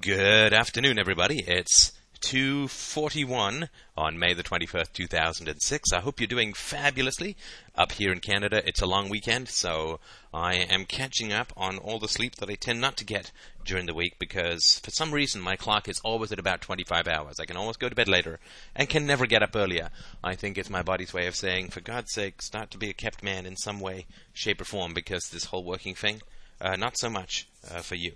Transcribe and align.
Good 0.00 0.54
afternoon, 0.54 0.98
everybody. 0.98 1.44
It's 1.46 1.92
2:41 2.22 3.68
on 3.94 4.18
May 4.18 4.32
the 4.32 4.42
21st, 4.42 4.92
2006. 4.94 5.92
I 5.92 6.00
hope 6.00 6.18
you're 6.18 6.26
doing 6.26 6.54
fabulously. 6.54 7.36
Up 7.74 7.92
here 7.92 8.10
in 8.10 8.20
Canada, 8.20 8.62
it's 8.64 8.80
a 8.80 8.86
long 8.86 9.10
weekend, 9.10 9.50
so 9.50 10.00
I 10.32 10.54
am 10.54 10.86
catching 10.86 11.30
up 11.30 11.52
on 11.58 11.76
all 11.76 11.98
the 11.98 12.08
sleep 12.08 12.36
that 12.36 12.48
I 12.48 12.54
tend 12.54 12.80
not 12.80 12.96
to 12.98 13.04
get 13.04 13.32
during 13.66 13.84
the 13.84 13.92
week 13.92 14.18
because 14.18 14.78
for 14.78 14.90
some 14.90 15.12
reason 15.12 15.42
my 15.42 15.56
clock 15.56 15.88
is 15.88 16.00
always 16.02 16.32
at 16.32 16.38
about 16.38 16.62
25 16.62 17.06
hours. 17.06 17.38
I 17.38 17.44
can 17.44 17.58
always 17.58 17.76
go 17.76 17.90
to 17.90 17.94
bed 17.94 18.08
later 18.08 18.40
and 18.74 18.88
can 18.88 19.04
never 19.04 19.26
get 19.26 19.42
up 19.42 19.54
earlier. 19.54 19.90
I 20.24 20.36
think 20.36 20.56
it's 20.56 20.70
my 20.70 20.82
body's 20.82 21.12
way 21.12 21.26
of 21.26 21.36
saying, 21.36 21.68
for 21.68 21.80
God's 21.80 22.12
sake, 22.12 22.40
start 22.40 22.70
to 22.70 22.78
be 22.78 22.88
a 22.88 22.94
kept 22.94 23.22
man 23.22 23.44
in 23.44 23.56
some 23.56 23.78
way, 23.78 24.06
shape, 24.32 24.62
or 24.62 24.64
form 24.64 24.94
because 24.94 25.28
this 25.28 25.46
whole 25.46 25.64
working 25.64 25.94
thing, 25.94 26.22
uh, 26.62 26.76
not 26.76 26.96
so 26.96 27.10
much 27.10 27.46
uh, 27.70 27.80
for 27.80 27.96
you. 27.96 28.12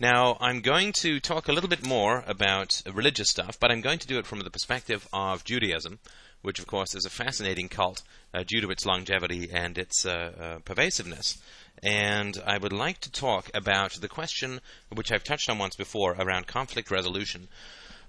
Now, 0.00 0.36
I'm 0.40 0.60
going 0.60 0.92
to 0.94 1.20
talk 1.20 1.48
a 1.48 1.52
little 1.52 1.68
bit 1.68 1.86
more 1.86 2.24
about 2.26 2.82
religious 2.92 3.30
stuff, 3.30 3.58
but 3.60 3.70
I'm 3.70 3.80
going 3.80 3.98
to 4.00 4.06
do 4.06 4.18
it 4.18 4.26
from 4.26 4.40
the 4.40 4.50
perspective 4.50 5.06
of 5.12 5.44
Judaism, 5.44 5.98
which, 6.40 6.58
of 6.58 6.66
course, 6.66 6.94
is 6.94 7.04
a 7.04 7.10
fascinating 7.10 7.68
cult 7.68 8.02
uh, 8.34 8.42
due 8.46 8.60
to 8.60 8.70
its 8.70 8.86
longevity 8.86 9.48
and 9.52 9.78
its 9.78 10.04
uh, 10.04 10.32
uh, 10.40 10.58
pervasiveness. 10.64 11.38
And 11.82 12.42
I 12.44 12.58
would 12.58 12.72
like 12.72 12.98
to 13.00 13.12
talk 13.12 13.50
about 13.54 13.92
the 13.92 14.08
question, 14.08 14.60
which 14.92 15.12
I've 15.12 15.24
touched 15.24 15.48
on 15.48 15.58
once 15.58 15.76
before, 15.76 16.16
around 16.18 16.46
conflict 16.46 16.90
resolution 16.90 17.48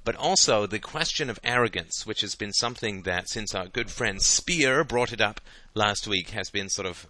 but 0.06 0.16
also 0.16 0.66
the 0.66 0.80
question 0.80 1.30
of 1.30 1.40
arrogance, 1.44 2.06
which 2.06 2.22
has 2.22 2.36
been 2.36 2.52
something 2.52 3.04
that, 3.04 3.30
since 3.30 3.56
our 3.56 3.68
good 3.68 3.90
friend 3.90 4.22
Spear 4.22 4.84
brought 4.84 5.14
it 5.14 5.22
up 5.22 5.40
last 5.74 6.08
week, 6.08 6.32
has 6.32 6.50
been 6.50 6.70
sort 6.70 6.88
of 6.88 7.08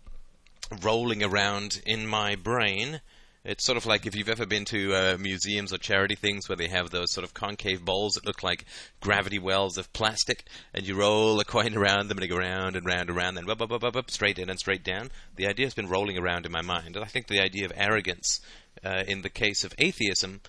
rolling 0.82 1.24
around 1.24 1.82
in 1.86 2.08
my 2.08 2.36
brain. 2.36 3.02
It's 3.46 3.66
sort 3.66 3.78
of 3.78 3.86
like 3.86 4.06
if 4.06 4.16
you've 4.16 4.30
ever 4.30 4.46
been 4.46 4.64
to 4.66 4.96
uh, 4.96 5.18
museums 5.20 5.74
or 5.74 5.78
charity 5.78 6.16
things 6.16 6.48
where 6.48 6.56
they 6.56 6.70
have 6.70 6.92
those 6.92 7.12
sort 7.12 7.26
of 7.26 7.34
concave 7.34 7.84
bowls 7.84 8.14
that 8.14 8.26
look 8.26 8.42
like 8.42 8.64
gravity 9.02 9.38
wells 9.38 9.78
of 9.78 9.92
plastic, 9.92 10.46
and 10.74 10.88
you 10.88 10.96
roll 10.96 11.38
a 11.42 11.44
coin 11.44 11.76
around 11.78 12.08
them 12.08 12.18
and 12.18 12.24
they 12.24 12.30
go 12.30 12.38
round 12.38 12.78
and 12.78 12.86
round 12.86 13.10
and 13.10 13.18
round, 13.18 13.36
then 13.36 13.50
up, 13.50 13.62
up, 13.62 13.74
up, 13.74 13.84
up, 13.84 13.98
up, 13.98 14.10
straight 14.10 14.40
in 14.40 14.50
and 14.50 14.58
straight 14.60 14.82
down. 14.82 15.12
The 15.36 15.48
idea 15.48 15.66
has 15.66 15.74
been 15.74 15.90
rolling 15.90 16.18
around 16.18 16.46
in 16.46 16.54
my 16.54 16.62
mind, 16.62 16.96
and 16.96 17.04
I 17.04 17.10
think 17.10 17.28
the 17.28 17.42
idea 17.42 17.66
of 17.66 17.74
arrogance, 17.76 18.40
uh, 18.82 19.04
in 19.06 19.24
the 19.24 19.30
case 19.30 19.66
of 19.66 19.76
atheism 19.78 20.40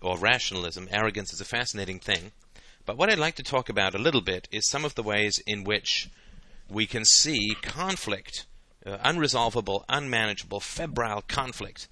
or 0.00 0.16
rationalism, 0.16 0.86
arrogance 0.92 1.32
is 1.32 1.40
a 1.40 1.44
fascinating 1.44 1.98
thing. 1.98 2.30
But 2.86 2.96
what 2.96 3.10
I'd 3.10 3.18
like 3.18 3.34
to 3.34 3.42
talk 3.42 3.68
about 3.68 3.96
a 3.96 3.98
little 3.98 4.22
bit 4.22 4.46
is 4.52 4.68
some 4.68 4.84
of 4.84 4.94
the 4.94 5.02
ways 5.02 5.42
in 5.44 5.64
which 5.64 6.08
we 6.70 6.86
can 6.86 7.04
see 7.04 7.56
conflict, 7.62 8.46
uh, 8.86 8.98
unresolvable, 8.98 9.84
unmanageable, 9.88 10.60
febrile 10.60 11.22
conflict 11.22 11.88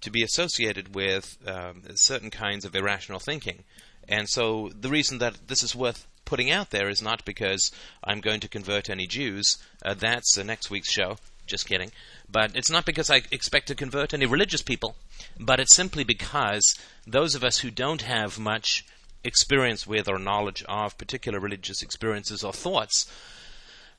to 0.00 0.10
be 0.10 0.22
associated 0.22 0.94
with 0.94 1.36
um, 1.46 1.82
certain 1.94 2.30
kinds 2.30 2.64
of 2.64 2.74
irrational 2.74 3.18
thinking. 3.18 3.64
And 4.08 4.28
so 4.28 4.70
the 4.78 4.88
reason 4.88 5.18
that 5.18 5.48
this 5.48 5.62
is 5.62 5.74
worth 5.74 6.06
putting 6.24 6.50
out 6.50 6.70
there 6.70 6.88
is 6.88 7.02
not 7.02 7.24
because 7.24 7.70
I'm 8.04 8.20
going 8.20 8.40
to 8.40 8.48
convert 8.48 8.88
any 8.88 9.06
Jews. 9.06 9.58
Uh, 9.84 9.94
that's 9.94 10.38
uh, 10.38 10.42
next 10.42 10.70
week's 10.70 10.90
show. 10.90 11.16
Just 11.46 11.66
kidding. 11.66 11.90
But 12.30 12.54
it's 12.54 12.70
not 12.70 12.86
because 12.86 13.10
I 13.10 13.22
expect 13.32 13.66
to 13.68 13.74
convert 13.74 14.14
any 14.14 14.26
religious 14.26 14.62
people, 14.62 14.94
but 15.38 15.58
it's 15.58 15.74
simply 15.74 16.04
because 16.04 16.76
those 17.06 17.34
of 17.34 17.42
us 17.42 17.58
who 17.58 17.70
don't 17.70 18.02
have 18.02 18.38
much 18.38 18.84
experience 19.24 19.86
with 19.86 20.08
or 20.08 20.18
knowledge 20.18 20.62
of 20.68 20.96
particular 20.96 21.40
religious 21.40 21.82
experiences 21.82 22.44
or 22.44 22.52
thoughts 22.52 23.10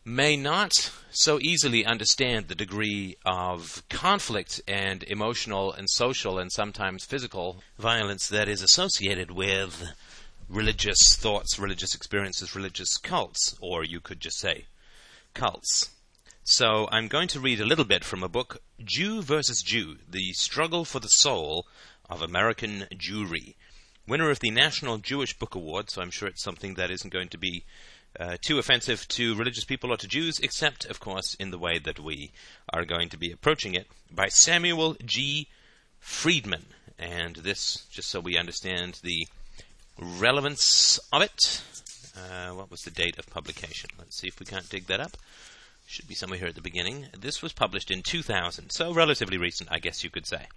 may 0.03 0.35
not 0.35 0.91
so 1.11 1.39
easily 1.39 1.85
understand 1.85 2.47
the 2.47 2.55
degree 2.55 3.17
of 3.25 3.83
conflict 3.89 4.59
and 4.67 5.03
emotional 5.03 5.71
and 5.71 5.89
social 5.89 6.39
and 6.39 6.51
sometimes 6.51 7.05
physical 7.05 7.63
violence 7.77 8.27
that 8.27 8.47
is 8.47 8.63
associated 8.63 9.29
with 9.29 9.93
religious 10.49 11.15
thoughts, 11.15 11.59
religious 11.59 11.93
experiences, 11.93 12.55
religious 12.55 12.97
cults, 12.97 13.55
or 13.61 13.83
you 13.83 13.99
could 13.99 14.19
just 14.19 14.39
say 14.39 14.65
cults. 15.33 15.91
So 16.43 16.89
I'm 16.91 17.07
going 17.07 17.27
to 17.29 17.39
read 17.39 17.61
a 17.61 17.65
little 17.65 17.85
bit 17.85 18.03
from 18.03 18.23
a 18.23 18.29
book, 18.29 18.61
Jew 18.83 19.21
versus 19.21 19.61
Jew 19.61 19.97
The 20.09 20.33
Struggle 20.33 20.83
for 20.83 20.99
the 20.99 21.07
Soul 21.07 21.67
of 22.09 22.21
American 22.21 22.87
Jewry. 22.95 23.55
Winner 24.07 24.31
of 24.31 24.39
the 24.39 24.49
National 24.49 24.97
Jewish 24.97 25.37
Book 25.37 25.53
Award, 25.53 25.91
so 25.91 26.01
I'm 26.01 26.09
sure 26.09 26.27
it's 26.27 26.43
something 26.43 26.73
that 26.73 26.89
isn't 26.89 27.13
going 27.13 27.29
to 27.29 27.37
be 27.37 27.63
uh, 28.19 28.37
too 28.41 28.59
offensive 28.59 29.07
to 29.09 29.35
religious 29.35 29.63
people 29.63 29.91
or 29.91 29.97
to 29.97 30.07
Jews, 30.07 30.39
except, 30.39 30.85
of 30.85 30.99
course, 30.99 31.33
in 31.35 31.51
the 31.51 31.57
way 31.57 31.79
that 31.79 31.99
we 31.99 32.31
are 32.73 32.85
going 32.85 33.09
to 33.09 33.17
be 33.17 33.31
approaching 33.31 33.73
it, 33.73 33.87
by 34.11 34.27
Samuel 34.27 34.95
G. 35.05 35.47
Freedman. 35.99 36.65
And 36.99 37.37
this, 37.37 37.85
just 37.89 38.09
so 38.09 38.19
we 38.19 38.37
understand 38.37 38.99
the 39.03 39.27
relevance 39.97 40.99
of 41.11 41.21
it. 41.21 41.61
Uh, 42.15 42.53
what 42.53 42.69
was 42.69 42.81
the 42.81 42.91
date 42.91 43.17
of 43.17 43.27
publication? 43.27 43.89
Let's 43.97 44.19
see 44.19 44.27
if 44.27 44.39
we 44.39 44.45
can't 44.45 44.69
dig 44.69 44.87
that 44.87 44.99
up. 44.99 45.17
Should 45.87 46.07
be 46.07 46.15
somewhere 46.15 46.39
here 46.39 46.47
at 46.47 46.55
the 46.55 46.61
beginning. 46.61 47.07
This 47.17 47.41
was 47.41 47.53
published 47.53 47.91
in 47.91 48.01
2000, 48.01 48.71
so 48.71 48.93
relatively 48.93 49.37
recent, 49.37 49.69
I 49.71 49.79
guess 49.79 50.03
you 50.03 50.09
could 50.09 50.25
say. 50.27 50.47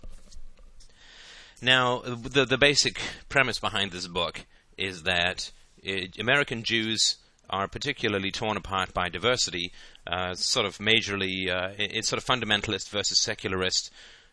Now, 1.61 2.01
the 2.01 2.45
the 2.45 2.59
basic 2.59 3.01
premise 3.29 3.59
behind 3.59 3.91
this 3.91 4.07
book 4.07 4.45
is 4.77 5.05
that 5.05 5.51
uh, 5.87 5.93
American 6.19 6.63
Jews 6.63 7.17
are 7.51 7.69
particularly 7.69 8.31
torn 8.31 8.57
apart 8.57 8.93
by 8.95 9.09
diversity, 9.09 9.73
uh, 10.07 10.35
sort 10.35 10.67
of 10.67 10.79
majorly, 10.79 11.49
uh, 11.49 11.73
it's 11.79 12.09
sort 12.09 12.23
of 12.23 12.27
fundamentalist 12.27 12.89
versus 12.91 13.21
secularist, 13.21 13.91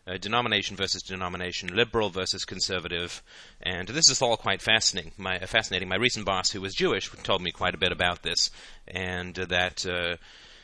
uh, 0.08 0.18
denomination 0.18 0.76
versus 0.76 1.04
denomination, 1.04 1.70
liberal 1.76 2.10
versus 2.10 2.44
conservative, 2.46 3.22
and 3.62 3.88
this 3.90 4.10
is 4.10 4.22
all 4.22 4.36
quite 4.36 4.62
fascinating. 4.62 5.12
My, 5.18 5.38
uh, 5.38 5.46
fascinating. 5.46 5.90
My 5.90 5.98
recent 5.98 6.26
boss, 6.26 6.52
who 6.52 6.62
was 6.62 6.74
Jewish, 6.74 7.10
told 7.24 7.42
me 7.42 7.52
quite 7.52 7.76
a 7.76 7.80
bit 7.80 7.92
about 7.92 8.24
this, 8.24 8.50
and 8.88 9.36
that. 9.36 9.86
Uh, 9.86 10.18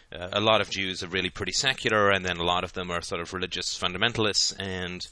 a 0.09 0.39
lot 0.39 0.61
of 0.61 0.69
Jews 0.69 1.03
are 1.03 1.07
really 1.07 1.29
pretty 1.29 1.51
secular, 1.51 2.09
and 2.09 2.25
then 2.25 2.37
a 2.37 2.43
lot 2.43 2.63
of 2.63 2.71
them 2.71 2.89
are 2.89 3.01
sort 3.01 3.19
of 3.19 3.33
religious 3.33 3.77
fundamentalists, 3.77 4.55
and 4.57 5.05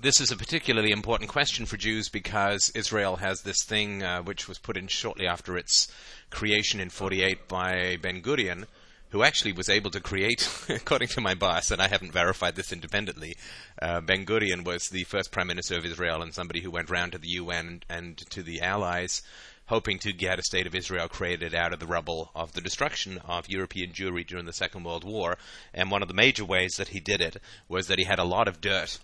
this 0.00 0.20
is 0.20 0.30
a 0.30 0.36
particularly 0.36 0.90
important 0.90 1.30
question 1.30 1.66
for 1.66 1.76
Jews 1.76 2.08
because 2.08 2.72
Israel 2.74 3.16
has 3.16 3.42
this 3.42 3.62
thing 3.64 4.02
uh, 4.02 4.22
which 4.22 4.48
was 4.48 4.58
put 4.58 4.76
in 4.76 4.88
shortly 4.88 5.26
after 5.26 5.56
its 5.56 5.88
creation 6.30 6.80
in 6.80 6.90
48 6.90 7.46
by 7.46 7.96
Ben 8.00 8.20
Gurion, 8.22 8.66
who 9.10 9.22
actually 9.22 9.52
was 9.52 9.68
able 9.68 9.90
to 9.90 10.00
create, 10.00 10.48
according 10.68 11.08
to 11.08 11.20
my 11.20 11.34
boss, 11.34 11.70
and 11.70 11.80
I 11.80 11.88
haven't 11.88 12.12
verified 12.12 12.56
this 12.56 12.72
independently, 12.72 13.36
uh, 13.80 14.00
Ben 14.00 14.24
Gurion 14.24 14.64
was 14.64 14.88
the 14.88 15.04
first 15.04 15.30
prime 15.30 15.46
minister 15.46 15.76
of 15.76 15.84
Israel 15.84 16.22
and 16.22 16.34
somebody 16.34 16.60
who 16.60 16.70
went 16.70 16.90
round 16.90 17.12
to 17.12 17.18
the 17.18 17.28
UN 17.28 17.82
and 17.88 18.16
to 18.30 18.42
the 18.42 18.60
Allies 18.60 19.22
hoping 19.66 19.98
to 20.00 20.12
get 20.12 20.38
a 20.38 20.42
state 20.42 20.66
of 20.66 20.74
Israel 20.74 21.08
created 21.08 21.54
out 21.54 21.72
of 21.72 21.78
the 21.78 21.86
rubble 21.86 22.30
of 22.34 22.52
the 22.52 22.60
destruction 22.60 23.18
of 23.24 23.48
European 23.48 23.92
Jewry 23.92 24.26
during 24.26 24.44
the 24.44 24.52
Second 24.52 24.84
World 24.84 25.04
War. 25.04 25.38
And 25.72 25.90
one 25.90 26.02
of 26.02 26.08
the 26.08 26.14
major 26.14 26.44
ways 26.44 26.74
that 26.76 26.88
he 26.88 27.00
did 27.00 27.20
it 27.20 27.36
was 27.68 27.86
that 27.86 27.98
he 27.98 28.04
had 28.04 28.18
a 28.18 28.24
lot 28.24 28.48
of 28.48 28.60
dirt 28.60 28.98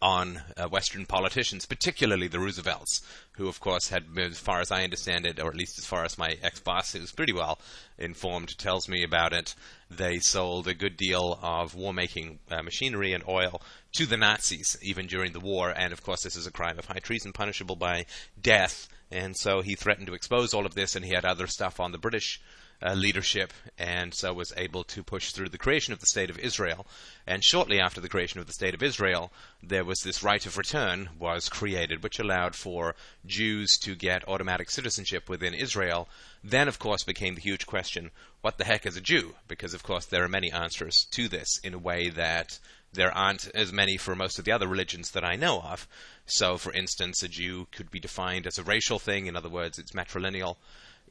on 0.00 0.42
uh, 0.56 0.68
Western 0.68 1.06
politicians, 1.06 1.66
particularly 1.66 2.28
the 2.28 2.38
Roosevelts, 2.38 3.02
who, 3.32 3.48
of 3.48 3.60
course, 3.60 3.88
had, 3.88 4.04
as 4.18 4.38
far 4.38 4.60
as 4.60 4.70
I 4.70 4.84
understand 4.84 5.26
it, 5.26 5.40
or 5.40 5.48
at 5.48 5.56
least 5.56 5.78
as 5.78 5.86
far 5.86 6.04
as 6.04 6.18
my 6.18 6.36
ex 6.42 6.60
boss, 6.60 6.92
who's 6.92 7.12
pretty 7.12 7.32
well 7.32 7.58
informed, 7.98 8.56
tells 8.58 8.88
me 8.88 9.02
about 9.02 9.32
it, 9.32 9.54
they 9.90 10.18
sold 10.18 10.68
a 10.68 10.74
good 10.74 10.96
deal 10.96 11.38
of 11.42 11.74
war 11.74 11.92
making 11.92 12.38
uh, 12.50 12.62
machinery 12.62 13.12
and 13.12 13.24
oil 13.28 13.60
to 13.92 14.06
the 14.06 14.16
Nazis, 14.16 14.76
even 14.82 15.06
during 15.06 15.32
the 15.32 15.40
war. 15.40 15.70
And, 15.70 15.92
of 15.92 16.02
course, 16.02 16.22
this 16.22 16.36
is 16.36 16.46
a 16.46 16.52
crime 16.52 16.78
of 16.78 16.86
high 16.86 17.00
treason 17.00 17.32
punishable 17.32 17.76
by 17.76 18.06
death. 18.40 18.88
And 19.10 19.36
so 19.36 19.60
he 19.60 19.74
threatened 19.74 20.06
to 20.06 20.14
expose 20.14 20.54
all 20.54 20.66
of 20.66 20.74
this, 20.74 20.94
and 20.94 21.04
he 21.04 21.12
had 21.12 21.24
other 21.24 21.46
stuff 21.46 21.80
on 21.80 21.92
the 21.92 21.98
British 21.98 22.40
uh, 22.82 22.94
leadership, 22.94 23.52
and 23.78 24.14
so 24.14 24.32
was 24.32 24.52
able 24.56 24.84
to 24.84 25.02
push 25.02 25.32
through 25.32 25.48
the 25.48 25.58
creation 25.58 25.92
of 25.92 26.00
the 26.00 26.06
State 26.06 26.30
of 26.30 26.38
Israel. 26.38 26.86
And 27.26 27.44
shortly 27.44 27.78
after 27.78 28.00
the 28.00 28.08
creation 28.08 28.40
of 28.40 28.46
the 28.46 28.52
State 28.52 28.74
of 28.74 28.82
Israel, 28.82 29.30
there 29.62 29.84
was 29.84 30.00
this 30.00 30.22
right 30.22 30.44
of 30.46 30.56
return 30.56 31.10
was 31.18 31.48
created, 31.48 32.02
which 32.02 32.18
allowed 32.18 32.54
for 32.54 32.94
Jews 33.26 33.78
to 33.82 33.94
get 33.94 34.26
automatic 34.28 34.70
citizenship 34.70 35.28
within 35.28 35.54
Israel. 35.54 36.08
Then, 36.42 36.68
of 36.68 36.78
course, 36.78 37.04
became 37.04 37.34
the 37.34 37.40
huge 37.40 37.66
question: 37.66 38.10
what 38.40 38.56
the 38.56 38.64
heck 38.64 38.86
is 38.86 38.96
a 38.96 39.00
Jew? 39.00 39.34
Because, 39.46 39.74
of 39.74 39.82
course, 39.82 40.06
there 40.06 40.24
are 40.24 40.28
many 40.28 40.50
answers 40.50 41.06
to 41.10 41.28
this 41.28 41.58
in 41.62 41.74
a 41.74 41.78
way 41.78 42.08
that 42.08 42.58
there 42.92 43.16
aren't 43.16 43.48
as 43.54 43.72
many 43.72 43.96
for 43.96 44.16
most 44.16 44.38
of 44.38 44.44
the 44.44 44.52
other 44.52 44.66
religions 44.66 45.12
that 45.12 45.24
I 45.24 45.36
know 45.36 45.60
of. 45.60 45.86
So, 46.26 46.56
for 46.56 46.72
instance, 46.72 47.22
a 47.22 47.28
Jew 47.28 47.68
could 47.70 47.90
be 47.90 48.00
defined 48.00 48.46
as 48.46 48.58
a 48.58 48.64
racial 48.64 48.98
thing. 48.98 49.26
In 49.26 49.36
other 49.36 49.48
words, 49.48 49.78
it's 49.78 49.92
matrilineal. 49.92 50.56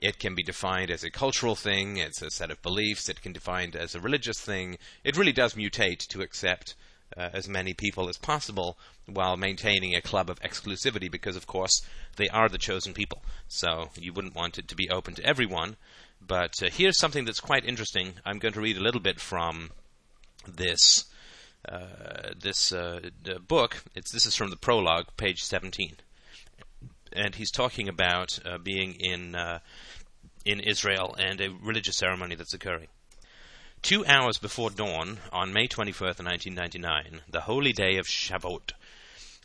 It 0.02 0.20
can 0.20 0.36
be 0.36 0.44
defined 0.44 0.92
as 0.92 1.04
a 1.04 1.12
cultural 1.12 1.56
thing, 1.56 1.98
it's 1.98 2.22
a 2.22 2.30
set 2.30 2.52
of 2.52 2.62
beliefs, 2.62 3.10
it 3.10 3.22
can 3.22 3.34
be 3.34 3.40
defined 3.40 3.76
as 3.76 3.96
a 3.96 4.00
religious 4.00 4.40
thing. 4.40 4.78
It 5.04 5.18
really 5.18 5.34
does 5.34 5.56
mutate 5.56 6.08
to 6.08 6.22
accept 6.22 6.76
uh, 7.18 7.30
as 7.34 7.50
many 7.50 7.74
people 7.74 8.08
as 8.08 8.18
possible 8.18 8.78
while 9.06 9.36
maintaining 9.36 9.96
a 9.96 10.02
club 10.02 10.30
of 10.30 10.40
exclusivity 10.42 11.12
because, 11.12 11.36
of 11.36 11.48
course, 11.48 11.82
they 12.16 12.30
are 12.30 12.50
the 12.50 12.58
chosen 12.58 12.94
people. 12.94 13.24
So 13.48 13.90
you 13.96 14.14
wouldn't 14.14 14.36
want 14.36 14.58
it 14.58 14.68
to 14.70 14.76
be 14.76 14.90
open 14.90 15.16
to 15.16 15.26
everyone. 15.26 15.76
But 16.22 16.62
uh, 16.62 16.70
here's 16.72 17.00
something 17.00 17.26
that's 17.26 17.40
quite 17.40 17.66
interesting. 17.66 18.14
I'm 18.26 18.40
going 18.40 18.54
to 18.54 18.62
read 18.62 18.78
a 18.78 18.82
little 18.82 19.02
bit 19.02 19.20
from 19.20 19.72
this 20.48 21.06
uh, 21.68 22.34
this 22.40 22.72
uh, 22.72 23.02
book. 23.48 23.84
It's 23.96 24.12
this 24.12 24.26
is 24.26 24.36
from 24.36 24.50
the 24.50 24.56
prologue, 24.56 25.08
page 25.18 25.44
17. 25.44 25.98
and 27.12 27.36
he's 27.36 27.52
talking 27.52 27.90
about 27.90 28.40
uh, 28.46 28.58
being 28.58 28.94
in 28.94 29.36
uh, 29.36 29.60
in 30.50 30.60
Israel 30.60 31.16
and 31.20 31.40
a 31.40 31.52
religious 31.62 31.98
ceremony 31.98 32.36
that's 32.36 32.54
occurring. 32.54 32.88
Two 33.82 34.06
hours 34.06 34.38
before 34.38 34.70
dawn 34.70 35.20
on 35.32 35.54
May 35.54 35.68
21st, 35.68 36.24
1999, 36.26 37.22
the 37.30 37.42
holy 37.42 37.72
day 37.72 37.98
of 37.98 38.08
Shavuot, 38.08 38.74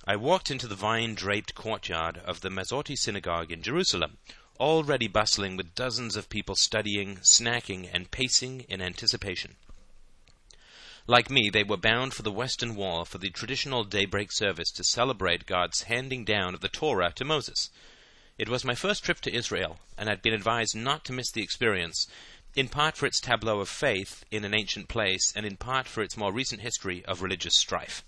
I 0.06 0.17
walked 0.17 0.51
into 0.51 0.67
the 0.67 0.75
vine-draped 0.75 1.55
courtyard 1.55 2.19
of 2.19 2.41
the 2.41 2.51
Masorti 2.51 2.97
synagogue 2.97 3.53
in 3.53 3.62
Jerusalem, 3.62 4.19
already 4.59 5.09
bustling 5.09 5.56
with 5.56 5.75
dozens 5.75 6.17
of 6.17 6.29
people 6.29 6.56
studying, 6.56 7.17
snacking, 7.19 7.89
and 7.93 8.11
pacing 8.11 8.62
in 8.69 8.83
anticipation. 8.83 9.57
Like 11.07 11.31
me, 11.31 11.50
they 11.50 11.65
were 11.65 11.77
bound 11.77 12.15
for 12.15 12.23
the 12.23 12.33
Western 12.33 12.75
Wall 12.75 13.05
for 13.05 13.19
the 13.19 13.31
traditional 13.31 13.85
daybreak 13.85 14.33
service 14.33 14.71
to 14.73 14.85
celebrate 14.85 15.47
God's 15.47 15.83
handing 15.83 16.25
down 16.25 16.55
of 16.55 16.61
the 16.61 16.69
Torah 16.69 17.12
to 17.17 17.25
Moses. 17.25 17.71
It 18.37 18.49
was 18.49 18.65
my 18.65 18.75
first 18.75 19.05
trip 19.05 19.21
to 19.21 19.33
Israel, 19.33 19.79
and 19.97 20.11
I'd 20.11 20.21
been 20.21 20.35
advised 20.35 20.75
not 20.75 21.05
to 21.05 21.13
miss 21.13 21.31
the 21.31 21.43
experience, 21.43 22.09
in 22.57 22.69
part 22.69 22.97
for 22.97 23.07
its 23.07 23.21
tableau 23.21 23.61
of 23.61 23.69
faith 23.69 24.25
in 24.33 24.45
an 24.45 24.53
ancient 24.53 24.89
place, 24.89 25.33
and 25.37 25.47
in 25.47 25.57
part 25.57 25.87
for 25.87 26.03
its 26.03 26.17
more 26.17 26.33
recent 26.33 26.61
history 26.61 27.05
of 27.05 27.23
religious 27.23 27.55
strife. 27.57 28.03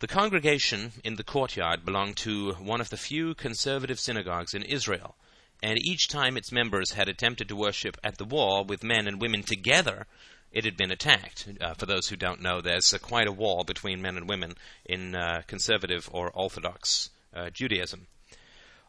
The 0.00 0.06
congregation 0.06 0.92
in 1.04 1.16
the 1.16 1.24
courtyard 1.24 1.86
belonged 1.86 2.18
to 2.18 2.52
one 2.52 2.82
of 2.82 2.90
the 2.90 2.98
few 2.98 3.34
conservative 3.34 3.98
synagogues 3.98 4.52
in 4.52 4.62
Israel, 4.62 5.16
and 5.62 5.78
each 5.78 6.08
time 6.08 6.36
its 6.36 6.52
members 6.52 6.92
had 6.92 7.08
attempted 7.08 7.48
to 7.48 7.56
worship 7.56 7.96
at 8.04 8.18
the 8.18 8.26
wall 8.26 8.62
with 8.62 8.84
men 8.84 9.08
and 9.08 9.22
women 9.22 9.42
together, 9.42 10.06
it 10.52 10.66
had 10.66 10.76
been 10.76 10.90
attacked. 10.90 11.48
Uh, 11.62 11.72
for 11.72 11.86
those 11.86 12.08
who 12.08 12.16
don't 12.16 12.42
know, 12.42 12.60
there's 12.60 12.92
uh, 12.92 12.98
quite 12.98 13.26
a 13.26 13.32
wall 13.32 13.64
between 13.64 14.02
men 14.02 14.18
and 14.18 14.28
women 14.28 14.54
in 14.84 15.14
uh, 15.14 15.40
conservative 15.46 16.10
or 16.12 16.30
Orthodox 16.34 17.08
uh, 17.34 17.48
Judaism. 17.48 18.06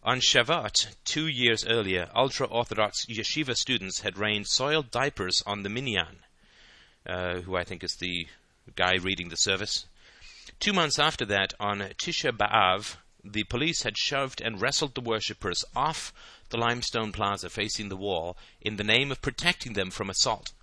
On 0.07 0.21
Shavuot, 0.21 0.95
two 1.03 1.27
years 1.27 1.65
earlier, 1.65 2.09
ultra 2.15 2.47
Orthodox 2.47 3.05
yeshiva 3.07 3.53
students 3.57 3.99
had 3.99 4.17
rained 4.17 4.47
soiled 4.47 4.89
diapers 4.89 5.43
on 5.45 5.63
the 5.63 5.69
minyan, 5.69 6.23
uh, 7.05 7.41
who 7.41 7.57
I 7.57 7.65
think 7.65 7.83
is 7.83 7.97
the 7.99 8.25
guy 8.77 8.93
reading 8.93 9.27
the 9.27 9.35
service. 9.35 9.85
Two 10.61 10.71
months 10.71 10.97
after 10.97 11.25
that, 11.25 11.53
on 11.59 11.79
Tisha 12.01 12.31
B'Av, 12.31 12.95
the 13.21 13.43
police 13.43 13.81
had 13.81 13.97
shoved 13.97 14.39
and 14.39 14.61
wrestled 14.61 14.95
the 14.95 15.01
worshippers 15.01 15.65
off 15.75 16.13
the 16.51 16.57
limestone 16.57 17.11
plaza 17.11 17.49
facing 17.49 17.89
the 17.89 17.97
wall 17.97 18.37
in 18.61 18.77
the 18.77 18.85
name 18.85 19.11
of 19.11 19.21
protecting 19.21 19.73
them 19.73 19.91
from 19.91 20.09
assault. 20.09 20.53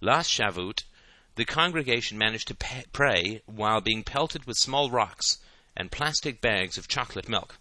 Last 0.00 0.32
Shavuot, 0.32 0.82
the 1.36 1.44
congregation 1.44 2.18
managed 2.18 2.48
to 2.48 2.84
pray 2.92 3.40
while 3.46 3.80
being 3.80 4.02
pelted 4.02 4.46
with 4.46 4.56
small 4.56 4.90
rocks 4.90 5.38
and 5.76 5.92
plastic 5.92 6.40
bags 6.40 6.76
of 6.76 6.88
chocolate 6.88 7.28
milk. 7.28 7.56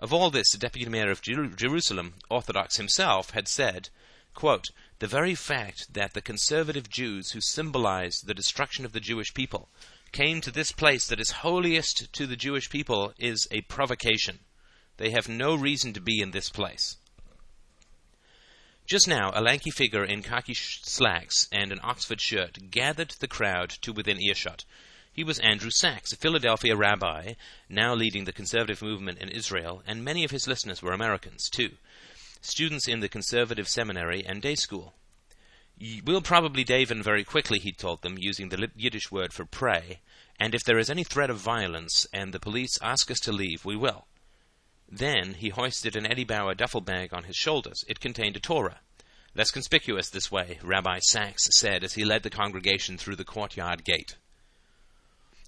Of 0.00 0.14
all 0.14 0.30
this, 0.30 0.52
the 0.52 0.58
deputy 0.58 0.90
mayor 0.90 1.10
of 1.10 1.20
Jer- 1.20 1.48
Jerusalem, 1.48 2.14
Orthodox 2.30 2.78
himself, 2.78 3.32
had 3.32 3.46
said, 3.46 3.90
quote, 4.32 4.70
The 4.98 5.06
very 5.06 5.34
fact 5.34 5.92
that 5.92 6.14
the 6.14 6.22
conservative 6.22 6.88
Jews 6.88 7.32
who 7.32 7.42
symbolize 7.42 8.22
the 8.22 8.32
destruction 8.32 8.86
of 8.86 8.92
the 8.92 9.00
Jewish 9.00 9.34
people 9.34 9.68
came 10.10 10.40
to 10.40 10.50
this 10.50 10.72
place 10.72 11.06
that 11.06 11.20
is 11.20 11.30
holiest 11.30 12.10
to 12.14 12.26
the 12.26 12.34
Jewish 12.34 12.70
people 12.70 13.12
is 13.18 13.46
a 13.50 13.60
provocation. 13.62 14.38
They 14.96 15.10
have 15.10 15.28
no 15.28 15.54
reason 15.54 15.92
to 15.92 16.00
be 16.00 16.20
in 16.20 16.30
this 16.30 16.48
place. 16.48 16.96
Just 18.86 19.06
now, 19.06 19.30
a 19.34 19.42
lanky 19.42 19.70
figure 19.70 20.04
in 20.04 20.22
khaki 20.22 20.54
slacks 20.54 21.46
and 21.52 21.72
an 21.72 21.80
Oxford 21.82 22.22
shirt 22.22 22.70
gathered 22.70 23.14
the 23.20 23.28
crowd 23.28 23.68
to 23.82 23.92
within 23.92 24.18
earshot. 24.18 24.64
He 25.12 25.24
was 25.24 25.40
Andrew 25.40 25.70
Sacks, 25.70 26.12
a 26.12 26.16
Philadelphia 26.16 26.76
rabbi, 26.76 27.34
now 27.68 27.94
leading 27.94 28.24
the 28.24 28.32
conservative 28.32 28.80
movement 28.80 29.18
in 29.18 29.28
Israel, 29.28 29.82
and 29.86 30.04
many 30.04 30.22
of 30.24 30.30
his 30.30 30.46
listeners 30.46 30.82
were 30.82 30.92
Americans, 30.92 31.48
too, 31.50 31.72
students 32.40 32.86
in 32.86 33.00
the 33.00 33.08
conservative 33.08 33.68
seminary 33.68 34.24
and 34.24 34.40
day 34.40 34.54
school. 34.54 34.94
We'll 36.04 36.22
probably 36.22 36.64
daven 36.64 37.02
very 37.02 37.24
quickly, 37.24 37.58
he 37.58 37.72
told 37.72 38.02
them, 38.02 38.18
using 38.18 38.50
the 38.50 38.70
Yiddish 38.76 39.10
word 39.10 39.32
for 39.32 39.44
pray, 39.44 40.00
and 40.38 40.54
if 40.54 40.62
there 40.62 40.78
is 40.78 40.88
any 40.88 41.02
threat 41.02 41.28
of 41.28 41.38
violence 41.38 42.06
and 42.12 42.32
the 42.32 42.38
police 42.38 42.78
ask 42.80 43.10
us 43.10 43.18
to 43.20 43.32
leave, 43.32 43.64
we 43.64 43.76
will. 43.76 44.06
Then 44.88 45.34
he 45.34 45.48
hoisted 45.48 45.96
an 45.96 46.06
Eddie 46.06 46.24
Bauer 46.24 46.54
duffel 46.54 46.80
bag 46.80 47.12
on 47.12 47.24
his 47.24 47.36
shoulders. 47.36 47.84
It 47.88 48.00
contained 48.00 48.36
a 48.36 48.40
Torah. 48.40 48.80
Less 49.34 49.50
conspicuous 49.50 50.08
this 50.08 50.30
way, 50.30 50.58
Rabbi 50.62 50.98
Sacks 51.00 51.48
said 51.52 51.82
as 51.82 51.94
he 51.94 52.04
led 52.04 52.22
the 52.22 52.30
congregation 52.30 52.96
through 52.96 53.16
the 53.16 53.24
courtyard 53.24 53.84
gate. 53.84 54.16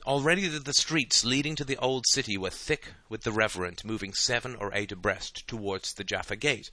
Already 0.05 0.49
the 0.49 0.75
streets 0.75 1.25
leading 1.25 1.55
to 1.55 1.65
the 1.65 1.77
old 1.77 2.09
city 2.09 2.37
were 2.37 2.51
thick 2.51 2.95
with 3.09 3.23
the 3.23 3.31
reverent 3.31 3.85
moving 3.85 4.13
seven 4.13 4.57
or 4.57 4.75
eight 4.75 4.91
abreast 4.91 5.47
towards 5.47 5.95
the 5.95 6.03
Jaffa 6.03 6.35
gate, 6.35 6.73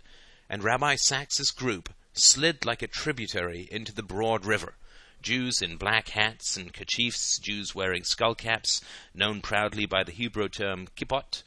and 0.50 0.64
Rabbi 0.64 0.96
Sacks's 0.96 1.52
group 1.52 1.94
slid 2.14 2.66
like 2.66 2.81
a 2.81 2.88
tributary 2.88 3.68
into 3.70 3.94
the 3.94 4.02
broad 4.02 4.46
river. 4.46 4.78
Jews 5.22 5.62
in 5.62 5.78
black 5.78 6.10
hats 6.10 6.58
and 6.58 6.74
kerchiefs, 6.74 7.38
Jews 7.38 7.76
wearing 7.76 8.02
skullcaps, 8.02 8.81
known 9.14 9.42
proudly 9.42 9.86
by 9.86 10.04
the 10.04 10.12
Hebrew 10.12 10.50
term 10.50 10.88
kippot, 10.96 11.44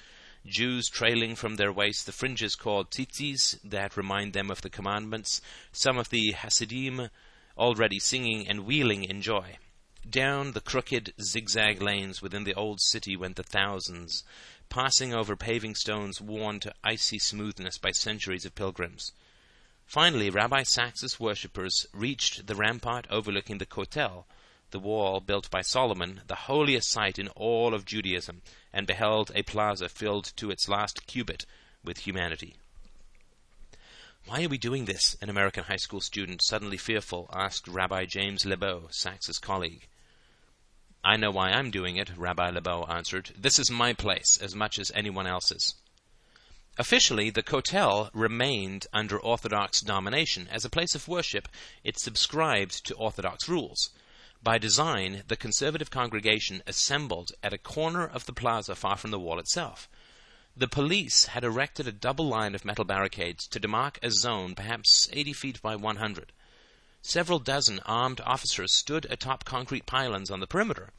Jews 0.47 0.89
trailing 0.89 1.35
from 1.35 1.57
their 1.57 1.73
waists 1.73 2.05
the 2.05 2.13
fringes 2.13 2.55
called 2.55 2.93
tzitzis 2.93 3.59
that 3.65 3.97
remind 3.97 4.35
them 4.35 4.53
of 4.53 4.63
the 4.63 4.71
commandments, 4.71 5.43
some 5.73 5.99
of 5.99 6.11
the 6.11 6.31
Hasidim 6.31 7.09
already 7.59 7.99
singing 7.99 8.47
and 8.47 8.67
wheeling 8.67 9.03
in 9.03 9.21
joy. 9.21 9.59
Down 10.11 10.53
the 10.53 10.61
crooked, 10.61 11.15
zigzag 11.23 11.81
lanes 11.81 12.21
within 12.21 12.45
the 12.45 12.55
old 12.55 12.81
city 12.81 13.17
went 13.17 13.37
the 13.37 13.43
thousands, 13.43 14.25
passing 14.69 15.15
over 15.15 15.37
paving 15.37 15.75
stones 15.75 16.21
worn 16.21 16.61
to 16.61 16.75
icy 16.83 17.19
smoothness 17.19 17.79
by 17.79 17.93
centuries 17.93 18.45
of 18.45 18.55
pilgrims. 18.55 19.13
Finally, 19.87 20.29
Rabbi 20.29 20.65
Sacks's 20.65 21.21
worshippers 21.21 21.87
reached 21.93 22.47
the 22.47 22.55
rampart 22.55 23.07
overlooking 23.11 23.59
the 23.59 23.65
Kotel, 23.65 24.27
the 24.71 24.79
wall 24.79 25.21
built 25.21 25.49
by 25.51 25.63
Solomon, 25.63 26.23
the 26.27 26.35
holiest 26.35 26.91
site 26.91 27.19
in 27.19 27.29
all 27.29 27.73
of 27.73 27.85
Judaism, 27.85 28.43
and 28.73 28.87
beheld 28.87 29.31
a 29.35 29.43
plaza 29.43 29.89
filled 29.89 30.37
to 30.37 30.51
its 30.51 30.69
last 30.69 31.07
cubit 31.07 31.47
with 31.85 31.99
humanity. 31.99 32.57
Why 34.27 34.45
are 34.45 34.49
we 34.49 34.59
doing 34.59 34.85
this? 34.85 35.17
An 35.23 35.31
American 35.31 35.65
high 35.65 35.77
school 35.77 36.01
student, 36.01 36.43
suddenly 36.43 36.77
fearful, 36.77 37.31
asked 37.33 37.69
Rabbi 37.69 38.05
James 38.05 38.45
LeBeau, 38.45 38.89
Sacks's 38.91 39.39
colleague. 39.39 39.87
I 41.05 41.17
know 41.17 41.33
why 41.33 41.51
I'm 41.51 41.73
doing 41.73 41.97
it, 41.97 42.17
Rabbi 42.17 42.51
LeBeau 42.51 42.85
answered. 42.85 43.33
This 43.37 43.59
is 43.59 43.71
my 43.71 43.93
place 43.93 44.39
as 44.41 44.55
much 44.55 44.79
as 44.79 44.93
anyone 44.95 45.27
else's. 45.27 45.75
Officially, 46.79 47.29
the 47.29 47.43
Kotel 47.43 48.09
remained 48.15 48.87
under 48.93 49.19
Orthodox 49.19 49.81
domination. 49.81 50.49
As 50.49 50.65
a 50.65 50.71
place 50.71 50.95
of 50.95 51.09
worship, 51.09 51.49
it 51.83 51.99
subscribed 51.99 52.87
to 52.87 52.95
Orthodox 52.95 53.49
rules. 53.49 53.91
By 54.43 54.59
design, 54.59 55.25
the 55.27 55.37
conservative 55.37 55.91
congregation 55.91 56.63
assembled 56.67 57.33
at 57.43 57.53
a 57.53 57.59
corner 57.59 58.07
of 58.07 58.27
the 58.27 58.33
plaza 58.33 58.77
far 58.77 58.97
from 58.97 59.11
the 59.11 59.19
wall 59.19 59.39
itself. 59.39 59.89
The 60.57 60.69
police 60.69 61.27
had 61.27 61.45
erected 61.45 61.89
a 61.89 61.93
double 61.93 62.29
line 62.29 62.55
of 62.55 62.65
metal 62.65 62.85
barricades 62.85 63.47
to 63.49 63.61
demark 63.61 63.99
a 64.03 64.11
zone 64.11 64.55
perhaps 64.55 65.09
80 65.13 65.33
feet 65.33 65.63
by 65.63 65.75
100. 65.77 66.33
Several 67.05 67.41
dozen 67.41 67.81
armed 67.81 68.21
officers 68.21 68.73
stood 68.73 69.07
atop 69.11 69.45
concrete 69.45 69.87
pylons 69.87 70.31
on 70.31 70.39
the 70.39 70.47
perimeter. 70.47 70.91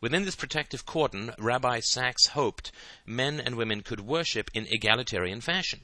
Within 0.00 0.24
this 0.24 0.36
protective 0.36 0.86
cordon, 0.86 1.34
Rabbi 1.38 1.80
Sacks 1.80 2.28
hoped 2.28 2.72
men 3.04 3.40
and 3.40 3.54
women 3.54 3.82
could 3.82 4.00
worship 4.00 4.50
in 4.54 4.66
egalitarian 4.70 5.42
fashion. 5.42 5.82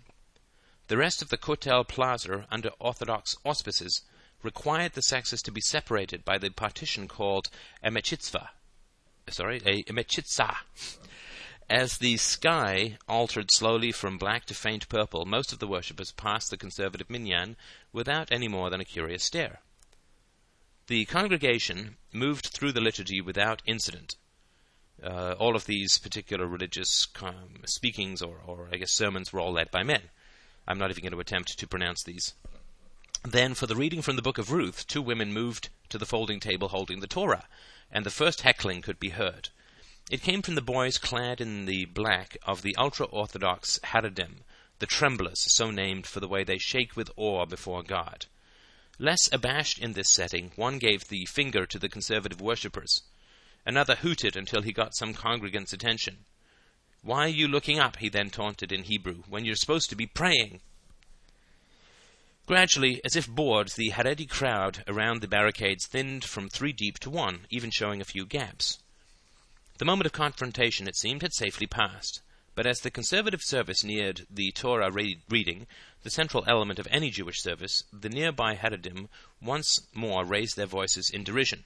The 0.88 0.96
rest 0.96 1.20
of 1.20 1.28
the 1.28 1.38
Kotel 1.38 1.86
Plaza, 1.86 2.46
under 2.50 2.70
Orthodox 2.78 3.36
auspices, 3.44 4.02
required 4.42 4.94
the 4.94 5.02
sexes 5.02 5.42
to 5.42 5.52
be 5.52 5.60
separated 5.60 6.24
by 6.24 6.38
the 6.38 6.50
partition 6.50 7.06
called 7.06 7.50
a 7.82 7.90
mechitzva. 7.90 8.48
Sorry, 9.28 9.58
a 9.66 9.84
mechitzah. 9.92 10.56
As 11.70 11.98
the 11.98 12.16
sky 12.16 12.98
altered 13.08 13.52
slowly 13.52 13.92
from 13.92 14.18
black 14.18 14.44
to 14.46 14.54
faint 14.54 14.88
purple, 14.88 15.24
most 15.24 15.52
of 15.52 15.60
the 15.60 15.68
worshippers 15.68 16.10
passed 16.10 16.50
the 16.50 16.56
conservative 16.56 17.08
minyan 17.08 17.56
without 17.92 18.32
any 18.32 18.48
more 18.48 18.70
than 18.70 18.80
a 18.80 18.84
curious 18.84 19.22
stare. 19.22 19.60
The 20.88 21.04
congregation 21.04 21.96
moved 22.12 22.46
through 22.46 22.72
the 22.72 22.80
liturgy 22.80 23.20
without 23.20 23.62
incident. 23.66 24.16
Uh, 25.00 25.36
all 25.38 25.54
of 25.54 25.66
these 25.66 25.96
particular 26.00 26.44
religious 26.44 27.06
um, 27.22 27.62
speakings 27.66 28.20
or, 28.20 28.40
or, 28.44 28.68
I 28.72 28.78
guess, 28.78 28.90
sermons 28.90 29.32
were 29.32 29.38
all 29.38 29.52
led 29.52 29.70
by 29.70 29.84
men. 29.84 30.10
I'm 30.66 30.78
not 30.78 30.90
even 30.90 31.02
going 31.04 31.12
to 31.12 31.20
attempt 31.20 31.56
to 31.56 31.68
pronounce 31.68 32.02
these. 32.02 32.34
Then, 33.22 33.54
for 33.54 33.68
the 33.68 33.76
reading 33.76 34.02
from 34.02 34.16
the 34.16 34.22
book 34.22 34.38
of 34.38 34.50
Ruth, 34.50 34.88
two 34.88 35.02
women 35.02 35.32
moved 35.32 35.68
to 35.90 35.98
the 35.98 36.06
folding 36.06 36.40
table 36.40 36.70
holding 36.70 36.98
the 36.98 37.06
Torah, 37.06 37.46
and 37.92 38.04
the 38.04 38.10
first 38.10 38.40
heckling 38.40 38.82
could 38.82 38.98
be 38.98 39.10
heard. 39.10 39.50
It 40.10 40.22
came 40.22 40.42
from 40.42 40.56
the 40.56 40.60
boys 40.60 40.98
clad 40.98 41.40
in 41.40 41.66
the 41.66 41.84
black 41.84 42.36
of 42.42 42.62
the 42.62 42.74
ultra 42.76 43.06
orthodox 43.06 43.78
Haredim, 43.84 44.38
the 44.80 44.86
tremblers, 44.86 45.38
so 45.54 45.70
named 45.70 46.04
for 46.04 46.18
the 46.18 46.26
way 46.26 46.42
they 46.42 46.58
shake 46.58 46.96
with 46.96 47.12
awe 47.16 47.46
before 47.46 47.84
God. 47.84 48.26
Less 48.98 49.28
abashed 49.30 49.78
in 49.78 49.92
this 49.92 50.12
setting, 50.12 50.50
one 50.56 50.80
gave 50.80 51.06
the 51.06 51.26
finger 51.26 51.64
to 51.64 51.78
the 51.78 51.88
conservative 51.88 52.40
worshippers. 52.40 53.02
Another 53.64 53.94
hooted 53.94 54.36
until 54.36 54.62
he 54.62 54.72
got 54.72 54.96
some 54.96 55.14
congregant's 55.14 55.72
attention. 55.72 56.24
Why 57.02 57.26
are 57.26 57.28
you 57.28 57.46
looking 57.46 57.78
up, 57.78 57.98
he 57.98 58.08
then 58.08 58.30
taunted 58.30 58.72
in 58.72 58.82
Hebrew, 58.82 59.22
when 59.28 59.44
you're 59.44 59.54
supposed 59.54 59.90
to 59.90 59.96
be 59.96 60.06
praying? 60.06 60.60
Gradually, 62.46 63.00
as 63.04 63.14
if 63.14 63.28
bored, 63.28 63.68
the 63.76 63.90
Haredi 63.90 64.28
crowd 64.28 64.82
around 64.88 65.20
the 65.20 65.28
barricades 65.28 65.86
thinned 65.86 66.24
from 66.24 66.48
three 66.48 66.72
deep 66.72 66.98
to 66.98 67.10
one, 67.10 67.46
even 67.48 67.70
showing 67.70 68.00
a 68.00 68.04
few 68.04 68.26
gaps. 68.26 68.79
The 69.80 69.86
moment 69.86 70.04
of 70.04 70.12
confrontation, 70.12 70.86
it 70.86 70.94
seemed, 70.94 71.22
had 71.22 71.32
safely 71.32 71.66
passed. 71.66 72.20
But 72.54 72.66
as 72.66 72.80
the 72.80 72.90
conservative 72.90 73.40
service 73.42 73.82
neared 73.82 74.26
the 74.28 74.52
Torah 74.52 74.90
re- 74.90 75.22
reading, 75.30 75.66
the 76.02 76.10
central 76.10 76.44
element 76.46 76.78
of 76.78 76.86
any 76.90 77.08
Jewish 77.08 77.40
service, 77.40 77.84
the 77.90 78.10
nearby 78.10 78.56
Haredim 78.56 79.08
once 79.40 79.80
more 79.94 80.22
raised 80.22 80.56
their 80.56 80.66
voices 80.66 81.08
in 81.08 81.24
derision. 81.24 81.64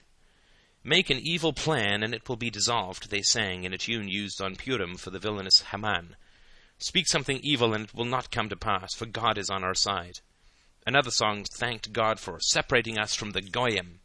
Make 0.81 1.09
an 1.09 1.19
evil 1.19 1.51
plan 1.51 2.03
and 2.03 2.15
it 2.15 2.29
will 2.29 2.37
be 2.37 2.49
dissolved, 2.49 3.09
they 3.09 3.21
sang 3.21 3.65
in 3.65 3.73
a 3.73 3.77
tune 3.77 4.07
used 4.07 4.41
on 4.41 4.55
Purim 4.55 4.95
for 4.95 5.09
the 5.09 5.19
villainous 5.19 5.63
Haman. 5.73 6.15
Speak 6.77 7.09
something 7.09 7.41
evil 7.43 7.73
and 7.73 7.89
it 7.89 7.93
will 7.93 8.05
not 8.05 8.31
come 8.31 8.47
to 8.47 8.55
pass, 8.55 8.93
for 8.95 9.07
God 9.07 9.37
is 9.37 9.49
on 9.49 9.61
our 9.61 9.75
side. 9.75 10.21
Another 10.87 11.11
song 11.11 11.43
thanked 11.43 11.91
God 11.91 12.21
for 12.21 12.39
separating 12.39 12.97
us 12.97 13.13
from 13.13 13.31
the 13.31 13.41
Goyim. 13.41 13.99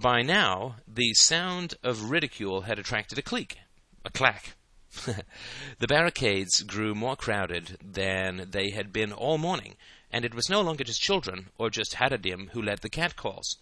By 0.00 0.22
now, 0.22 0.76
the 0.86 1.12
sound 1.14 1.74
of 1.82 2.10
ridicule 2.10 2.60
had 2.60 2.78
attracted 2.78 3.18
a 3.18 3.22
clique, 3.22 3.58
a 4.04 4.10
clack. 4.10 4.54
the 5.04 5.88
barricades 5.88 6.62
grew 6.62 6.94
more 6.94 7.16
crowded 7.16 7.78
than 7.82 8.48
they 8.52 8.70
had 8.70 8.92
been 8.92 9.12
all 9.12 9.38
morning, 9.38 9.74
and 10.12 10.24
it 10.24 10.34
was 10.34 10.48
no 10.48 10.60
longer 10.60 10.84
just 10.84 11.00
children 11.00 11.50
or 11.58 11.68
just 11.68 11.94
Haredim 11.94 12.50
who 12.50 12.62
led 12.62 12.78
the 12.82 12.88
catcalls. 12.88 13.56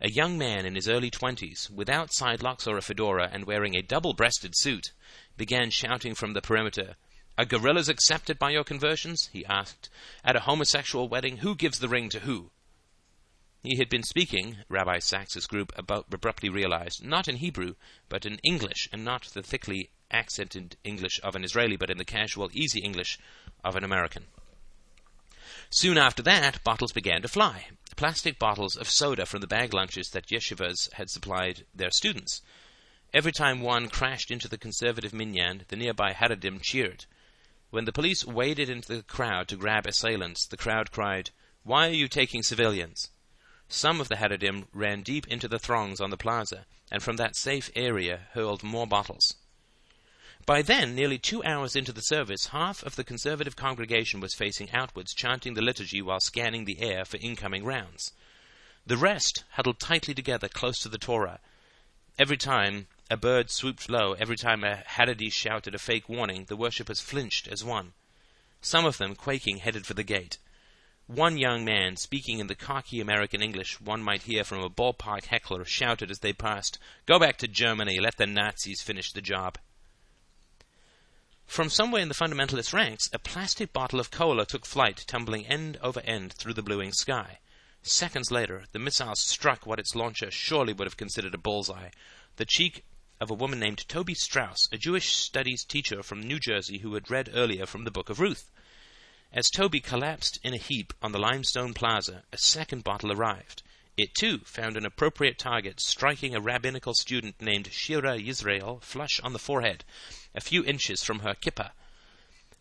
A 0.00 0.08
young 0.08 0.38
man 0.38 0.64
in 0.64 0.76
his 0.76 0.88
early 0.88 1.10
twenties, 1.10 1.68
without 1.68 2.08
sidelocks 2.10 2.66
or 2.66 2.78
a 2.78 2.82
fedora 2.82 3.28
and 3.30 3.44
wearing 3.44 3.76
a 3.76 3.82
double 3.82 4.14
breasted 4.14 4.56
suit, 4.56 4.92
began 5.36 5.68
shouting 5.68 6.14
from 6.14 6.32
the 6.32 6.40
perimeter, 6.40 6.96
are 7.36 7.44
gorillas 7.44 7.90
accepted 7.90 8.38
by 8.38 8.48
your 8.52 8.64
conversions? 8.64 9.28
he 9.30 9.44
asked. 9.44 9.90
At 10.24 10.36
a 10.36 10.40
homosexual 10.40 11.10
wedding, 11.10 11.38
who 11.38 11.54
gives 11.54 11.80
the 11.80 11.88
ring 11.90 12.08
to 12.08 12.20
who? 12.20 12.50
He 13.64 13.76
had 13.76 13.88
been 13.88 14.02
speaking, 14.02 14.58
Rabbi 14.68 14.98
Sacks's 14.98 15.46
group 15.46 15.72
abruptly 15.76 16.48
realized, 16.48 17.04
not 17.04 17.28
in 17.28 17.36
Hebrew, 17.36 17.76
but 18.08 18.26
in 18.26 18.38
English, 18.38 18.88
and 18.92 19.04
not 19.04 19.22
the 19.26 19.42
thickly 19.42 19.90
accented 20.10 20.76
English 20.82 21.20
of 21.22 21.36
an 21.36 21.44
Israeli, 21.44 21.76
but 21.76 21.88
in 21.88 21.96
the 21.96 22.04
casual, 22.04 22.50
easy 22.52 22.80
English 22.80 23.20
of 23.62 23.76
an 23.76 23.84
American. 23.84 24.26
Soon 25.70 25.96
after 25.96 26.24
that, 26.24 26.64
bottles 26.64 26.90
began 26.90 27.22
to 27.22 27.28
fly. 27.28 27.68
Plastic 27.94 28.36
bottles 28.36 28.76
of 28.76 28.90
soda 28.90 29.26
from 29.26 29.40
the 29.40 29.46
bag 29.46 29.72
lunches 29.72 30.10
that 30.10 30.26
yeshivas 30.26 30.92
had 30.94 31.08
supplied 31.08 31.64
their 31.72 31.92
students. 31.92 32.42
Every 33.14 33.30
time 33.30 33.60
one 33.60 33.88
crashed 33.88 34.32
into 34.32 34.48
the 34.48 34.58
conservative 34.58 35.12
minyan, 35.12 35.66
the 35.68 35.76
nearby 35.76 36.14
Haredim 36.14 36.60
cheered. 36.62 37.06
When 37.70 37.84
the 37.84 37.92
police 37.92 38.24
waded 38.24 38.68
into 38.68 38.88
the 38.88 39.02
crowd 39.04 39.46
to 39.48 39.56
grab 39.56 39.86
assailants, 39.86 40.46
the 40.46 40.56
crowd 40.56 40.90
cried, 40.90 41.30
Why 41.62 41.88
are 41.88 41.92
you 41.92 42.08
taking 42.08 42.42
civilians? 42.42 43.10
Some 43.74 44.02
of 44.02 44.08
the 44.08 44.16
Haredim 44.16 44.66
ran 44.74 45.00
deep 45.00 45.26
into 45.28 45.48
the 45.48 45.58
throngs 45.58 45.98
on 45.98 46.10
the 46.10 46.18
plaza, 46.18 46.66
and 46.90 47.02
from 47.02 47.16
that 47.16 47.34
safe 47.34 47.70
area 47.74 48.28
hurled 48.32 48.62
more 48.62 48.86
bottles. 48.86 49.34
By 50.44 50.60
then, 50.60 50.94
nearly 50.94 51.18
two 51.18 51.42
hours 51.42 51.74
into 51.74 51.90
the 51.90 52.02
service, 52.02 52.48
half 52.48 52.82
of 52.82 52.96
the 52.96 53.02
conservative 53.02 53.56
congregation 53.56 54.20
was 54.20 54.34
facing 54.34 54.70
outwards, 54.72 55.14
chanting 55.14 55.54
the 55.54 55.62
liturgy 55.62 56.02
while 56.02 56.20
scanning 56.20 56.66
the 56.66 56.82
air 56.82 57.06
for 57.06 57.16
incoming 57.16 57.64
rounds. 57.64 58.12
The 58.84 58.98
rest 58.98 59.44
huddled 59.52 59.80
tightly 59.80 60.12
together 60.12 60.48
close 60.48 60.78
to 60.80 60.90
the 60.90 60.98
Torah. 60.98 61.40
Every 62.18 62.36
time 62.36 62.88
a 63.08 63.16
bird 63.16 63.50
swooped 63.50 63.88
low. 63.88 64.12
Every 64.12 64.36
time 64.36 64.64
a 64.64 64.82
Haredi 64.86 65.32
shouted 65.32 65.74
a 65.74 65.78
fake 65.78 66.10
warning, 66.10 66.44
the 66.44 66.56
worshippers 66.56 67.00
flinched 67.00 67.48
as 67.48 67.64
one. 67.64 67.94
Some 68.60 68.84
of 68.84 68.98
them, 68.98 69.14
quaking, 69.14 69.58
headed 69.58 69.86
for 69.86 69.94
the 69.94 70.02
gate. 70.02 70.36
One 71.06 71.36
young 71.36 71.64
man, 71.64 71.96
speaking 71.96 72.38
in 72.38 72.46
the 72.46 72.54
cocky 72.54 73.00
American 73.00 73.42
English 73.42 73.80
one 73.80 74.02
might 74.02 74.22
hear 74.22 74.44
from 74.44 74.60
a 74.60 74.70
ballpark 74.70 75.24
heckler, 75.24 75.64
shouted 75.64 76.10
as 76.10 76.20
they 76.20 76.32
passed, 76.32 76.78
Go 77.06 77.18
back 77.18 77.38
to 77.38 77.48
Germany, 77.48 77.98
let 77.98 78.16
the 78.16 78.26
Nazis 78.26 78.82
finish 78.82 79.12
the 79.12 79.20
job. 79.20 79.58
From 81.44 81.68
somewhere 81.68 82.00
in 82.00 82.08
the 82.08 82.14
fundamentalist 82.14 82.72
ranks, 82.72 83.10
a 83.12 83.18
plastic 83.18 83.72
bottle 83.72 84.00
of 84.00 84.10
cola 84.10 84.46
took 84.46 84.64
flight, 84.64 85.04
tumbling 85.06 85.44
end 85.46 85.76
over 85.82 86.00
end 86.00 86.34
through 86.34 86.54
the 86.54 86.62
bluing 86.62 86.92
sky. 86.92 87.40
Seconds 87.82 88.30
later, 88.30 88.66
the 88.70 88.78
missile 88.78 89.16
struck 89.16 89.66
what 89.66 89.80
its 89.80 89.96
launcher 89.96 90.30
surely 90.30 90.72
would 90.72 90.86
have 90.86 90.96
considered 90.96 91.34
a 91.34 91.38
bullseye, 91.38 91.90
the 92.36 92.46
cheek 92.46 92.84
of 93.20 93.28
a 93.28 93.34
woman 93.34 93.58
named 93.58 93.88
Toby 93.88 94.14
Strauss, 94.14 94.68
a 94.70 94.78
Jewish 94.78 95.16
studies 95.16 95.64
teacher 95.64 96.02
from 96.02 96.22
New 96.22 96.38
Jersey 96.38 96.78
who 96.78 96.94
had 96.94 97.10
read 97.10 97.28
earlier 97.34 97.66
from 97.66 97.84
the 97.84 97.90
Book 97.90 98.08
of 98.08 98.20
Ruth. 98.20 98.50
As 99.34 99.48
Toby 99.48 99.80
collapsed 99.80 100.38
in 100.44 100.52
a 100.52 100.58
heap 100.58 100.92
on 101.00 101.12
the 101.12 101.18
limestone 101.18 101.72
plaza, 101.72 102.22
a 102.34 102.36
second 102.36 102.84
bottle 102.84 103.10
arrived. 103.10 103.62
It 103.96 104.14
too 104.14 104.40
found 104.40 104.76
an 104.76 104.84
appropriate 104.84 105.38
target, 105.38 105.80
striking 105.80 106.34
a 106.34 106.40
rabbinical 106.40 106.92
student 106.92 107.40
named 107.40 107.72
Shira 107.72 108.18
Yisrael 108.18 108.82
flush 108.82 109.20
on 109.20 109.32
the 109.32 109.38
forehead, 109.38 109.86
a 110.34 110.42
few 110.42 110.62
inches 110.64 111.02
from 111.02 111.20
her 111.20 111.32
kippah. 111.32 111.70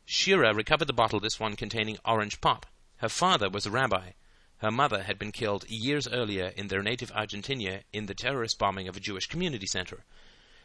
Shira 0.06 0.54
recovered 0.54 0.86
the 0.86 0.94
bottle, 0.94 1.20
this 1.20 1.42
one 1.42 1.58
containing 1.58 1.98
orange 2.06 2.40
pop. 2.40 2.66
Her 2.98 3.10
father 3.10 3.50
was 3.50 3.66
a 3.66 3.72
rabbi. 3.72 4.12
Her 4.60 4.72
mother 4.72 5.04
had 5.04 5.20
been 5.20 5.34
killed 5.34 5.70
years 5.70 6.08
earlier 6.08 6.54
in 6.56 6.70
their 6.70 6.82
native 6.82 7.12
Argentina 7.12 7.82
in 7.92 8.06
the 8.06 8.16
terrorist 8.16 8.58
bombing 8.58 8.88
of 8.88 8.96
a 8.96 9.02
Jewish 9.02 9.28
community 9.28 9.68
center. 9.68 10.06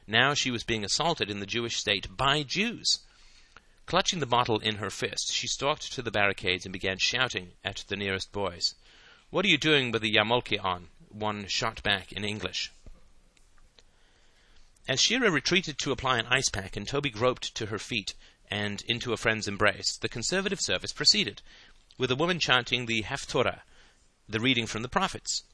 Now 0.07 0.35
she 0.35 0.53
was 0.53 0.63
being 0.63 0.85
assaulted 0.85 1.31
in 1.31 1.41
the 1.41 1.47
Jewish 1.47 1.77
state 1.77 2.17
by 2.17 2.45
Jews. 2.45 3.01
Clutching 3.87 4.19
the 4.19 4.27
bottle 4.27 4.59
in 4.59 4.77
her 4.77 4.91
fist, 4.91 5.33
she 5.33 5.47
stalked 5.47 5.93
to 5.93 6.03
the 6.03 6.11
barricades 6.11 6.67
and 6.67 6.73
began 6.73 6.99
shouting 6.99 7.53
at 7.65 7.85
the 7.87 7.97
nearest 7.97 8.33
boys. 8.33 8.75
What 9.31 9.45
are 9.45 9.49
you 9.49 9.59
doing 9.59 9.93
with 9.93 10.03
the 10.03 10.13
Yarmulke 10.13 10.59
on? 10.63 10.89
One 11.09 11.47
shot 11.47 11.85
back 11.85 12.11
in 12.11 12.25
English. 12.25 12.73
As 14.89 15.01
Shira 15.01 15.31
retreated 15.31 15.79
to 15.79 15.93
apply 15.93 16.19
an 16.19 16.27
ice 16.27 16.49
pack 16.49 16.77
and 16.77 16.87
Toby 16.87 17.11
groped 17.11 17.55
to 17.55 17.67
her 17.67 17.79
feet 17.79 18.15
and 18.51 18.83
into 18.83 19.13
a 19.13 19.17
friend's 19.17 19.47
embrace, 19.47 19.97
the 19.97 20.09
conservative 20.09 20.61
service 20.61 20.93
proceeded, 20.93 21.43
with 21.97 22.11
a 22.11 22.17
woman 22.17 22.41
chanting 22.41 22.87
the 22.87 23.03
Haftorah, 23.03 23.63
the 24.29 24.41
reading 24.41 24.67
from 24.67 24.83
the 24.83 24.89
prophets. 24.89 25.45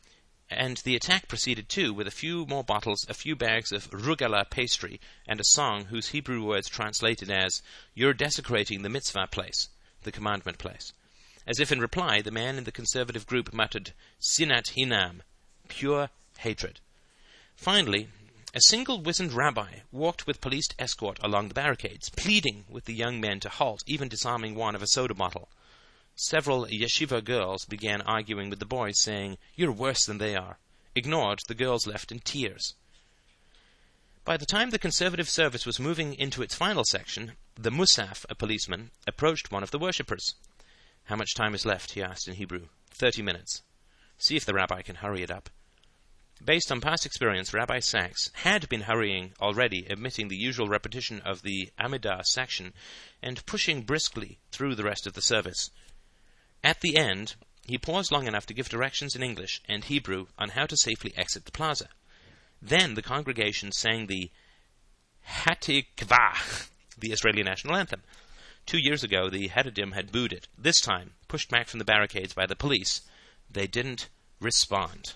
And 0.51 0.77
the 0.79 0.97
attack 0.97 1.29
proceeded 1.29 1.69
too, 1.69 1.95
with 1.95 2.07
a 2.07 2.11
few 2.11 2.47
more 2.47 2.65
bottles, 2.65 3.07
a 3.09 3.15
few 3.15 3.35
bags 3.35 3.73
of 3.73 3.91
rugala 3.91 4.49
pastry, 4.49 5.01
and 5.27 5.41
a 5.41 5.45
song 5.45 5.87
whose 5.87 6.09
Hebrew 6.09 6.45
words 6.45 6.69
translated 6.69 7.31
as, 7.31 7.63
You're 7.95 8.13
desecrating 8.13 8.83
the 8.83 8.89
mitzvah 8.89 9.29
place, 9.29 9.69
the 10.03 10.13
commandment 10.13 10.59
place. 10.59 10.93
As 11.47 11.59
if 11.59 11.73
in 11.73 11.81
reply, 11.81 12.21
the 12.21 12.31
man 12.31 12.59
in 12.59 12.65
the 12.65 12.73
conservative 12.73 13.27
group 13.27 13.53
muttered, 13.53 13.93
Sinat 14.21 14.75
hinam, 14.77 15.23
pure 15.69 16.11
hatred. 16.39 16.81
Finally, 17.57 18.09
a 18.55 18.61
single 18.61 19.01
wizened 19.01 19.33
rabbi 19.33 19.81
walked 19.91 20.27
with 20.27 20.41
policed 20.41 20.75
escort 20.79 21.19
along 21.23 21.49
the 21.49 21.55
barricades, 21.55 22.11
pleading 22.11 22.67
with 22.69 22.85
the 22.85 22.95
young 22.95 23.21
men 23.21 23.41
to 23.41 23.49
halt, 23.49 23.83
even 23.87 24.09
disarming 24.09 24.55
one 24.55 24.75
of 24.75 24.83
a 24.83 24.89
soda 24.89 25.15
bottle. 25.15 25.49
Several 26.15 26.67
yeshiva 26.67 27.25
girls 27.25 27.65
began 27.65 28.03
arguing 28.03 28.51
with 28.51 28.59
the 28.59 28.67
boys, 28.67 29.01
saying, 29.01 29.39
You're 29.57 29.73
worse 29.73 30.05
than 30.05 30.19
they 30.19 30.37
are. 30.37 30.59
Ignored, 30.95 31.41
the 31.49 31.55
girls 31.55 31.87
left 31.87 32.13
in 32.13 32.21
tears. 32.21 32.75
By 34.25 34.37
the 34.37 34.47
time 34.47 34.71
the 34.71 34.79
conservative 34.79 35.29
service 35.29 35.67
was 35.67 35.81
moving 35.81 36.15
into 36.15 36.43
its 36.43 36.55
final 36.55 36.85
section, 36.85 37.33
the 37.55 37.71
Musaf, 37.71 38.25
a 38.29 38.35
policeman, 38.35 38.91
approached 39.07 39.51
one 39.51 39.63
of 39.63 39.71
the 39.71 39.79
worshippers. 39.79 40.35
How 41.05 41.17
much 41.17 41.35
time 41.35 41.55
is 41.55 41.67
left? 41.67 41.93
he 41.93 42.03
asked 42.03 42.29
in 42.29 42.35
Hebrew. 42.35 42.69
Thirty 42.91 43.23
minutes. 43.23 43.63
See 44.19 44.37
if 44.37 44.45
the 44.45 44.55
rabbi 44.55 44.83
can 44.83 44.97
hurry 44.97 45.23
it 45.23 45.31
up. 45.31 45.51
Based 46.45 46.71
on 46.71 46.81
past 46.81 47.07
experience, 47.07 47.55
Rabbi 47.55 47.79
Sacks 47.79 48.31
had 48.35 48.69
been 48.69 48.83
hurrying 48.83 49.33
already, 49.41 49.87
omitting 49.91 50.29
the 50.29 50.37
usual 50.37 50.69
repetition 50.69 51.21
of 51.23 51.43
the 51.43 51.71
Amidah 51.79 52.25
section 52.25 52.75
and 53.23 53.47
pushing 53.47 53.83
briskly 53.83 54.39
through 54.51 54.75
the 54.75 54.85
rest 54.85 55.07
of 55.07 55.15
the 55.15 55.23
service. 55.23 55.71
At 56.65 56.81
the 56.81 56.97
end, 56.97 57.35
he 57.67 57.79
paused 57.79 58.13
long 58.13 58.27
enough 58.27 58.47
to 58.47 58.55
give 58.55 58.69
directions 58.69 59.17
in 59.17 59.23
English 59.23 59.61
and 59.69 59.85
Hebrew 59.85 60.27
on 60.39 60.51
how 60.51 60.67
to 60.67 60.77
safely 60.77 61.13
exit 61.17 61.45
the 61.45 61.53
plaza. 61.53 61.89
Then 62.61 62.95
the 62.95 63.03
congregation 63.03 63.73
sang 63.73 64.07
the 64.07 64.31
Hatikvah, 65.27 66.69
the 66.99 67.13
Israeli 67.13 67.43
national 67.43 67.77
anthem. 67.77 68.03
Two 68.65 68.79
years 68.79 69.03
ago, 69.03 69.29
the 69.29 69.49
Haredim 69.49 69.93
had 69.93 70.13
booed 70.13 70.33
it. 70.33 70.47
This 70.57 70.81
time, 70.81 71.15
pushed 71.27 71.51
back 71.51 71.67
from 71.67 71.79
the 71.79 71.85
barricades 71.85 72.33
by 72.33 72.47
the 72.47 72.55
police, 72.55 73.03
they 73.51 73.67
didn't 73.67 74.09
respond. 74.39 75.15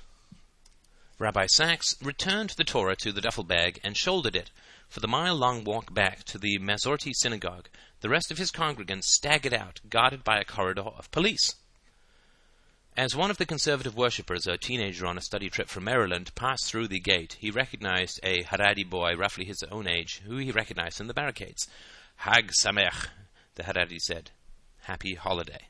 Rabbi 1.19 1.47
Sacks 1.47 1.95
returned 2.03 2.51
the 2.51 2.65
Torah 2.65 2.97
to 2.97 3.13
the 3.13 3.21
duffel 3.21 3.45
bag 3.45 3.81
and 3.85 3.97
shouldered 3.97 4.37
it. 4.37 4.51
For 4.89 5.01
the 5.01 5.09
mile 5.09 5.35
long 5.35 5.65
walk 5.65 5.93
back 5.93 6.25
to 6.25 6.39
the 6.39 6.59
Masorti 6.59 7.13
synagogue, 7.15 7.69
the 8.01 8.09
rest 8.09 8.31
of 8.31 8.39
his 8.39 8.51
congregants 8.51 9.05
staggered 9.05 9.55
out, 9.55 9.81
guarded 9.89 10.25
by 10.25 10.39
a 10.39 10.45
corridor 10.45 10.83
of 10.83 11.11
police. 11.11 11.55
As 12.97 13.15
one 13.15 13.31
of 13.31 13.37
the 13.37 13.45
conservative 13.45 13.95
worshippers, 13.95 14.47
a 14.47 14.57
teenager 14.57 15.07
on 15.07 15.19
a 15.19 15.23
study 15.23 15.51
trip 15.51 15.69
from 15.69 15.85
Maryland, 15.85 16.35
passed 16.35 16.65
through 16.65 16.89
the 16.89 17.01
gate, 17.01 17.37
he 17.39 17.51
recognized 17.51 18.19
a 18.23 18.43
Haredi 18.45 18.89
boy 18.89 19.15
roughly 19.15 19.45
his 19.45 19.63
own 19.71 19.87
age, 19.87 20.23
who 20.25 20.39
he 20.39 20.51
recognized 20.51 20.99
in 20.99 21.07
the 21.07 21.13
barricades. 21.15 21.69
Hag 22.17 22.53
Sameach, 22.53 23.09
the 23.57 23.65
Haredi 23.65 23.99
said. 23.99 24.31
Happy 24.85 25.15
holiday. 25.15 25.69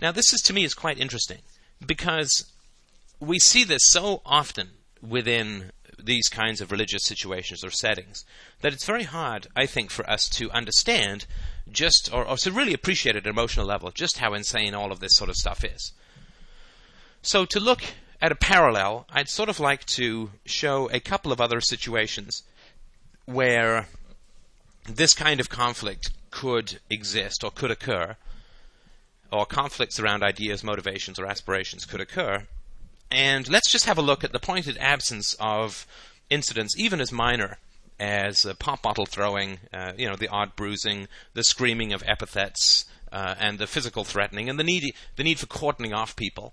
Now, 0.00 0.10
this 0.10 0.32
is 0.32 0.40
to 0.42 0.52
me 0.52 0.64
is 0.64 0.74
quite 0.74 0.98
interesting 0.98 1.42
because 1.84 2.52
we 3.20 3.38
see 3.38 3.62
this 3.62 3.82
so 3.84 4.20
often 4.26 4.70
within 5.00 5.70
these 6.02 6.28
kinds 6.28 6.60
of 6.60 6.70
religious 6.70 7.04
situations 7.04 7.64
or 7.64 7.70
settings 7.70 8.24
that 8.60 8.72
it's 8.72 8.84
very 8.84 9.04
hard, 9.04 9.46
I 9.56 9.66
think, 9.66 9.90
for 9.90 10.08
us 10.08 10.28
to 10.30 10.50
understand 10.50 11.26
just 11.70 12.12
or, 12.12 12.24
or 12.24 12.36
to 12.36 12.52
really 12.52 12.74
appreciate 12.74 13.16
at 13.16 13.24
an 13.24 13.30
emotional 13.30 13.66
level 13.66 13.90
just 13.90 14.18
how 14.18 14.34
insane 14.34 14.74
all 14.74 14.92
of 14.92 15.00
this 15.00 15.16
sort 15.16 15.30
of 15.30 15.36
stuff 15.36 15.64
is. 15.64 15.92
So, 17.22 17.44
to 17.46 17.58
look 17.58 17.82
at 18.20 18.32
a 18.32 18.36
parallel, 18.36 19.06
I'd 19.10 19.28
sort 19.28 19.48
of 19.48 19.60
like 19.60 19.84
to 19.86 20.30
show 20.44 20.88
a 20.90 21.00
couple 21.00 21.32
of 21.32 21.40
other 21.40 21.60
situations 21.60 22.42
where 23.24 23.88
this 24.88 25.12
kind 25.12 25.40
of 25.40 25.48
conflict 25.48 26.10
could 26.30 26.78
exist 26.88 27.42
or 27.42 27.50
could 27.50 27.70
occur, 27.70 28.16
or 29.32 29.44
conflicts 29.44 29.98
around 29.98 30.22
ideas, 30.22 30.62
motivations, 30.62 31.18
or 31.18 31.26
aspirations 31.26 31.84
could 31.84 32.00
occur. 32.00 32.46
And 33.10 33.48
let's 33.48 33.70
just 33.70 33.86
have 33.86 33.98
a 33.98 34.02
look 34.02 34.24
at 34.24 34.32
the 34.32 34.38
pointed 34.38 34.76
absence 34.78 35.34
of 35.38 35.86
incidents, 36.28 36.76
even 36.78 37.00
as 37.00 37.12
minor 37.12 37.58
as 37.98 38.44
uh, 38.44 38.54
pop 38.54 38.82
bottle 38.82 39.06
throwing, 39.06 39.58
uh, 39.72 39.92
you 39.96 40.08
know, 40.08 40.16
the 40.16 40.28
odd 40.28 40.56
bruising, 40.56 41.08
the 41.34 41.44
screaming 41.44 41.92
of 41.92 42.02
epithets, 42.06 42.84
uh, 43.12 43.34
and 43.38 43.58
the 43.58 43.66
physical 43.66 44.04
threatening, 44.04 44.48
and 44.50 44.58
the 44.58 44.64
need 44.64 44.92
the 45.16 45.24
need 45.24 45.38
for 45.38 45.46
cordoning 45.46 45.94
off 45.94 46.16
people 46.16 46.52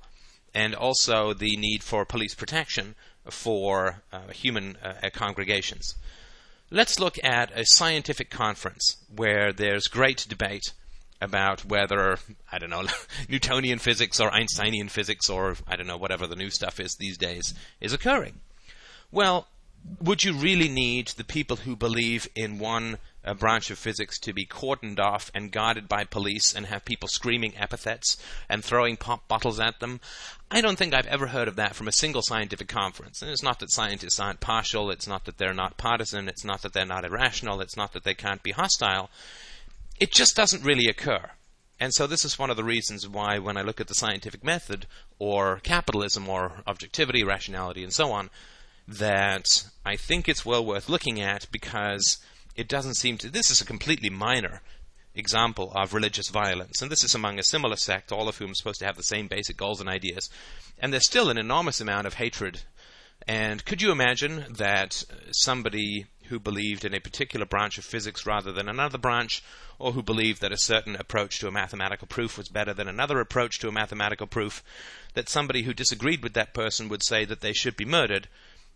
and 0.54 0.76
also 0.76 1.34
the 1.34 1.56
need 1.58 1.84
for 1.84 2.06
police 2.06 2.36
protection 2.36 2.96
for 3.30 4.04
uh, 4.12 4.28
human 4.28 4.78
uh, 4.84 5.10
congregations. 5.14 5.96
Let's 6.70 7.00
look 7.00 7.18
at 7.24 7.52
a 7.58 7.66
scientific 7.66 8.30
conference 8.30 8.98
where 9.14 9.52
there's 9.52 9.88
great 9.88 10.26
debate 10.30 10.74
about 11.22 11.66
whether, 11.66 12.18
I 12.52 12.60
don't 12.60 12.70
know, 12.70 12.86
Newtonian 13.30 13.80
physics 13.80 14.20
or 14.20 14.34
Einsteinian 14.34 14.90
physics 14.90 15.30
or, 15.30 15.56
I 15.68 15.76
don't 15.76 15.88
know, 15.88 15.98
whatever 15.98 16.28
the 16.28 16.36
new 16.36 16.50
stuff 16.50 16.80
is 16.80 16.96
these 16.96 17.18
days 17.18 17.54
is 17.80 17.94
occurring. 17.94 18.42
Well, 19.12 19.48
would 20.00 20.24
you 20.24 20.34
really 20.34 20.70
need 20.70 21.10
the 21.10 21.24
people 21.24 21.58
who 21.58 21.76
believe 21.76 22.28
in 22.36 22.58
one 22.58 22.98
uh, 23.26 23.34
branch 23.34 23.70
of 23.70 23.78
physics 23.78 24.20
to 24.20 24.34
be 24.34 24.46
cordoned 24.46 25.00
off 25.00 25.32
and 25.34 25.52
guarded 25.52 25.88
by 25.88 26.04
police 26.04 26.54
and 26.54 26.66
have 26.66 26.86
people 26.86 27.08
screaming 27.08 27.54
epithets 27.58 28.18
and 28.50 28.64
throwing 28.64 28.98
pop 28.98 29.28
bottles 29.28 29.60
at 29.60 29.80
them? 29.80 30.00
I 30.50 30.62
don't 30.62 30.78
think 30.78 30.94
I've 30.94 31.08
ever 31.08 31.28
heard 31.28 31.48
of 31.48 31.56
that 31.58 31.76
from 31.76 31.88
a 31.88 31.94
single 31.94 32.22
scientific 32.22 32.68
conference. 32.68 33.22
And 33.22 33.32
it's 33.32 33.44
not 33.44 33.60
that 33.60 33.72
scientists 33.72 34.20
aren't 34.20 34.40
partial, 34.40 34.90
it's 34.90 35.08
not 35.08 35.26
that 35.26 35.38
they're 35.38 35.54
not 35.54 35.78
partisan, 35.78 36.28
it's 36.28 36.46
not 36.46 36.62
that 36.62 36.74
they're 36.74 36.86
not 36.86 37.06
irrational, 37.06 37.62
it's 37.62 37.78
not 37.78 37.94
that 37.94 38.04
they 38.04 38.14
can't 38.14 38.44
be 38.44 38.52
hostile. 38.52 39.10
It 40.04 40.12
just 40.12 40.36
doesn't 40.36 40.66
really 40.66 40.90
occur. 40.90 41.32
And 41.80 41.94
so 41.94 42.08
this 42.08 42.26
is 42.26 42.38
one 42.38 42.50
of 42.50 42.58
the 42.58 42.64
reasons 42.66 43.08
why 43.08 43.40
when 43.40 43.56
I 43.56 43.62
look 43.62 43.80
at 43.80 43.88
the 43.88 43.96
scientific 43.96 44.44
method 44.44 44.86
or 45.18 45.62
capitalism 45.64 46.28
or 46.28 46.62
objectivity, 46.68 47.24
rationality, 47.24 47.86
and 47.86 47.94
so 47.94 48.12
on, 48.12 48.30
that 48.86 49.48
I 49.86 49.96
think 49.96 50.28
it's 50.28 50.46
well 50.46 50.66
worth 50.66 50.90
looking 50.90 51.22
at 51.22 51.48
because 51.54 52.18
it 52.54 52.68
doesn't 52.68 52.96
seem 52.96 53.18
to. 53.20 53.30
This 53.30 53.50
is 53.50 53.62
a 53.62 53.66
completely 53.66 54.10
minor 54.10 54.62
example 55.16 55.72
of 55.74 55.94
religious 55.94 56.28
violence, 56.28 56.82
and 56.82 56.92
this 56.92 57.06
is 57.06 57.16
among 57.16 57.40
a 57.40 57.44
similar 57.44 57.78
sect, 57.78 58.12
all 58.12 58.28
of 58.28 58.40
whom 58.40 58.52
are 58.52 58.56
supposed 58.56 58.80
to 58.80 58.86
have 58.86 58.98
the 58.98 59.04
same 59.04 59.30
basic 59.30 59.56
goals 59.56 59.80
and 59.80 59.88
ideas. 59.88 60.30
And 60.78 60.92
there's 60.92 61.06
still 61.06 61.30
an 61.30 61.38
enormous 61.38 61.80
amount 61.80 62.08
of 62.08 62.16
hatred. 62.16 62.64
And 63.26 63.64
could 63.64 63.82
you 63.82 63.94
imagine 63.94 64.48
that 64.50 65.06
somebody 65.32 66.08
who 66.26 66.40
believed 66.42 66.84
in 66.84 66.94
a 66.94 67.00
particular 67.00 67.46
branch 67.46 67.78
of 67.78 67.86
physics 67.86 68.26
rather 68.26 68.52
than 68.52 68.68
another 68.68 68.98
branch, 68.98 69.42
or 69.80 69.94
who 69.94 70.04
believed 70.04 70.42
that 70.42 70.52
a 70.52 70.58
certain 70.58 70.96
approach 70.96 71.40
to 71.40 71.48
a 71.48 71.52
mathematical 71.52 72.08
proof 72.08 72.38
was 72.38 72.50
better 72.50 72.74
than 72.74 72.88
another 72.88 73.20
approach 73.20 73.60
to 73.60 73.68
a 73.68 73.72
mathematical 73.72 74.28
proof, 74.28 74.64
that 75.14 75.30
somebody 75.30 75.64
who 75.64 75.74
disagreed 75.74 76.24
with 76.24 76.34
that 76.34 76.54
person 76.54 76.90
would 76.90 77.04
say 77.04 77.26
that 77.26 77.42
they 77.42 77.54
should 77.54 77.76
be 77.76 77.86
murdered 77.86 78.28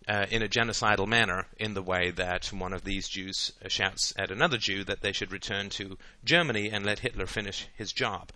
uh, 0.07 0.25
in 0.31 0.41
a 0.41 0.47
genocidal 0.47 1.07
manner, 1.07 1.47
in 1.57 1.73
the 1.73 1.81
way 1.81 2.11
that 2.11 2.47
one 2.53 2.73
of 2.73 2.83
these 2.83 3.09
Jews 3.09 3.51
shouts 3.67 4.13
at 4.17 4.31
another 4.31 4.57
Jew 4.57 4.83
that 4.85 5.01
they 5.01 5.11
should 5.11 5.31
return 5.31 5.69
to 5.71 5.97
Germany 6.23 6.69
and 6.69 6.85
let 6.85 6.99
Hitler 6.99 7.27
finish 7.27 7.67
his 7.75 7.91
job. 7.91 8.31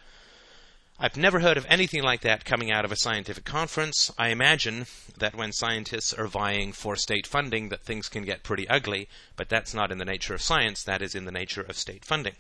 I've 1.04 1.18
never 1.18 1.40
heard 1.40 1.58
of 1.58 1.66
anything 1.68 2.04
like 2.04 2.22
that 2.22 2.46
coming 2.46 2.72
out 2.72 2.86
of 2.86 2.92
a 2.92 2.96
scientific 2.96 3.44
conference. 3.44 4.12
I 4.20 4.30
imagine 4.30 4.86
that 5.18 5.34
when 5.34 5.52
scientists 5.52 6.14
are 6.14 6.28
vying 6.28 6.74
for 6.74 6.96
state 6.96 7.26
funding 7.26 7.70
that 7.70 7.84
things 7.84 8.08
can 8.08 8.24
get 8.24 8.44
pretty 8.44 8.70
ugly, 8.70 9.10
but 9.36 9.50
that's 9.50 9.74
not 9.74 9.92
in 9.92 9.98
the 9.98 10.06
nature 10.06 10.36
of 10.36 10.44
science, 10.44 10.84
that 10.84 11.02
is 11.02 11.16
in 11.16 11.26
the 11.26 11.32
nature 11.32 11.64
of 11.64 11.76
state 11.76 12.06
funding. 12.06 12.36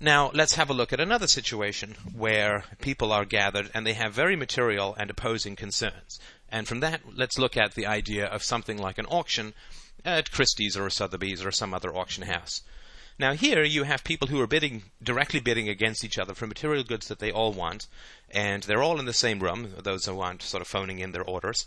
Now, 0.00 0.30
let's 0.32 0.54
have 0.54 0.70
a 0.70 0.74
look 0.74 0.92
at 0.92 1.00
another 1.00 1.26
situation 1.26 1.96
where 2.14 2.62
people 2.80 3.10
are 3.10 3.24
gathered 3.24 3.70
and 3.74 3.84
they 3.84 3.94
have 3.94 4.14
very 4.14 4.36
material 4.36 4.94
and 4.94 5.10
opposing 5.10 5.56
concerns. 5.56 6.20
And 6.48 6.68
from 6.68 6.78
that, 6.80 7.00
let's 7.16 7.38
look 7.38 7.56
at 7.56 7.74
the 7.74 7.86
idea 7.86 8.26
of 8.26 8.44
something 8.44 8.78
like 8.78 8.98
an 8.98 9.06
auction 9.06 9.54
at 10.04 10.30
Christie's 10.30 10.76
or 10.76 10.88
Sotheby's 10.88 11.44
or 11.44 11.50
some 11.50 11.74
other 11.74 11.94
auction 11.94 12.24
house. 12.24 12.62
Now, 13.18 13.32
here 13.32 13.64
you 13.64 13.82
have 13.82 14.04
people 14.04 14.28
who 14.28 14.40
are 14.40 14.46
bidding, 14.46 14.84
directly 15.02 15.40
bidding 15.40 15.68
against 15.68 16.04
each 16.04 16.18
other 16.18 16.34
for 16.34 16.46
material 16.46 16.84
goods 16.84 17.08
that 17.08 17.18
they 17.18 17.32
all 17.32 17.52
want, 17.52 17.88
and 18.30 18.62
they're 18.62 18.82
all 18.82 19.00
in 19.00 19.06
the 19.06 19.12
same 19.12 19.40
room, 19.40 19.74
those 19.82 20.06
who 20.06 20.20
aren't 20.20 20.42
sort 20.42 20.60
of 20.60 20.68
phoning 20.68 21.00
in 21.00 21.10
their 21.10 21.24
orders. 21.24 21.66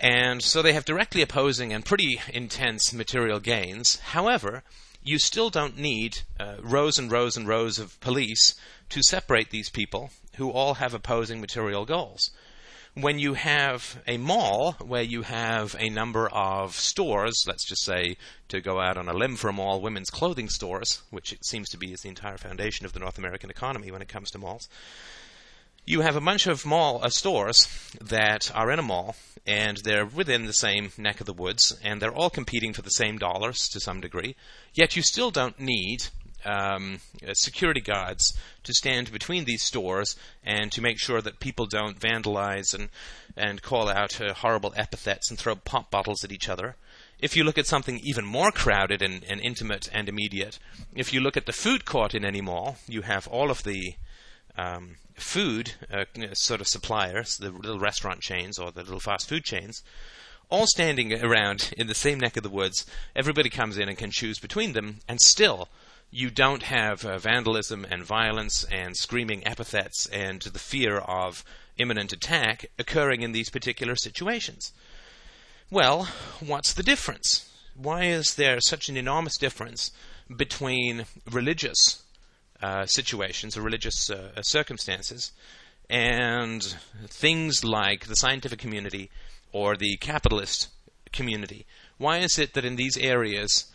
And 0.00 0.42
so 0.42 0.62
they 0.62 0.72
have 0.72 0.84
directly 0.84 1.22
opposing 1.22 1.72
and 1.72 1.84
pretty 1.84 2.20
intense 2.32 2.92
material 2.92 3.38
gains. 3.38 4.00
However, 4.00 4.64
you 5.06 5.18
still 5.18 5.50
don't 5.50 5.78
need 5.78 6.18
uh, 6.38 6.56
rows 6.60 6.98
and 6.98 7.10
rows 7.10 7.36
and 7.36 7.48
rows 7.48 7.78
of 7.78 7.98
police 8.00 8.54
to 8.90 9.02
separate 9.02 9.50
these 9.50 9.70
people 9.70 10.10
who 10.36 10.50
all 10.50 10.74
have 10.74 10.92
opposing 10.92 11.40
material 11.40 11.84
goals 11.84 12.30
when 12.96 13.18
you 13.18 13.34
have 13.34 14.02
a 14.06 14.16
mall 14.16 14.72
where 14.82 15.02
you 15.02 15.20
have 15.20 15.76
a 15.78 15.90
number 15.90 16.28
of 16.30 16.74
stores, 16.74 17.44
let's 17.46 17.66
just 17.68 17.84
say 17.84 18.16
to 18.48 18.62
go 18.62 18.80
out 18.80 18.96
on 18.96 19.06
a 19.06 19.12
limb 19.12 19.36
for 19.36 19.48
a 19.48 19.52
mall, 19.52 19.82
women's 19.82 20.08
clothing 20.08 20.48
stores, 20.48 21.02
which 21.10 21.30
it 21.30 21.44
seems 21.44 21.68
to 21.68 21.76
be 21.76 21.92
is 21.92 22.00
the 22.00 22.08
entire 22.08 22.38
foundation 22.38 22.86
of 22.86 22.94
the 22.94 22.98
North 22.98 23.18
American 23.18 23.50
economy 23.50 23.90
when 23.90 24.00
it 24.00 24.08
comes 24.08 24.30
to 24.30 24.38
malls. 24.38 24.66
You 25.84 26.00
have 26.00 26.16
a 26.16 26.22
bunch 26.22 26.46
of 26.46 26.64
mall 26.64 27.00
uh, 27.02 27.10
stores 27.10 27.68
that 28.00 28.50
are 28.54 28.70
in 28.70 28.78
a 28.78 28.82
mall, 28.82 29.14
and 29.46 29.78
they're 29.78 30.06
within 30.06 30.46
the 30.46 30.52
same 30.52 30.90
neck 30.98 31.20
of 31.20 31.26
the 31.26 31.32
woods, 31.32 31.78
and 31.84 32.00
they're 32.00 32.14
all 32.14 32.30
competing 32.30 32.72
for 32.72 32.82
the 32.82 32.90
same 32.90 33.18
dollars 33.18 33.68
to 33.68 33.80
some 33.80 34.00
degree. 34.00 34.34
Yet 34.74 34.96
you 34.96 35.02
still 35.02 35.30
don't 35.30 35.60
need 35.60 36.08
um, 36.44 37.00
uh, 37.26 37.34
security 37.34 37.80
guards 37.80 38.36
to 38.64 38.72
stand 38.72 39.12
between 39.12 39.44
these 39.44 39.62
stores 39.62 40.16
and 40.44 40.70
to 40.72 40.82
make 40.82 40.98
sure 40.98 41.20
that 41.20 41.40
people 41.40 41.66
don't 41.66 41.98
vandalize 41.98 42.74
and 42.74 42.88
and 43.36 43.60
call 43.60 43.88
out 43.88 44.20
uh, 44.20 44.32
horrible 44.32 44.72
epithets 44.76 45.28
and 45.28 45.38
throw 45.38 45.54
pop 45.54 45.90
bottles 45.90 46.24
at 46.24 46.32
each 46.32 46.48
other. 46.48 46.76
If 47.18 47.36
you 47.36 47.44
look 47.44 47.58
at 47.58 47.66
something 47.66 48.00
even 48.02 48.24
more 48.24 48.50
crowded 48.50 49.02
and, 49.02 49.24
and 49.24 49.40
intimate 49.40 49.88
and 49.92 50.08
immediate, 50.08 50.58
if 50.94 51.12
you 51.12 51.20
look 51.20 51.36
at 51.36 51.46
the 51.46 51.52
food 51.52 51.84
court 51.84 52.14
in 52.14 52.24
any 52.24 52.40
mall, 52.40 52.76
you 52.86 53.02
have 53.02 53.26
all 53.28 53.50
of 53.50 53.62
the 53.62 53.94
um, 54.56 54.96
food 55.14 55.72
uh, 55.92 56.04
sort 56.32 56.60
of 56.60 56.68
suppliers, 56.68 57.36
the 57.36 57.50
little 57.50 57.78
restaurant 57.78 58.20
chains 58.20 58.58
or 58.58 58.70
the 58.70 58.82
little 58.82 59.00
fast 59.00 59.28
food 59.28 59.44
chains, 59.44 59.82
all 60.48 60.66
standing 60.66 61.12
around 61.24 61.72
in 61.76 61.86
the 61.86 61.94
same 61.94 62.20
neck 62.20 62.36
of 62.36 62.42
the 62.42 62.50
woods. 62.50 62.86
Everybody 63.14 63.50
comes 63.50 63.78
in 63.78 63.88
and 63.88 63.98
can 63.98 64.10
choose 64.10 64.38
between 64.38 64.72
them, 64.72 64.98
and 65.08 65.20
still 65.20 65.68
you 66.10 66.30
don't 66.30 66.62
have 66.64 67.04
uh, 67.04 67.18
vandalism 67.18 67.86
and 67.90 68.04
violence 68.04 68.64
and 68.70 68.96
screaming 68.96 69.46
epithets 69.46 70.06
and 70.06 70.40
the 70.42 70.58
fear 70.58 70.98
of 70.98 71.44
imminent 71.78 72.12
attack 72.12 72.66
occurring 72.78 73.22
in 73.22 73.32
these 73.32 73.50
particular 73.50 73.96
situations. 73.96 74.72
Well, 75.70 76.08
what's 76.40 76.72
the 76.72 76.84
difference? 76.84 77.50
Why 77.74 78.04
is 78.04 78.34
there 78.34 78.60
such 78.60 78.88
an 78.88 78.96
enormous 78.96 79.36
difference 79.36 79.90
between 80.34 81.06
religious 81.30 82.02
uh, 82.62 82.86
situations 82.86 83.56
or 83.56 83.62
religious 83.62 84.10
uh, 84.10 84.30
circumstances 84.42 85.32
and 85.88 86.62
things 87.06 87.64
like 87.64 88.06
the 88.06 88.16
scientific 88.16 88.58
community 88.58 89.10
or 89.52 89.76
the 89.76 89.96
capitalist 89.98 90.68
community? 91.12 91.66
Why 91.98 92.18
is 92.18 92.38
it 92.38 92.54
that 92.54 92.64
in 92.64 92.76
these 92.76 92.96
areas 92.96 93.66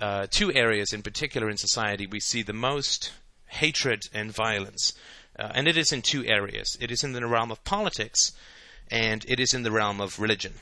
uh, 0.00 0.26
two 0.30 0.52
areas 0.52 0.92
in 0.92 1.02
particular 1.02 1.50
in 1.50 1.56
society 1.56 2.06
we 2.06 2.20
see 2.20 2.42
the 2.42 2.52
most 2.52 3.12
hatred 3.50 4.02
and 4.12 4.32
violence. 4.32 4.92
Uh, 5.38 5.50
and 5.54 5.66
it 5.66 5.76
is 5.76 5.92
in 5.92 6.02
two 6.02 6.24
areas 6.24 6.76
it 6.80 6.90
is 6.90 7.02
in 7.02 7.12
the 7.12 7.26
realm 7.26 7.50
of 7.50 7.64
politics, 7.64 8.32
and 8.90 9.24
it 9.28 9.40
is 9.40 9.54
in 9.54 9.62
the 9.62 9.70
realm 9.70 10.00
of 10.00 10.18
religion. 10.18 10.54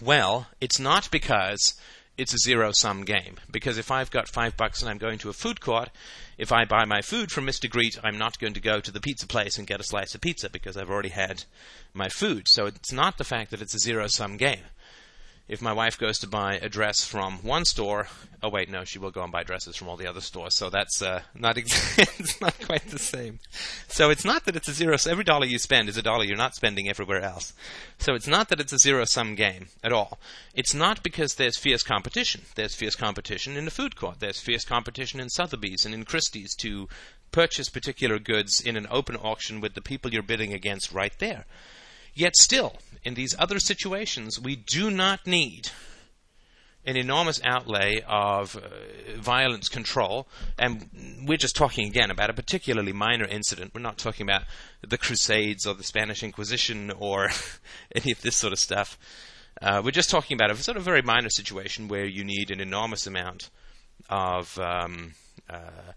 Well, 0.00 0.48
it's 0.60 0.78
not 0.78 1.10
because 1.10 1.74
it's 2.18 2.34
a 2.34 2.38
zero 2.38 2.72
sum 2.72 3.04
game. 3.04 3.36
Because 3.50 3.78
if 3.78 3.90
I've 3.90 4.10
got 4.10 4.28
five 4.28 4.56
bucks 4.56 4.82
and 4.82 4.90
I'm 4.90 4.98
going 4.98 5.18
to 5.18 5.30
a 5.30 5.32
food 5.32 5.60
court, 5.60 5.88
if 6.36 6.52
I 6.52 6.64
buy 6.64 6.84
my 6.84 7.00
food 7.00 7.30
from 7.30 7.46
Mr. 7.46 7.70
Greek, 7.70 7.96
I'm 8.02 8.18
not 8.18 8.38
going 8.38 8.54
to 8.54 8.60
go 8.60 8.80
to 8.80 8.92
the 8.92 9.00
pizza 9.00 9.26
place 9.26 9.56
and 9.56 9.66
get 9.66 9.80
a 9.80 9.84
slice 9.84 10.14
of 10.14 10.20
pizza 10.20 10.50
because 10.50 10.76
I've 10.76 10.90
already 10.90 11.10
had 11.10 11.44
my 11.94 12.08
food. 12.08 12.48
So 12.48 12.66
it's 12.66 12.92
not 12.92 13.16
the 13.16 13.24
fact 13.24 13.52
that 13.52 13.62
it's 13.62 13.74
a 13.74 13.78
zero 13.78 14.08
sum 14.08 14.36
game 14.36 14.64
if 15.48 15.62
my 15.62 15.72
wife 15.72 15.98
goes 15.98 16.18
to 16.18 16.26
buy 16.26 16.54
a 16.56 16.68
dress 16.68 17.04
from 17.04 17.38
one 17.38 17.64
store, 17.64 18.08
oh 18.42 18.50
wait, 18.50 18.68
no, 18.68 18.84
she 18.84 18.98
will 18.98 19.10
go 19.10 19.22
and 19.22 19.32
buy 19.32 19.42
dresses 19.42 19.76
from 19.76 19.88
all 19.88 19.96
the 19.96 20.06
other 20.06 20.20
stores. 20.20 20.54
So 20.54 20.70
that's 20.70 21.00
uh, 21.00 21.22
not 21.34 21.56
ex- 21.56 21.98
it's 22.20 22.40
not 22.40 22.54
quite 22.66 22.86
the 22.88 22.98
same. 22.98 23.38
So 23.88 24.10
it's 24.10 24.24
not 24.24 24.44
that 24.44 24.56
it's 24.56 24.68
a 24.68 24.72
zero. 24.72 24.96
Every 25.08 25.24
dollar 25.24 25.46
you 25.46 25.58
spend 25.58 25.88
is 25.88 25.96
a 25.96 26.02
dollar 26.02 26.24
you're 26.24 26.36
not 26.36 26.54
spending 26.54 26.88
everywhere 26.88 27.22
else. 27.22 27.54
So 27.98 28.14
it's 28.14 28.26
not 28.26 28.48
that 28.50 28.60
it's 28.60 28.72
a 28.72 28.78
zero 28.78 29.04
sum 29.04 29.34
game 29.34 29.68
at 29.82 29.92
all. 29.92 30.18
It's 30.54 30.74
not 30.74 31.02
because 31.02 31.34
there's 31.34 31.58
fierce 31.58 31.82
competition. 31.82 32.42
There's 32.54 32.74
fierce 32.74 32.94
competition 32.94 33.56
in 33.56 33.64
the 33.64 33.70
food 33.70 33.96
court. 33.96 34.20
There's 34.20 34.40
fierce 34.40 34.64
competition 34.64 35.18
in 35.18 35.30
Sotheby's 35.30 35.84
and 35.84 35.94
in 35.94 36.04
Christie's 36.04 36.54
to 36.56 36.88
purchase 37.32 37.68
particular 37.68 38.18
goods 38.18 38.60
in 38.60 38.76
an 38.76 38.86
open 38.90 39.16
auction 39.16 39.60
with 39.60 39.74
the 39.74 39.82
people 39.82 40.12
you're 40.12 40.22
bidding 40.22 40.52
against 40.52 40.92
right 40.92 41.12
there. 41.18 41.44
Yet 42.18 42.34
still, 42.34 42.74
in 43.04 43.14
these 43.14 43.36
other 43.38 43.60
situations, 43.60 44.40
we 44.40 44.56
do 44.56 44.90
not 44.90 45.24
need 45.24 45.70
an 46.84 46.96
enormous 46.96 47.40
outlay 47.44 48.02
of 48.08 48.56
uh, 48.56 49.20
violence 49.20 49.68
control, 49.68 50.26
and 50.58 50.88
we're 51.28 51.38
just 51.38 51.54
talking 51.54 51.86
again 51.86 52.10
about 52.10 52.28
a 52.28 52.32
particularly 52.32 52.92
minor 52.92 53.24
incident. 53.24 53.70
We're 53.72 53.82
not 53.82 53.98
talking 53.98 54.26
about 54.26 54.42
the 54.80 54.98
Crusades 54.98 55.64
or 55.64 55.74
the 55.74 55.84
Spanish 55.84 56.24
Inquisition 56.24 56.90
or 56.90 57.28
any 57.94 58.10
of 58.10 58.20
this 58.22 58.34
sort 58.34 58.52
of 58.52 58.58
stuff. 58.58 58.98
Uh, 59.62 59.80
we're 59.84 59.92
just 59.92 60.10
talking 60.10 60.34
about 60.34 60.50
a 60.50 60.56
sort 60.56 60.76
of 60.76 60.82
very 60.82 61.02
minor 61.02 61.30
situation 61.30 61.86
where 61.86 62.04
you 62.04 62.24
need 62.24 62.50
an 62.50 62.60
enormous 62.60 63.06
amount 63.06 63.48
of 64.10 64.58
um, 64.58 65.14
uh, 65.48 65.92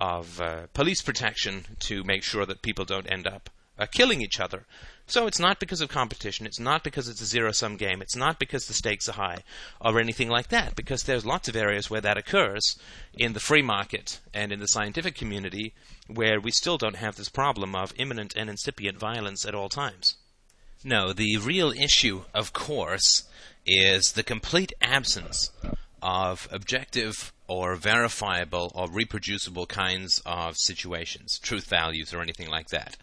of 0.00 0.40
uh, 0.40 0.66
police 0.74 1.00
protection 1.00 1.64
to 1.78 2.02
make 2.02 2.24
sure 2.24 2.44
that 2.44 2.60
people 2.60 2.84
don't 2.84 3.08
end 3.08 3.28
up 3.28 3.50
uh, 3.78 3.86
killing 3.86 4.20
each 4.20 4.40
other. 4.40 4.66
So 5.06 5.26
it's 5.26 5.38
not 5.38 5.60
because 5.60 5.82
of 5.82 5.90
competition, 5.90 6.46
it's 6.46 6.58
not 6.58 6.82
because 6.82 7.08
it's 7.08 7.20
a 7.20 7.26
zero 7.26 7.52
sum 7.52 7.76
game, 7.76 8.00
it's 8.00 8.16
not 8.16 8.38
because 8.38 8.66
the 8.66 8.72
stakes 8.72 9.06
are 9.08 9.12
high 9.12 9.44
or 9.80 10.00
anything 10.00 10.30
like 10.30 10.48
that, 10.48 10.74
because 10.76 11.02
there's 11.02 11.26
lots 11.26 11.46
of 11.46 11.56
areas 11.56 11.90
where 11.90 12.00
that 12.00 12.16
occurs 12.16 12.78
in 13.12 13.34
the 13.34 13.40
free 13.40 13.60
market 13.60 14.20
and 14.32 14.50
in 14.50 14.60
the 14.60 14.68
scientific 14.68 15.14
community 15.14 15.74
where 16.06 16.40
we 16.40 16.50
still 16.50 16.78
don't 16.78 16.96
have 16.96 17.16
this 17.16 17.28
problem 17.28 17.74
of 17.74 17.92
imminent 17.98 18.34
and 18.34 18.48
incipient 18.48 18.98
violence 18.98 19.44
at 19.44 19.54
all 19.54 19.68
times. 19.68 20.16
No, 20.82 21.12
the 21.12 21.36
real 21.38 21.70
issue, 21.70 22.22
of 22.32 22.52
course, 22.52 23.24
is 23.66 24.12
the 24.12 24.22
complete 24.22 24.72
absence 24.82 25.50
of 26.02 26.48
objective 26.50 27.32
or 27.46 27.74
verifiable 27.76 28.70
or 28.74 28.90
reproducible 28.90 29.66
kinds 29.66 30.20
of 30.26 30.56
situations, 30.56 31.38
truth 31.38 31.66
values, 31.66 32.12
or 32.12 32.20
anything 32.20 32.48
like 32.48 32.68
that. 32.68 32.96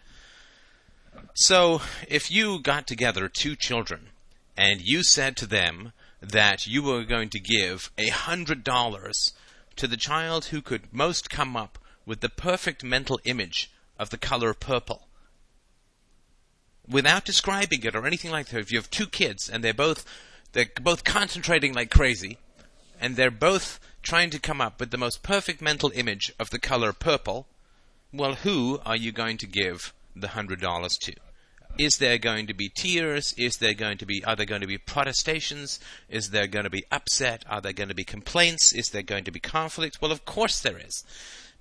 So, 1.34 1.80
if 2.08 2.30
you 2.30 2.60
got 2.60 2.86
together 2.86 3.28
two 3.28 3.56
children 3.56 4.08
and 4.56 4.80
you 4.82 5.02
said 5.02 5.36
to 5.38 5.46
them 5.46 5.92
that 6.20 6.66
you 6.66 6.82
were 6.82 7.04
going 7.04 7.30
to 7.30 7.40
give 7.40 7.90
a 7.98 8.08
hundred 8.08 8.62
dollars 8.62 9.32
to 9.76 9.86
the 9.86 9.96
child 9.96 10.46
who 10.46 10.60
could 10.60 10.92
most 10.92 11.30
come 11.30 11.56
up 11.56 11.78
with 12.04 12.20
the 12.20 12.28
perfect 12.28 12.84
mental 12.84 13.20
image 13.24 13.70
of 13.98 14.10
the 14.10 14.18
color 14.18 14.54
purple, 14.54 15.08
without 16.88 17.24
describing 17.24 17.82
it 17.82 17.94
or 17.94 18.06
anything 18.06 18.30
like 18.30 18.48
that, 18.48 18.60
if 18.60 18.72
you 18.72 18.78
have 18.78 18.90
two 18.90 19.06
kids 19.06 19.48
and 19.48 19.62
they're 19.62 19.74
both 19.74 20.04
they're 20.52 20.66
both 20.82 21.04
concentrating 21.04 21.72
like 21.72 21.90
crazy, 21.90 22.36
and 23.00 23.16
they're 23.16 23.30
both 23.30 23.80
trying 24.02 24.28
to 24.30 24.38
come 24.38 24.60
up 24.60 24.78
with 24.78 24.90
the 24.90 24.98
most 24.98 25.22
perfect 25.22 25.62
mental 25.62 25.90
image 25.94 26.32
of 26.38 26.50
the 26.50 26.58
color 26.58 26.92
purple, 26.92 27.46
well, 28.12 28.34
who 28.34 28.78
are 28.84 28.96
you 28.96 29.12
going 29.12 29.38
to 29.38 29.46
give 29.46 29.94
the 30.14 30.28
hundred 30.28 30.60
dollars 30.60 30.96
to? 31.02 31.14
Is 31.78 31.96
there 31.96 32.18
going 32.18 32.46
to 32.48 32.54
be 32.54 32.68
tears? 32.68 33.34
Is 33.38 33.56
there 33.56 33.72
going 33.72 33.96
to 33.98 34.06
be 34.06 34.22
are 34.24 34.36
there 34.36 34.46
going 34.46 34.60
to 34.60 34.66
be 34.66 34.78
protestations? 34.78 35.80
Is 36.08 36.30
there 36.30 36.46
going 36.46 36.64
to 36.64 36.70
be 36.70 36.84
upset? 36.90 37.44
Are 37.48 37.62
there 37.62 37.72
going 37.72 37.88
to 37.88 37.94
be 37.94 38.04
complaints? 38.04 38.72
Is 38.72 38.88
there 38.88 39.02
going 39.02 39.24
to 39.24 39.30
be 39.30 39.40
conflict? 39.40 39.98
Well, 40.00 40.12
of 40.12 40.24
course 40.26 40.60
there 40.60 40.78
is, 40.78 41.02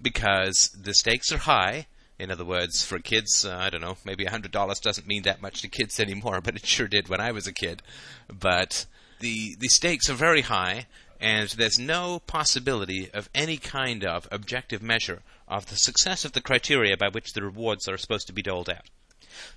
because 0.01 0.69
the 0.77 0.93
stakes 0.93 1.31
are 1.31 1.37
high. 1.37 1.87
In 2.19 2.29
other 2.29 2.45
words, 2.45 2.83
for 2.83 2.99
kids, 2.99 3.45
uh, 3.45 3.57
I 3.57 3.69
don't 3.69 3.81
know, 3.81 3.97
maybe 4.05 4.25
hundred 4.25 4.51
dollars 4.51 4.79
doesn't 4.79 5.07
mean 5.07 5.23
that 5.23 5.41
much 5.41 5.61
to 5.61 5.69
kids 5.69 5.99
anymore, 5.99 6.41
but 6.41 6.55
it 6.55 6.65
sure 6.65 6.87
did 6.87 7.07
when 7.07 7.21
I 7.21 7.31
was 7.31 7.47
a 7.47 7.53
kid. 7.53 7.81
But 8.27 8.85
the 9.19 9.55
the 9.59 9.69
stakes 9.69 10.09
are 10.09 10.13
very 10.13 10.41
high, 10.41 10.87
and 11.21 11.47
there's 11.49 11.79
no 11.79 12.19
possibility 12.27 13.09
of 13.13 13.29
any 13.33 13.55
kind 13.55 14.03
of 14.03 14.27
objective 14.29 14.81
measure 14.81 15.21
of 15.51 15.65
the 15.65 15.75
success 15.75 16.23
of 16.23 16.31
the 16.31 16.41
criteria 16.41 16.95
by 16.95 17.09
which 17.09 17.33
the 17.33 17.43
rewards 17.43 17.87
are 17.87 17.97
supposed 17.97 18.25
to 18.25 18.33
be 18.33 18.41
doled 18.41 18.69
out. 18.69 18.89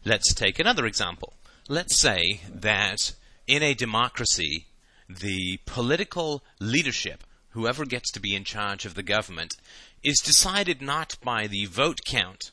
Let's 0.05 0.35
take 0.35 0.59
another 0.59 0.87
example. 0.87 1.35
Let's 1.69 2.01
say 2.01 2.41
that 2.53 3.15
in 3.47 3.63
a 3.63 3.75
democracy, 3.75 4.67
the 5.09 5.61
political 5.67 6.43
leadership, 6.61 7.23
whoever 7.51 7.85
gets 7.85 8.11
to 8.13 8.21
be 8.21 8.35
in 8.35 8.43
charge 8.43 8.85
of 8.85 8.95
the 8.95 9.05
government, 9.05 9.55
is 10.03 10.19
decided 10.19 10.83
not 10.83 11.17
by 11.23 11.47
the 11.47 11.67
vote 11.67 12.01
count 12.05 12.51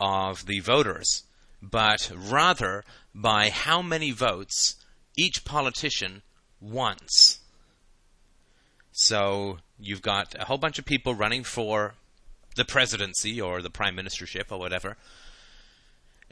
of 0.00 0.46
the 0.46 0.60
voters, 0.60 1.24
but 1.60 2.10
rather 2.16 2.84
by 3.14 3.50
how 3.50 3.82
many 3.82 4.12
votes 4.12 4.76
each 5.16 5.44
politician 5.44 6.22
wants. 6.58 7.40
So 8.92 9.58
you've 9.78 10.02
got 10.02 10.34
a 10.40 10.46
whole 10.46 10.58
bunch 10.58 10.78
of 10.78 10.86
people 10.86 11.14
running 11.14 11.44
for 11.44 11.94
the 12.56 12.64
presidency 12.64 13.40
or 13.40 13.62
the 13.62 13.70
prime 13.70 13.96
ministership 13.96 14.50
or 14.50 14.58
whatever. 14.58 14.96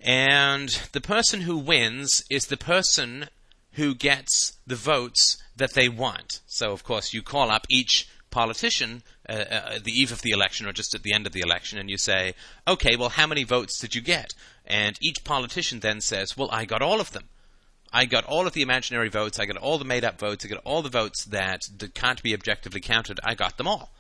And 0.02 0.68
the 0.92 1.00
person 1.00 1.42
who 1.42 1.59
wins 1.59 2.24
is 2.30 2.46
the 2.46 2.56
person 2.56 3.28
who 3.72 3.94
gets 3.94 4.59
the 4.66 4.76
votes 4.76 5.37
that 5.56 5.74
they 5.74 5.88
want. 5.88 6.40
So, 6.46 6.72
of 6.72 6.83
course, 6.85 7.12
you 7.12 7.22
call 7.22 7.50
up 7.50 7.66
each 7.68 8.09
politician 8.30 9.02
uh, 9.28 9.33
uh, 9.33 9.78
the 9.83 9.92
eve 9.92 10.12
of 10.12 10.22
the 10.22 10.30
election 10.30 10.66
or 10.66 10.72
just 10.72 10.94
at 10.94 11.02
the 11.02 11.12
end 11.12 11.26
of 11.26 11.33
the 11.33 11.40
election 11.40 11.78
and 11.78 11.90
you 11.90 11.98
say, 11.98 12.35
okay, 12.66 12.96
well, 12.96 13.11
how 13.11 13.26
many 13.26 13.44
votes 13.44 13.78
did 13.78 13.94
you 13.94 14.00
get? 14.00 14.33
And 14.64 14.96
each 15.00 15.24
politician 15.24 15.80
then 15.80 16.00
says, 16.00 16.37
well, 16.37 16.48
I 16.52 16.64
got 16.64 16.83
all 16.83 17.00
of 17.00 17.12
them. 17.12 17.24
I 17.92 18.04
got 18.04 18.24
all 18.24 18.46
of 18.46 18.52
the 18.52 18.62
imaginary 18.62 19.09
votes, 19.09 19.40
I 19.40 19.46
got 19.46 19.56
all 19.56 19.76
the 19.76 19.85
made 19.85 20.04
up 20.04 20.18
votes, 20.18 20.44
I 20.44 20.48
got 20.48 20.62
all 20.64 20.80
the 20.80 20.88
votes 20.88 21.24
that 21.24 21.61
can't 21.94 22.22
be 22.22 22.35
objectively 22.35 22.80
counted, 22.80 23.18
I 23.24 23.35
got 23.35 23.56
them 23.56 23.66
all. 23.66 23.90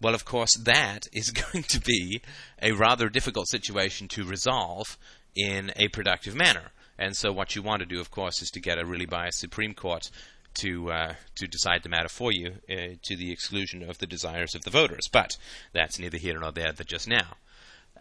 Well, 0.00 0.14
of 0.14 0.24
course, 0.24 0.56
that 0.56 1.06
is 1.12 1.30
going 1.52 1.64
to 1.64 1.80
be 1.80 2.22
a 2.62 2.72
rather 2.72 3.08
difficult 3.08 3.48
situation 3.48 4.08
to 4.08 4.24
resolve 4.24 4.98
in 5.36 5.72
a 5.76 5.88
productive 5.88 6.34
manner. 6.34 6.72
And 6.98 7.16
so, 7.16 7.32
what 7.32 7.54
you 7.54 7.62
want 7.62 7.80
to 7.80 7.86
do, 7.86 8.00
of 8.00 8.10
course, 8.10 8.42
is 8.42 8.50
to 8.50 8.60
get 8.60 8.78
a 8.78 8.84
really 8.84 9.06
biased 9.06 9.38
Supreme 9.38 9.74
Court 9.74 10.10
to 10.54 10.90
uh, 10.90 11.14
to 11.36 11.46
decide 11.46 11.82
the 11.82 11.88
matter 11.88 12.08
for 12.08 12.32
you, 12.32 12.56
uh, 12.68 12.96
to 13.02 13.16
the 13.16 13.32
exclusion 13.32 13.82
of 13.88 13.98
the 13.98 14.06
desires 14.06 14.54
of 14.54 14.62
the 14.62 14.70
voters. 14.70 15.08
But 15.10 15.36
that's 15.72 15.98
neither 15.98 16.18
here 16.18 16.38
nor 16.38 16.52
there. 16.52 16.72
That 16.72 16.86
just 16.86 17.08
now. 17.08 17.36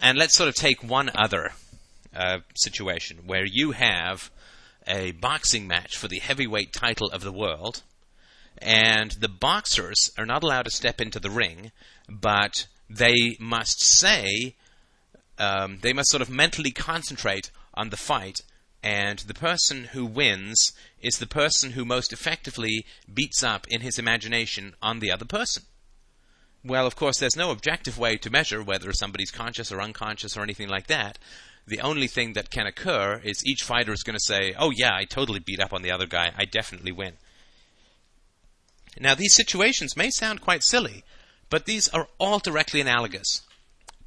And 0.02 0.18
let's 0.18 0.36
sort 0.36 0.50
of 0.50 0.56
take 0.56 0.84
one 0.84 1.12
other 1.14 1.52
uh, 2.16 2.40
situation 2.56 3.20
where 3.26 3.46
you 3.46 3.72
have 3.72 4.32
a 4.88 5.12
boxing 5.12 5.68
match 5.68 5.98
for 5.98 6.08
the 6.08 6.20
heavyweight 6.20 6.74
title 6.74 7.10
of 7.12 7.22
the 7.22 7.34
world, 7.34 7.84
and 8.58 9.12
the 9.12 9.30
boxers 9.30 10.12
are 10.18 10.26
not 10.26 10.44
allowed 10.44 10.64
to 10.64 10.72
step 10.72 11.00
into 11.00 11.20
the 11.20 11.30
ring, 11.30 11.72
but 12.10 12.68
they 12.90 13.38
must 13.40 13.82
say, 13.82 14.56
um, 15.38 15.80
they 15.82 15.94
must 15.94 16.10
sort 16.10 16.22
of 16.22 16.30
mentally 16.30 16.72
concentrate 16.72 17.52
on 17.74 17.90
the 17.90 17.98
fight, 17.98 18.42
and 18.82 19.20
the 19.20 19.34
person 19.34 19.86
who 19.86 20.06
wins 20.06 20.74
is 21.02 21.16
the 21.16 21.28
person 21.28 21.72
who 21.72 21.86
most 21.86 22.12
effectively 22.12 22.86
beats 23.14 23.44
up 23.44 23.68
in 23.70 23.82
his 23.82 24.00
imagination 24.00 24.76
on 24.82 25.00
the 25.00 25.12
other 25.12 25.26
person. 25.26 25.64
Well, 26.64 26.86
of 26.86 26.96
course, 26.96 27.18
there's 27.18 27.38
no 27.38 27.52
objective 27.52 27.98
way 27.98 28.18
to 28.18 28.30
measure 28.30 28.62
whether 28.62 28.92
somebody's 28.92 29.32
conscious 29.32 29.72
or 29.72 29.82
unconscious 29.82 30.36
or 30.36 30.44
anything 30.44 30.68
like 30.68 30.88
that. 30.88 31.18
The 31.66 31.80
only 31.80 32.08
thing 32.08 32.34
that 32.34 32.50
can 32.50 32.68
occur 32.68 33.22
is 33.24 33.46
each 33.46 33.64
fighter 33.64 33.94
is 33.94 34.04
going 34.04 34.16
to 34.16 34.26
say, 34.26 34.54
Oh, 34.58 34.72
yeah, 34.72 34.92
I 34.94 35.06
totally 35.06 35.40
beat 35.40 35.62
up 35.62 35.72
on 35.72 35.84
the 35.84 35.92
other 35.92 36.08
guy. 36.08 36.32
I 36.38 36.46
definitely 36.46 36.92
win. 36.92 37.14
Now, 39.00 39.16
these 39.16 39.34
situations 39.34 39.96
may 39.96 40.10
sound 40.10 40.42
quite 40.42 40.64
silly, 40.64 41.04
but 41.50 41.66
these 41.66 41.88
are 41.90 42.08
all 42.18 42.40
directly 42.40 42.82
analogous 42.82 43.42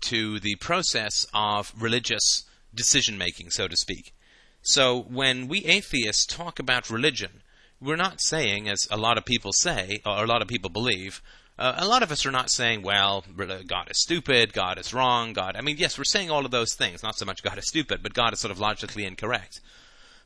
to 0.02 0.38
the 0.38 0.56
process 0.56 1.26
of 1.32 1.72
religious 1.78 2.44
decision 2.74 3.16
making, 3.16 3.50
so 3.50 3.68
to 3.68 3.76
speak. 3.76 4.12
So, 4.60 5.00
when 5.00 5.48
we 5.48 5.64
atheists 5.64 6.26
talk 6.26 6.58
about 6.58 6.90
religion, 6.90 7.42
we're 7.80 7.96
not 7.96 8.20
saying, 8.20 8.68
as 8.68 8.86
a 8.90 8.96
lot 8.96 9.18
of 9.18 9.24
people 9.24 9.52
say, 9.52 10.00
or 10.06 10.24
a 10.24 10.26
lot 10.26 10.42
of 10.42 10.48
people 10.48 10.70
believe, 10.70 11.20
uh, 11.58 11.74
a 11.78 11.86
lot 11.86 12.02
of 12.02 12.12
us 12.12 12.24
are 12.24 12.30
not 12.30 12.50
saying, 12.50 12.82
well, 12.82 13.24
God 13.66 13.90
is 13.90 14.00
stupid, 14.00 14.52
God 14.52 14.78
is 14.78 14.94
wrong, 14.94 15.32
God. 15.32 15.56
I 15.56 15.60
mean, 15.60 15.76
yes, 15.78 15.98
we're 15.98 16.04
saying 16.04 16.30
all 16.30 16.44
of 16.44 16.50
those 16.50 16.74
things. 16.74 17.02
Not 17.02 17.18
so 17.18 17.26
much 17.26 17.42
God 17.42 17.58
is 17.58 17.68
stupid, 17.68 18.02
but 18.02 18.14
God 18.14 18.32
is 18.32 18.40
sort 18.40 18.52
of 18.52 18.60
logically 18.60 19.04
incorrect. 19.04 19.60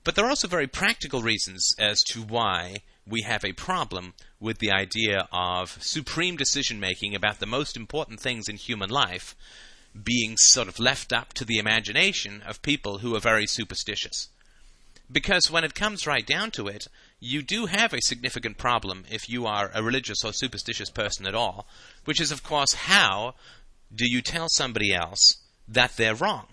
But 0.05 0.15
there 0.15 0.25
are 0.25 0.31
also 0.31 0.49
very 0.49 0.67
practical 0.69 1.23
reasons 1.23 1.75
as 1.79 2.03
to 2.13 2.23
why 2.23 2.83
we 3.07 3.23
have 3.23 3.45
a 3.45 3.53
problem 3.53 4.15
with 4.39 4.59
the 4.59 4.71
idea 4.71 5.27
of 5.33 5.83
supreme 5.83 6.37
decision 6.37 6.79
making 6.79 7.15
about 7.15 7.41
the 7.41 7.47
most 7.47 7.77
important 7.77 8.21
things 8.21 8.49
in 8.49 8.57
human 8.57 8.91
life 8.91 9.35
being 10.05 10.37
sort 10.37 10.69
of 10.69 10.79
left 10.79 11.13
up 11.13 11.33
to 11.35 11.45
the 11.45 11.59
imagination 11.59 12.43
of 12.47 12.63
people 12.63 12.99
who 12.99 13.15
are 13.15 13.21
very 13.21 13.47
superstitious. 13.47 14.29
Because 15.11 15.51
when 15.51 15.65
it 15.65 15.75
comes 15.75 16.07
right 16.07 16.27
down 16.27 16.51
to 16.53 16.67
it, 16.67 16.89
you 17.21 17.43
do 17.43 17.67
have 17.67 17.95
a 17.95 18.03
significant 18.03 18.59
problem 18.59 19.05
if 19.11 19.29
you 19.29 19.47
are 19.47 19.71
a 19.73 19.83
religious 19.83 20.25
or 20.25 20.33
superstitious 20.33 20.91
person 20.91 21.27
at 21.27 21.35
all, 21.35 21.67
which 22.05 22.21
is, 22.21 22.33
of 22.33 22.43
course, 22.43 22.75
how 22.75 23.35
do 23.95 24.05
you 24.07 24.21
tell 24.21 24.49
somebody 24.49 24.93
else 24.93 25.37
that 25.69 25.97
they're 25.97 26.15
wrong? 26.15 26.49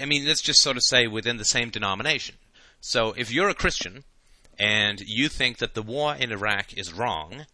I 0.00 0.06
mean, 0.06 0.26
let's 0.26 0.42
just 0.42 0.60
sort 0.60 0.76
of 0.76 0.82
say 0.84 1.06
within 1.06 1.36
the 1.36 1.44
same 1.44 1.70
denomination. 1.70 2.34
So 2.80 3.14
if 3.16 3.32
you're 3.32 3.48
a 3.48 3.54
Christian 3.54 4.04
and 4.58 5.00
you 5.00 5.28
think 5.28 5.58
that 5.58 5.74
the 5.74 5.82
war 5.82 6.14
in 6.14 6.32
Iraq 6.32 6.76
is 6.76 6.92
wrong, 6.92 7.46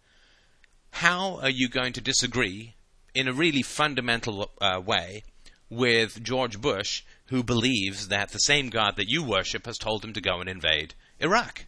how 0.92 1.38
are 1.40 1.50
you 1.50 1.68
going 1.68 1.92
to 1.94 2.00
disagree 2.00 2.74
in 3.14 3.28
a 3.28 3.32
really 3.32 3.62
fundamental 3.62 4.50
uh, 4.60 4.80
way 4.84 5.22
with 5.68 6.22
George 6.22 6.60
Bush, 6.60 7.02
who 7.26 7.42
believes 7.42 8.08
that 8.08 8.30
the 8.30 8.38
same 8.38 8.70
God 8.70 8.96
that 8.96 9.08
you 9.08 9.22
worship 9.22 9.66
has 9.66 9.78
told 9.78 10.04
him 10.04 10.12
to 10.12 10.20
go 10.20 10.40
and 10.40 10.48
invade 10.48 10.94
Iraq? 11.20 11.66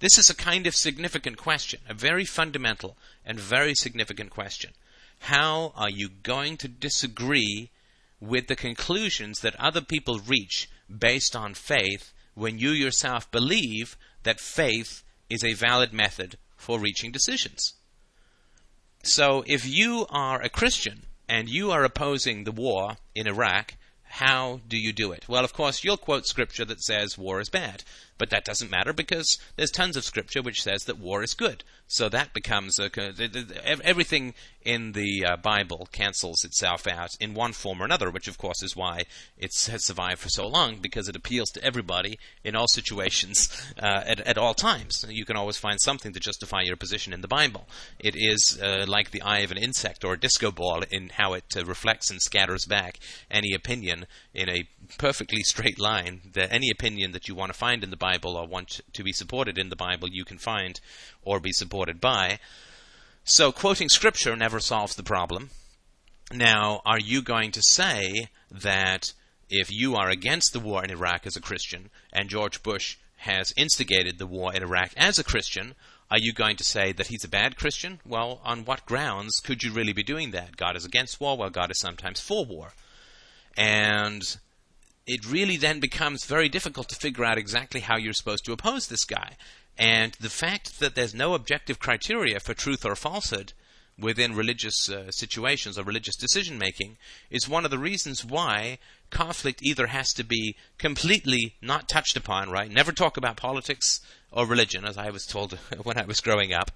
This 0.00 0.16
is 0.16 0.30
a 0.30 0.34
kind 0.34 0.66
of 0.66 0.74
significant 0.74 1.36
question, 1.36 1.80
a 1.88 1.94
very 1.94 2.24
fundamental 2.24 2.96
and 3.24 3.38
very 3.38 3.74
significant 3.74 4.30
question. 4.30 4.72
How 5.20 5.72
are 5.76 5.90
you 5.90 6.08
going 6.08 6.56
to 6.58 6.68
disagree 6.68 7.70
with 8.20 8.46
the 8.46 8.56
conclusions 8.56 9.40
that 9.40 9.56
other 9.56 9.80
people 9.82 10.18
reach 10.18 10.70
based 10.88 11.36
on 11.36 11.54
faith 11.54 12.12
when 12.34 12.58
you 12.58 12.70
yourself 12.70 13.30
believe 13.30 13.96
that 14.22 14.40
faith 14.40 15.02
is 15.28 15.44
a 15.44 15.54
valid 15.54 15.92
method 15.92 16.36
for 16.56 16.78
reaching 16.78 17.12
decisions. 17.12 17.74
So 19.02 19.44
if 19.46 19.66
you 19.66 20.06
are 20.10 20.42
a 20.42 20.50
Christian 20.50 21.06
and 21.28 21.48
you 21.48 21.70
are 21.70 21.84
opposing 21.84 22.44
the 22.44 22.52
war 22.52 22.96
in 23.14 23.26
Iraq, 23.26 23.74
how 24.02 24.60
do 24.66 24.76
you 24.76 24.92
do 24.92 25.12
it? 25.12 25.28
Well, 25.28 25.44
of 25.44 25.52
course, 25.52 25.84
you'll 25.84 25.96
quote 25.96 26.26
scripture 26.26 26.64
that 26.64 26.82
says 26.82 27.16
war 27.16 27.40
is 27.40 27.48
bad. 27.48 27.84
But 28.20 28.28
that 28.28 28.44
doesn't 28.44 28.70
matter 28.70 28.92
because 28.92 29.38
there's 29.56 29.70
tons 29.70 29.96
of 29.96 30.04
scripture 30.04 30.42
which 30.42 30.62
says 30.62 30.84
that 30.84 30.98
war 30.98 31.22
is 31.22 31.32
good. 31.32 31.64
So 31.86 32.10
that 32.10 32.34
becomes 32.34 32.78
a, 32.78 32.90
everything 33.82 34.34
in 34.62 34.92
the 34.92 35.24
uh, 35.24 35.36
Bible 35.38 35.88
cancels 35.90 36.44
itself 36.44 36.86
out 36.86 37.08
in 37.18 37.32
one 37.32 37.52
form 37.52 37.80
or 37.80 37.86
another, 37.86 38.10
which 38.10 38.28
of 38.28 38.36
course 38.36 38.62
is 38.62 38.76
why 38.76 39.04
it 39.38 39.50
has 39.68 39.86
survived 39.86 40.20
for 40.20 40.28
so 40.28 40.46
long 40.46 40.76
because 40.76 41.08
it 41.08 41.16
appeals 41.16 41.48
to 41.50 41.64
everybody 41.64 42.18
in 42.44 42.54
all 42.54 42.68
situations 42.68 43.48
uh, 43.82 44.02
at, 44.06 44.20
at 44.20 44.36
all 44.36 44.52
times. 44.52 45.04
You 45.08 45.24
can 45.24 45.36
always 45.36 45.56
find 45.56 45.80
something 45.80 46.12
to 46.12 46.20
justify 46.20 46.60
your 46.60 46.76
position 46.76 47.14
in 47.14 47.22
the 47.22 47.28
Bible. 47.28 47.66
It 47.98 48.14
is 48.16 48.60
uh, 48.62 48.84
like 48.86 49.10
the 49.10 49.22
eye 49.22 49.38
of 49.38 49.50
an 49.50 49.58
insect 49.58 50.04
or 50.04 50.12
a 50.12 50.20
disco 50.20 50.50
ball 50.50 50.82
in 50.90 51.08
how 51.08 51.32
it 51.32 51.56
uh, 51.56 51.64
reflects 51.64 52.10
and 52.10 52.20
scatters 52.20 52.66
back 52.66 52.98
any 53.30 53.54
opinion 53.54 54.06
in 54.34 54.48
a 54.50 54.68
perfectly 54.98 55.42
straight 55.42 55.78
line. 55.78 56.20
Any 56.36 56.70
opinion 56.70 57.12
that 57.12 57.28
you 57.28 57.34
want 57.34 57.50
to 57.52 57.58
find 57.58 57.82
in 57.82 57.90
the 57.90 57.96
Bible 57.96 58.09
Bible 58.10 58.36
or 58.36 58.46
want 58.46 58.80
to 58.92 59.04
be 59.04 59.12
supported 59.12 59.58
in 59.58 59.68
the 59.68 59.76
Bible, 59.76 60.08
you 60.08 60.24
can 60.24 60.38
find 60.38 60.80
or 61.22 61.38
be 61.38 61.52
supported 61.52 62.00
by. 62.00 62.38
So, 63.24 63.52
quoting 63.52 63.88
Scripture 63.88 64.34
never 64.34 64.60
solves 64.60 64.96
the 64.96 65.02
problem. 65.02 65.50
Now, 66.32 66.80
are 66.84 66.98
you 66.98 67.22
going 67.22 67.52
to 67.52 67.62
say 67.62 68.28
that 68.50 69.12
if 69.48 69.70
you 69.70 69.96
are 69.96 70.10
against 70.10 70.52
the 70.52 70.60
war 70.60 70.82
in 70.84 70.90
Iraq 70.90 71.26
as 71.26 71.36
a 71.36 71.40
Christian, 71.40 71.90
and 72.12 72.28
George 72.28 72.62
Bush 72.62 72.96
has 73.18 73.52
instigated 73.56 74.18
the 74.18 74.26
war 74.26 74.54
in 74.54 74.62
Iraq 74.62 74.92
as 74.96 75.18
a 75.18 75.24
Christian, 75.24 75.74
are 76.10 76.18
you 76.18 76.32
going 76.32 76.56
to 76.56 76.64
say 76.64 76.92
that 76.92 77.08
he's 77.08 77.24
a 77.24 77.28
bad 77.28 77.56
Christian? 77.56 78.00
Well, 78.04 78.40
on 78.44 78.64
what 78.64 78.86
grounds 78.86 79.40
could 79.40 79.62
you 79.62 79.72
really 79.72 79.92
be 79.92 80.02
doing 80.02 80.32
that? 80.32 80.56
God 80.56 80.76
is 80.76 80.84
against 80.84 81.20
war, 81.20 81.36
well, 81.36 81.50
God 81.50 81.70
is 81.70 81.78
sometimes 81.78 82.20
for 82.20 82.44
war. 82.44 82.72
And 83.56 84.22
it 85.06 85.30
really 85.30 85.56
then 85.56 85.80
becomes 85.80 86.24
very 86.24 86.48
difficult 86.48 86.88
to 86.88 86.94
figure 86.94 87.24
out 87.24 87.38
exactly 87.38 87.80
how 87.80 87.96
you're 87.96 88.12
supposed 88.12 88.44
to 88.44 88.52
oppose 88.52 88.86
this 88.86 89.04
guy. 89.04 89.36
And 89.78 90.12
the 90.20 90.30
fact 90.30 90.78
that 90.80 90.94
there's 90.94 91.14
no 91.14 91.34
objective 91.34 91.78
criteria 91.78 92.38
for 92.40 92.54
truth 92.54 92.84
or 92.84 92.94
falsehood 92.94 93.52
within 93.98 94.34
religious 94.34 94.88
uh, 94.88 95.10
situations 95.10 95.78
or 95.78 95.82
religious 95.82 96.16
decision 96.16 96.58
making 96.58 96.96
is 97.30 97.48
one 97.48 97.64
of 97.64 97.70
the 97.70 97.78
reasons 97.78 98.24
why 98.24 98.78
conflict 99.10 99.62
either 99.62 99.88
has 99.88 100.12
to 100.14 100.24
be 100.24 100.56
completely 100.78 101.56
not 101.60 101.88
touched 101.88 102.16
upon, 102.16 102.50
right? 102.50 102.70
Never 102.70 102.92
talk 102.92 103.16
about 103.16 103.36
politics 103.36 104.00
or 104.32 104.46
religion, 104.46 104.84
as 104.84 104.96
I 104.96 105.10
was 105.10 105.26
told 105.26 105.52
when 105.82 105.98
I 105.98 106.06
was 106.06 106.20
growing 106.20 106.52
up, 106.52 106.70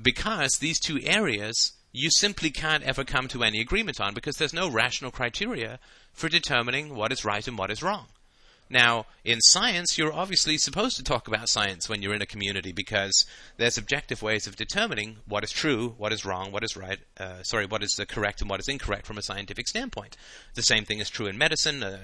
because 0.00 0.58
these 0.58 0.80
two 0.80 1.00
areas 1.02 1.72
you 1.96 2.10
simply 2.10 2.50
can't 2.50 2.84
ever 2.84 3.04
come 3.04 3.26
to 3.28 3.42
any 3.42 3.58
agreement 3.58 4.00
on 4.00 4.12
because 4.12 4.36
there's 4.36 4.52
no 4.52 4.68
rational 4.68 5.10
criteria 5.10 5.78
for 6.12 6.28
determining 6.28 6.94
what 6.94 7.10
is 7.10 7.24
right 7.24 7.48
and 7.48 7.56
what 7.56 7.70
is 7.70 7.82
wrong. 7.82 8.06
Now, 8.68 9.06
in 9.24 9.40
science, 9.40 9.96
you're 9.96 10.12
obviously 10.12 10.58
supposed 10.58 10.96
to 10.96 11.04
talk 11.04 11.28
about 11.28 11.48
science 11.48 11.88
when 11.88 12.02
you're 12.02 12.14
in 12.14 12.20
a 12.20 12.26
community 12.26 12.72
because 12.72 13.24
there's 13.58 13.78
objective 13.78 14.22
ways 14.22 14.48
of 14.48 14.56
determining 14.56 15.18
what 15.26 15.44
is 15.44 15.52
true, 15.52 15.94
what 15.98 16.12
is 16.12 16.24
wrong, 16.24 16.50
what 16.50 16.64
is 16.64 16.76
right, 16.76 16.98
uh, 17.18 17.44
sorry, 17.44 17.64
what 17.64 17.84
is 17.84 17.92
the 17.96 18.04
correct 18.04 18.40
and 18.40 18.50
what 18.50 18.58
is 18.58 18.68
incorrect 18.68 19.06
from 19.06 19.18
a 19.18 19.22
scientific 19.22 19.68
standpoint. 19.68 20.16
The 20.54 20.62
same 20.62 20.84
thing 20.84 20.98
is 20.98 21.08
true 21.08 21.26
in 21.26 21.38
medicine, 21.38 21.82
uh, 21.82 21.98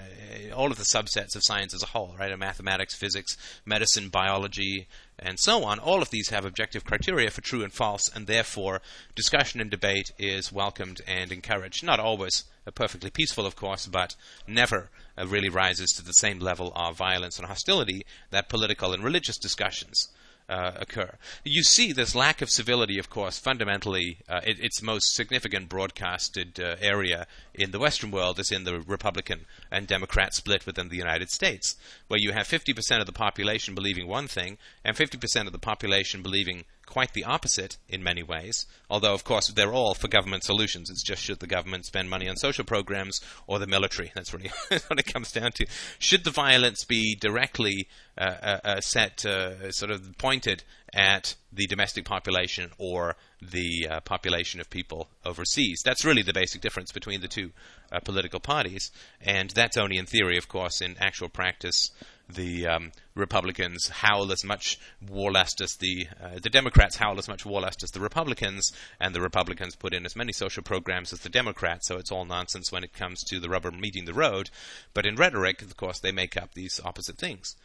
all 0.55 0.71
of 0.71 0.77
the 0.77 0.85
subsets 0.85 1.35
of 1.35 1.43
science 1.43 1.73
as 1.73 1.83
a 1.83 1.87
whole, 1.87 2.15
right? 2.17 2.37
Mathematics, 2.39 2.95
physics, 2.95 3.35
medicine, 3.65 4.07
biology, 4.07 4.87
and 5.19 5.39
so 5.39 5.63
on. 5.63 5.79
All 5.79 6.01
of 6.01 6.09
these 6.09 6.29
have 6.29 6.45
objective 6.45 6.83
criteria 6.83 7.29
for 7.29 7.41
true 7.41 7.63
and 7.63 7.71
false, 7.71 8.09
and 8.13 8.27
therefore 8.27 8.81
discussion 9.15 9.61
and 9.61 9.69
debate 9.69 10.11
is 10.17 10.51
welcomed 10.51 11.01
and 11.07 11.31
encouraged. 11.31 11.83
Not 11.83 11.99
always 11.99 12.45
perfectly 12.71 13.09
peaceful, 13.09 13.45
of 13.45 13.55
course, 13.55 13.87
but 13.87 14.15
never 14.47 14.89
uh, 15.17 15.27
really 15.27 15.49
rises 15.49 15.91
to 15.91 16.03
the 16.03 16.13
same 16.13 16.39
level 16.39 16.71
of 16.75 16.97
violence 16.97 17.37
and 17.37 17.47
hostility 17.47 18.05
that 18.31 18.49
political 18.49 18.93
and 18.93 19.03
religious 19.03 19.37
discussions 19.37 20.09
uh, 20.49 20.73
occur. 20.75 21.17
You 21.43 21.63
see 21.63 21.91
this 21.91 22.15
lack 22.15 22.41
of 22.41 22.49
civility, 22.49 22.99
of 22.99 23.09
course, 23.09 23.39
fundamentally, 23.39 24.17
uh, 24.29 24.41
it, 24.45 24.57
its 24.59 24.81
most 24.81 25.13
significant 25.13 25.69
broadcasted 25.69 26.59
uh, 26.59 26.75
area 26.81 27.27
in 27.53 27.71
the 27.71 27.79
Western 27.79 28.11
world 28.11 28.39
is 28.39 28.51
in 28.51 28.63
the 28.63 28.79
Republican 28.81 29.45
and 29.71 29.87
Democrat 29.87 30.33
split 30.33 30.65
within 30.65 30.89
the 30.89 30.97
United 30.97 31.29
States, 31.29 31.75
where 32.07 32.19
you 32.19 32.31
have 32.31 32.47
50% 32.47 32.99
of 32.99 33.05
the 33.05 33.11
population 33.11 33.75
believing 33.75 34.07
one 34.07 34.27
thing 34.27 34.57
and 34.83 34.95
50% 34.95 35.45
of 35.47 35.51
the 35.51 35.59
population 35.59 36.21
believing 36.21 36.65
quite 36.85 37.13
the 37.13 37.23
opposite 37.23 37.77
in 37.87 38.03
many 38.03 38.23
ways. 38.23 38.65
Although, 38.89 39.13
of 39.13 39.23
course, 39.23 39.47
they're 39.47 39.73
all 39.73 39.93
for 39.93 40.07
government 40.07 40.43
solutions. 40.43 40.89
It's 40.89 41.03
just 41.03 41.21
should 41.21 41.39
the 41.39 41.47
government 41.47 41.85
spend 41.85 42.09
money 42.09 42.29
on 42.29 42.35
social 42.35 42.65
programs 42.65 43.21
or 43.47 43.59
the 43.59 43.67
military? 43.67 44.11
That's 44.15 44.33
really 44.33 44.51
what 44.69 44.99
it 44.99 45.11
comes 45.11 45.31
down 45.31 45.51
to. 45.53 45.65
Should 45.99 46.23
the 46.23 46.31
violence 46.31 46.83
be 46.83 47.15
directly 47.15 47.87
uh, 48.17 48.35
uh, 48.41 48.59
uh 48.63 48.81
set, 48.81 49.25
uh, 49.25 49.71
sort 49.71 49.91
of 49.91 50.17
pointed 50.17 50.63
at 50.93 51.35
the 51.51 51.65
domestic 51.65 52.05
population 52.05 52.69
or 52.77 53.15
the 53.41 53.87
uh, 53.89 53.99
population 54.01 54.59
of 54.59 54.69
people 54.69 55.09
overseas? 55.25 55.81
That's 55.83 56.05
really 56.05 56.21
the 56.21 56.33
basic 56.33 56.61
difference 56.61 56.91
between 56.91 57.21
the 57.21 57.27
two 57.27 57.51
uh, 57.91 57.99
political 57.99 58.39
parties, 58.39 58.91
and 59.21 59.49
that's 59.49 59.77
only 59.77 59.97
in 59.97 60.05
theory, 60.05 60.37
of 60.37 60.47
course. 60.47 60.81
In 60.81 60.95
actual 60.99 61.29
practice, 61.29 61.91
the 62.29 62.67
um, 62.67 62.91
Republicans 63.15 63.89
howl 63.89 64.31
as 64.31 64.43
much 64.43 64.79
war 65.07 65.31
lust 65.31 65.61
as 65.61 65.75
the 65.75 66.07
uh, 66.21 66.39
the 66.41 66.49
Democrats 66.49 66.95
howl 66.95 67.19
as 67.19 67.27
much 67.27 67.45
war 67.45 67.61
lust 67.61 67.83
as 67.83 67.91
the 67.91 67.99
Republicans, 67.99 68.71
and 68.99 69.13
the 69.13 69.21
Republicans 69.21 69.75
put 69.75 69.93
in 69.93 70.05
as 70.05 70.15
many 70.15 70.31
social 70.31 70.63
programs 70.63 71.13
as 71.13 71.19
the 71.19 71.29
Democrats. 71.29 71.87
So 71.87 71.97
it's 71.97 72.11
all 72.11 72.25
nonsense 72.25 72.71
when 72.71 72.83
it 72.83 72.93
comes 72.93 73.23
to 73.25 73.39
the 73.39 73.49
rubber 73.49 73.71
meeting 73.71 74.05
the 74.05 74.13
road. 74.13 74.49
But 74.93 75.05
in 75.05 75.15
rhetoric, 75.15 75.61
of 75.61 75.75
course, 75.77 75.99
they 75.99 76.11
make 76.11 76.37
up 76.37 76.53
these 76.53 76.79
opposite 76.83 77.17
things. 77.17 77.55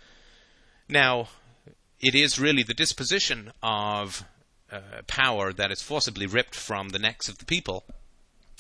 Now, 0.89 1.29
it 2.01 2.15
is 2.15 2.39
really 2.39 2.63
the 2.63 2.75
disposition 2.75 3.53
of 3.63 4.25
uh, 4.71 4.81
power 5.07 5.53
that 5.53 5.71
is 5.71 5.83
forcibly 5.83 6.27
ripped 6.27 6.55
from 6.55 6.91
the 6.91 6.99
necks 6.99 7.29
of 7.29 7.39
the 7.39 7.45
people 7.45 7.85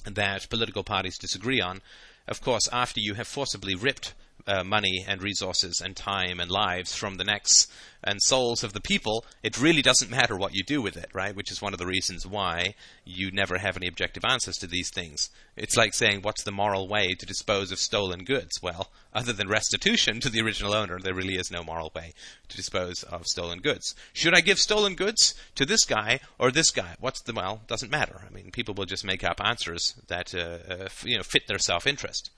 that 0.04 0.48
political 0.48 0.84
parties 0.84 1.18
disagree 1.18 1.60
on. 1.60 1.80
Of 2.26 2.40
course, 2.40 2.68
after 2.72 3.00
you 3.00 3.14
have 3.14 3.26
forcibly 3.26 3.74
ripped 3.74 4.14
uh, 4.46 4.64
money 4.64 5.04
and 5.06 5.22
resources 5.22 5.80
and 5.84 5.96
time 5.96 6.40
and 6.40 6.50
lives 6.50 6.94
from 6.94 7.16
the 7.16 7.24
necks 7.24 7.66
and 8.02 8.22
souls 8.22 8.62
of 8.62 8.72
the 8.72 8.80
people, 8.80 9.24
it 9.42 9.60
really 9.60 9.82
doesn't 9.82 10.10
matter 10.10 10.36
what 10.36 10.54
you 10.54 10.62
do 10.62 10.80
with 10.80 10.96
it, 10.96 11.10
right? 11.12 11.34
Which 11.34 11.50
is 11.50 11.60
one 11.60 11.72
of 11.72 11.78
the 11.78 11.86
reasons 11.86 12.26
why 12.26 12.74
you 13.04 13.30
never 13.32 13.58
have 13.58 13.76
any 13.76 13.88
objective 13.88 14.24
answers 14.24 14.56
to 14.58 14.66
these 14.66 14.90
things. 14.90 15.30
It's 15.56 15.76
like 15.76 15.94
saying, 15.94 16.22
what's 16.22 16.44
the 16.44 16.52
moral 16.52 16.88
way 16.88 17.08
to 17.18 17.26
dispose 17.26 17.72
of 17.72 17.78
stolen 17.78 18.24
goods? 18.24 18.62
Well, 18.62 18.90
other 19.12 19.32
than 19.32 19.48
restitution 19.48 20.20
to 20.20 20.30
the 20.30 20.40
original 20.40 20.74
owner, 20.74 20.98
there 21.00 21.14
really 21.14 21.34
is 21.34 21.50
no 21.50 21.64
moral 21.64 21.90
way 21.94 22.12
to 22.48 22.56
dispose 22.56 23.02
of 23.02 23.26
stolen 23.26 23.58
goods. 23.58 23.96
Should 24.12 24.34
I 24.34 24.40
give 24.40 24.58
stolen 24.58 24.94
goods 24.94 25.34
to 25.56 25.66
this 25.66 25.84
guy 25.84 26.20
or 26.38 26.52
this 26.52 26.70
guy? 26.70 26.94
What's 27.00 27.22
the 27.22 27.32
well? 27.32 27.62
Doesn't 27.66 27.90
matter. 27.90 28.22
I 28.24 28.32
mean, 28.32 28.50
people 28.52 28.74
will 28.74 28.86
just 28.86 29.04
make 29.04 29.24
up 29.24 29.40
answers 29.44 29.94
that 30.06 30.34
uh, 30.34 30.72
uh, 30.72 30.88
you 31.02 31.16
know 31.16 31.24
fit 31.24 31.48
their 31.48 31.58
self-interest. 31.58 32.30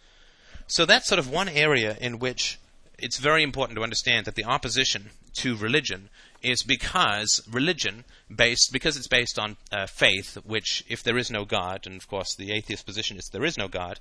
So 0.71 0.87
that's 0.87 1.09
sort 1.09 1.19
of 1.19 1.29
one 1.29 1.49
area 1.49 1.97
in 2.01 2.21
which 2.21 2.61
it's 2.97 3.19
very 3.19 3.43
important 3.43 3.77
to 3.77 3.83
understand 3.83 4.25
that 4.27 4.37
the 4.37 4.45
opposition 4.45 5.11
to 5.39 5.57
religion 5.57 6.11
is 6.43 6.63
because 6.63 7.43
religion 7.51 8.05
based 8.35 8.71
because 8.73 8.97
it's 8.97 9.09
based 9.09 9.37
on 9.37 9.57
uh, 9.73 9.87
faith, 9.87 10.39
which 10.45 10.85
if 10.89 11.03
there 11.03 11.19
is 11.19 11.29
no 11.29 11.45
God, 11.45 11.87
and 11.87 11.97
of 11.97 12.07
course 12.07 12.37
the 12.37 12.53
atheist 12.53 12.87
position 12.87 13.17
is 13.17 13.29
there 13.33 13.45
is 13.45 13.59
no 13.59 13.67
God, 13.67 13.99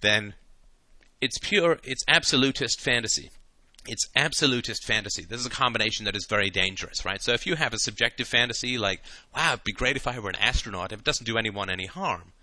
then 0.00 0.34
it's 1.20 1.38
pure, 1.38 1.80
it's 1.82 2.04
absolutist 2.06 2.80
fantasy. 2.80 3.30
It's 3.88 4.08
absolutist 4.14 4.84
fantasy. 4.84 5.24
This 5.24 5.40
is 5.40 5.46
a 5.46 5.50
combination 5.50 6.04
that 6.04 6.14
is 6.14 6.26
very 6.28 6.48
dangerous, 6.48 7.04
right? 7.04 7.20
So 7.20 7.32
if 7.32 7.44
you 7.44 7.56
have 7.56 7.74
a 7.74 7.78
subjective 7.78 8.28
fantasy 8.28 8.78
like, 8.78 9.02
wow, 9.34 9.54
it'd 9.54 9.64
be 9.64 9.72
great 9.72 9.96
if 9.96 10.06
I 10.06 10.20
were 10.20 10.30
an 10.30 10.36
astronaut, 10.36 10.92
it 10.92 11.02
doesn't 11.02 11.26
do 11.26 11.38
anyone 11.38 11.68
any 11.68 11.86
harm. 11.86 12.34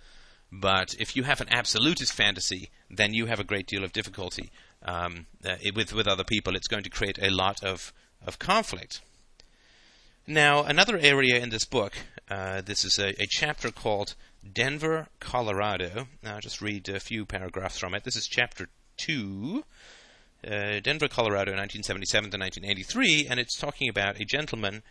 But 0.52 0.96
if 1.00 1.16
you 1.16 1.24
have 1.24 1.42
an 1.42 1.50
absolutist 1.50 2.14
fantasy, 2.14 2.70
then 2.90 3.14
you 3.14 3.26
have 3.26 3.40
a 3.40 3.44
great 3.44 3.68
deal 3.68 3.84
of 3.84 3.92
difficulty 3.92 4.52
um, 4.84 5.26
uh, 5.44 5.56
with 5.76 5.94
with 5.94 6.08
other 6.08 6.24
people. 6.24 6.56
It's 6.56 6.68
going 6.68 6.84
to 6.84 6.90
create 6.90 7.20
a 7.22 7.30
lot 7.30 7.64
of 7.64 7.92
of 8.26 8.40
conflict. 8.40 9.02
Now, 10.28 10.64
another 10.64 10.98
area 10.98 11.40
in 11.40 11.50
this 11.50 11.66
book, 11.66 11.94
uh, 12.32 12.62
this 12.62 12.84
is 12.84 12.98
a, 12.98 13.10
a, 13.22 13.28
chapter 13.30 13.70
called 13.70 14.16
Denver, 14.52 15.08
Colorado. 15.20 16.08
I'll 16.26 16.40
just 16.40 16.64
read 16.64 16.90
a 16.90 17.00
few 17.00 17.26
paragraphs 17.26 17.78
from 17.78 17.94
it. 17.94 18.04
This 18.04 18.16
is 18.16 18.26
chapter 18.26 18.68
2, 18.98 19.64
uh, 20.44 20.80
Denver, 20.80 21.08
Colorado, 21.08 21.52
1977 21.52 22.32
to 22.32 22.38
1983, 22.40 23.28
and 23.30 23.40
it's 23.40 23.56
talking 23.56 23.88
about 23.88 24.20
a 24.20 24.26
gentleman 24.26 24.82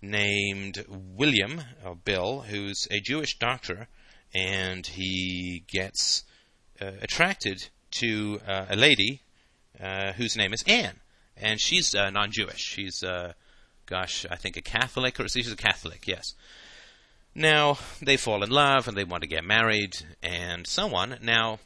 named 0.00 0.84
William, 0.88 1.62
or 1.84 1.96
Bill, 1.96 2.42
who's 2.42 2.86
a 2.92 3.00
Jewish 3.00 3.36
doctor, 3.38 3.88
and 4.34 4.86
he 4.86 5.64
gets 5.68 6.24
uh, 6.80 6.92
attracted 7.00 7.68
to 7.92 8.40
uh, 8.46 8.66
a 8.68 8.76
lady 8.76 9.20
uh, 9.80 10.12
whose 10.12 10.36
name 10.36 10.52
is 10.52 10.64
Anne. 10.66 11.00
And 11.36 11.60
she's 11.60 11.94
uh, 11.94 12.10
non 12.10 12.30
Jewish. 12.30 12.60
She's 12.60 13.02
gosh, 13.86 14.24
I 14.30 14.36
think 14.36 14.56
a 14.56 14.62
Catholic, 14.62 15.20
or 15.20 15.28
she's 15.28 15.52
a 15.52 15.56
Catholic, 15.56 16.06
yes. 16.06 16.34
Now, 17.34 17.78
they 18.00 18.16
fall 18.16 18.42
in 18.42 18.50
love 18.50 18.86
and 18.86 18.96
they 18.96 19.04
want 19.04 19.22
to 19.22 19.28
get 19.28 19.44
married 19.44 19.92
and 20.22 20.66
so 20.66 20.94
on. 20.94 21.16
Now, 21.20 21.58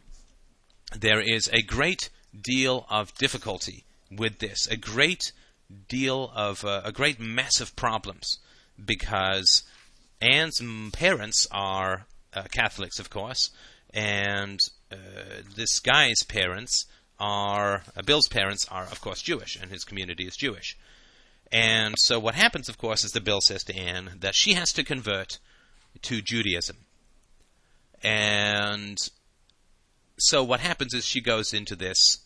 there 0.98 1.20
is 1.20 1.48
a 1.52 1.62
great 1.62 2.08
deal 2.42 2.86
of 2.90 3.14
difficulty 3.14 3.84
with 4.10 4.38
this, 4.38 4.66
a 4.68 4.76
great 4.76 5.32
deal 5.88 6.32
of, 6.34 6.64
uh, 6.64 6.80
a 6.84 6.92
great 6.92 7.20
mess 7.20 7.60
of 7.60 7.76
problems 7.76 8.38
because 8.82 9.62
Anne's 10.20 10.62
parents 10.92 11.46
are 11.50 12.06
uh, 12.38 12.42
Catholics, 12.52 12.98
of 12.98 13.10
course, 13.10 13.50
and 13.92 14.60
uh, 14.92 14.96
this 15.56 15.80
guy's 15.80 16.22
parents 16.28 16.86
are, 17.18 17.82
uh, 17.96 18.02
Bill's 18.02 18.28
parents 18.28 18.66
are, 18.70 18.84
of 18.84 19.00
course, 19.00 19.22
Jewish, 19.22 19.56
and 19.56 19.70
his 19.70 19.84
community 19.84 20.24
is 20.24 20.36
Jewish. 20.36 20.76
And 21.50 21.94
so 21.98 22.18
what 22.18 22.34
happens, 22.34 22.68
of 22.68 22.78
course, 22.78 23.04
is 23.04 23.12
the 23.12 23.20
bill 23.20 23.40
says 23.40 23.64
to 23.64 23.76
Anne 23.76 24.18
that 24.20 24.34
she 24.34 24.52
has 24.52 24.70
to 24.72 24.84
convert 24.84 25.38
to 26.02 26.20
Judaism. 26.20 26.76
And 28.02 28.98
so 30.18 30.44
what 30.44 30.60
happens 30.60 30.94
is 30.94 31.04
she 31.04 31.20
goes 31.20 31.52
into 31.54 31.74
this 31.74 32.18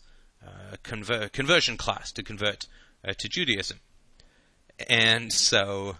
uh, 0.45 0.75
conver- 0.83 1.31
conversion 1.31 1.77
class 1.77 2.11
to 2.11 2.23
convert 2.23 2.67
uh, 3.07 3.13
to 3.17 3.29
Judaism. 3.29 3.79
And 4.89 5.31
so 5.31 5.95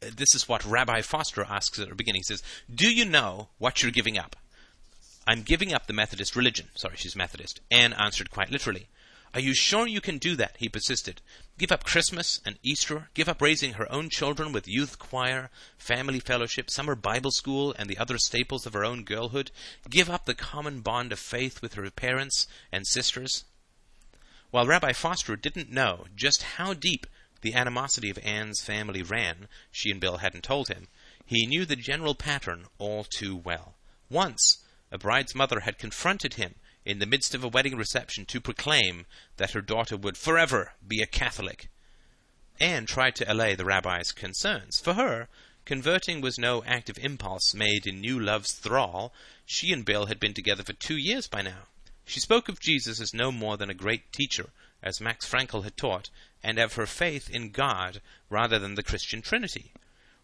this 0.00 0.34
is 0.34 0.48
what 0.48 0.64
Rabbi 0.64 1.00
Foster 1.02 1.44
asks 1.44 1.78
at 1.78 1.88
the 1.88 1.94
beginning. 1.94 2.20
He 2.20 2.34
says, 2.34 2.42
Do 2.72 2.92
you 2.92 3.04
know 3.04 3.48
what 3.58 3.82
you're 3.82 3.92
giving 3.92 4.18
up? 4.18 4.36
I'm 5.26 5.42
giving 5.42 5.74
up 5.74 5.86
the 5.86 5.92
Methodist 5.92 6.36
religion. 6.36 6.68
Sorry, 6.74 6.96
she's 6.96 7.16
Methodist. 7.16 7.60
Anne 7.70 7.92
answered 7.94 8.30
quite 8.30 8.50
literally. 8.50 8.88
Are 9.34 9.40
you 9.40 9.54
sure 9.54 9.86
you 9.86 10.00
can 10.00 10.18
do 10.18 10.36
that? 10.36 10.56
He 10.58 10.68
persisted. 10.68 11.20
Give 11.58 11.72
up 11.72 11.84
Christmas 11.84 12.40
and 12.46 12.58
Easter, 12.62 13.10
give 13.12 13.28
up 13.28 13.42
raising 13.42 13.74
her 13.74 13.90
own 13.92 14.08
children 14.08 14.52
with 14.52 14.68
youth 14.68 14.98
choir, 14.98 15.50
family 15.76 16.20
fellowship, 16.20 16.70
summer 16.70 16.94
Bible 16.94 17.30
school, 17.30 17.74
and 17.78 17.90
the 17.90 17.98
other 17.98 18.18
staples 18.18 18.66
of 18.66 18.72
her 18.72 18.84
own 18.84 19.02
girlhood, 19.02 19.50
give 19.90 20.08
up 20.08 20.24
the 20.24 20.34
common 20.34 20.80
bond 20.80 21.12
of 21.12 21.18
faith 21.18 21.60
with 21.60 21.74
her 21.74 21.90
parents 21.90 22.46
and 22.72 22.86
sisters. 22.86 23.44
While 24.50 24.66
Rabbi 24.66 24.92
Foster 24.92 25.36
didn't 25.36 25.70
know 25.70 26.06
just 26.14 26.42
how 26.42 26.72
deep 26.72 27.06
the 27.40 27.54
animosity 27.54 28.10
of 28.10 28.18
Anne's 28.18 28.60
family 28.60 29.02
ran, 29.02 29.48
she 29.70 29.90
and 29.90 30.00
Bill 30.00 30.18
hadn't 30.18 30.44
told 30.44 30.68
him, 30.68 30.88
he 31.24 31.46
knew 31.46 31.64
the 31.64 31.76
general 31.76 32.14
pattern 32.14 32.66
all 32.78 33.04
too 33.04 33.36
well. 33.36 33.74
Once, 34.08 34.58
a 34.92 34.98
bride's 34.98 35.34
mother 35.34 35.60
had 35.60 35.78
confronted 35.78 36.34
him 36.34 36.54
in 36.84 37.00
the 37.00 37.06
midst 37.06 37.34
of 37.34 37.42
a 37.42 37.48
wedding 37.48 37.76
reception 37.76 38.24
to 38.26 38.40
proclaim 38.40 39.06
that 39.36 39.50
her 39.50 39.60
daughter 39.60 39.96
would 39.96 40.16
forever 40.16 40.74
be 40.86 41.02
a 41.02 41.06
Catholic. 41.06 41.68
Anne 42.60 42.86
tried 42.86 43.16
to 43.16 43.30
allay 43.30 43.54
the 43.54 43.64
rabbi's 43.64 44.12
concerns. 44.12 44.78
For 44.78 44.94
her, 44.94 45.28
converting 45.64 46.20
was 46.20 46.38
no 46.38 46.62
active 46.64 46.96
impulse 46.98 47.52
made 47.52 47.86
in 47.86 48.00
new 48.00 48.20
love's 48.20 48.52
thrall. 48.52 49.12
She 49.44 49.72
and 49.72 49.84
Bill 49.84 50.06
had 50.06 50.20
been 50.20 50.32
together 50.32 50.62
for 50.62 50.72
two 50.74 50.96
years 50.96 51.26
by 51.26 51.42
now. 51.42 51.66
She 52.06 52.20
spoke 52.20 52.48
of 52.48 52.60
Jesus 52.60 53.00
as 53.00 53.12
no 53.12 53.32
more 53.32 53.56
than 53.56 53.68
a 53.68 53.74
great 53.74 54.12
teacher, 54.12 54.50
as 54.86 55.00
Max 55.00 55.28
Frankel 55.28 55.64
had 55.64 55.76
taught, 55.76 56.10
and 56.42 56.58
of 56.58 56.74
her 56.74 56.86
faith 56.86 57.28
in 57.28 57.50
God 57.50 58.00
rather 58.30 58.58
than 58.58 58.76
the 58.76 58.82
Christian 58.82 59.20
Trinity. 59.20 59.72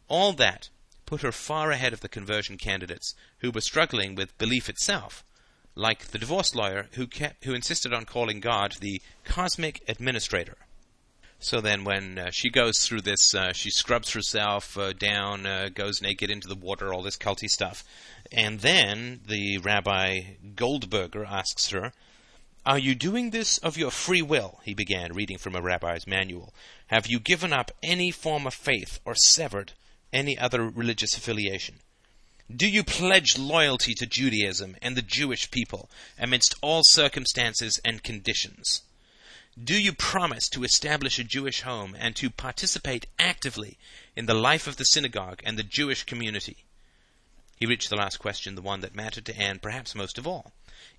All 0.08 0.32
that 0.34 0.68
put 1.04 1.22
her 1.22 1.32
far 1.32 1.72
ahead 1.72 1.92
of 1.92 2.00
the 2.00 2.08
conversion 2.08 2.56
candidates 2.56 3.14
who 3.38 3.50
were 3.50 3.60
struggling 3.60 4.14
with 4.14 4.38
belief 4.38 4.68
itself 4.68 5.24
like 5.74 6.08
the 6.08 6.18
divorce 6.18 6.54
lawyer 6.54 6.88
who 6.92 7.06
kept, 7.06 7.44
who 7.44 7.54
insisted 7.54 7.92
on 7.92 8.04
calling 8.04 8.40
God 8.40 8.76
the 8.80 9.00
cosmic 9.24 9.82
administrator. 9.88 10.56
So 11.38 11.60
then, 11.60 11.82
when 11.82 12.18
uh, 12.18 12.30
she 12.30 12.50
goes 12.50 12.86
through 12.86 13.00
this, 13.00 13.34
uh, 13.34 13.52
she 13.52 13.70
scrubs 13.70 14.12
herself 14.12 14.78
uh, 14.78 14.92
down, 14.92 15.44
uh, 15.44 15.70
goes 15.74 16.00
naked 16.00 16.30
into 16.30 16.46
the 16.46 16.54
water, 16.54 16.94
all 16.94 17.02
this 17.02 17.16
culty 17.16 17.48
stuff. 17.48 17.82
And 18.30 18.60
then 18.60 19.22
the 19.26 19.58
Rabbi 19.58 20.36
Goldberger 20.54 21.24
asks 21.26 21.70
her, 21.70 21.92
Are 22.64 22.78
you 22.78 22.94
doing 22.94 23.30
this 23.30 23.58
of 23.58 23.76
your 23.76 23.90
free 23.90 24.22
will? 24.22 24.60
He 24.62 24.72
began, 24.72 25.14
reading 25.14 25.36
from 25.36 25.56
a 25.56 25.60
rabbi's 25.60 26.06
manual. 26.06 26.54
Have 26.86 27.08
you 27.08 27.18
given 27.18 27.52
up 27.52 27.72
any 27.82 28.12
form 28.12 28.46
of 28.46 28.54
faith 28.54 29.00
or 29.04 29.16
severed 29.16 29.72
any 30.12 30.38
other 30.38 30.68
religious 30.68 31.16
affiliation? 31.16 31.80
Do 32.54 32.68
you 32.68 32.84
pledge 32.84 33.36
loyalty 33.36 33.94
to 33.94 34.06
Judaism 34.06 34.76
and 34.80 34.96
the 34.96 35.02
Jewish 35.02 35.50
people 35.50 35.90
amidst 36.16 36.54
all 36.60 36.82
circumstances 36.84 37.80
and 37.84 38.04
conditions? 38.04 38.82
Do 39.62 39.74
you 39.74 39.92
promise 39.92 40.48
to 40.50 40.62
establish 40.62 41.18
a 41.18 41.24
Jewish 41.24 41.62
home 41.62 41.96
and 41.98 42.14
to 42.16 42.30
participate 42.30 43.06
actively 43.18 43.76
in 44.14 44.26
the 44.26 44.34
life 44.34 44.68
of 44.68 44.76
the 44.76 44.84
synagogue 44.84 45.40
and 45.44 45.58
the 45.58 45.64
Jewish 45.64 46.04
community? 46.04 46.58
He 47.56 47.66
reached 47.66 47.90
the 47.90 47.96
last 47.96 48.18
question, 48.18 48.54
the 48.54 48.62
one 48.62 48.82
that 48.82 48.94
mattered 48.94 49.26
to 49.26 49.36
Anne 49.36 49.58
perhaps 49.58 49.96
most 49.96 50.16
of 50.16 50.28
all. 50.28 50.52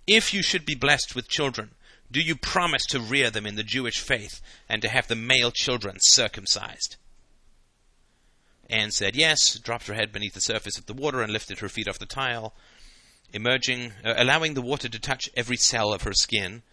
If 0.05 0.33
you 0.33 0.41
should 0.41 0.65
be 0.65 0.75
blessed 0.75 1.15
with 1.15 1.29
children, 1.29 1.71
do 2.11 2.21
you 2.21 2.35
promise 2.35 2.85
to 2.89 2.99
rear 2.99 3.29
them 3.29 3.45
in 3.45 3.55
the 3.55 3.63
Jewish 3.63 3.99
faith 3.99 4.41
and 4.69 4.81
to 4.81 4.89
have 4.89 5.07
the 5.07 5.15
male 5.15 5.51
children 5.51 5.97
circumcised? 5.99 6.97
Anne 8.69 8.91
said 8.91 9.15
yes, 9.15 9.59
dropped 9.59 9.87
her 9.87 9.93
head 9.93 10.11
beneath 10.11 10.33
the 10.33 10.41
surface 10.41 10.77
of 10.77 10.85
the 10.85 10.93
water, 10.93 11.21
and 11.21 11.33
lifted 11.33 11.59
her 11.59 11.69
feet 11.69 11.87
off 11.87 11.99
the 11.99 12.05
tile, 12.05 12.53
emerging, 13.33 13.93
uh, 14.03 14.13
allowing 14.17 14.53
the 14.53 14.61
water 14.61 14.87
to 14.87 14.99
touch 14.99 15.29
every 15.35 15.57
cell 15.57 15.93
of 15.93 16.03
her 16.03 16.13
skin. 16.13 16.63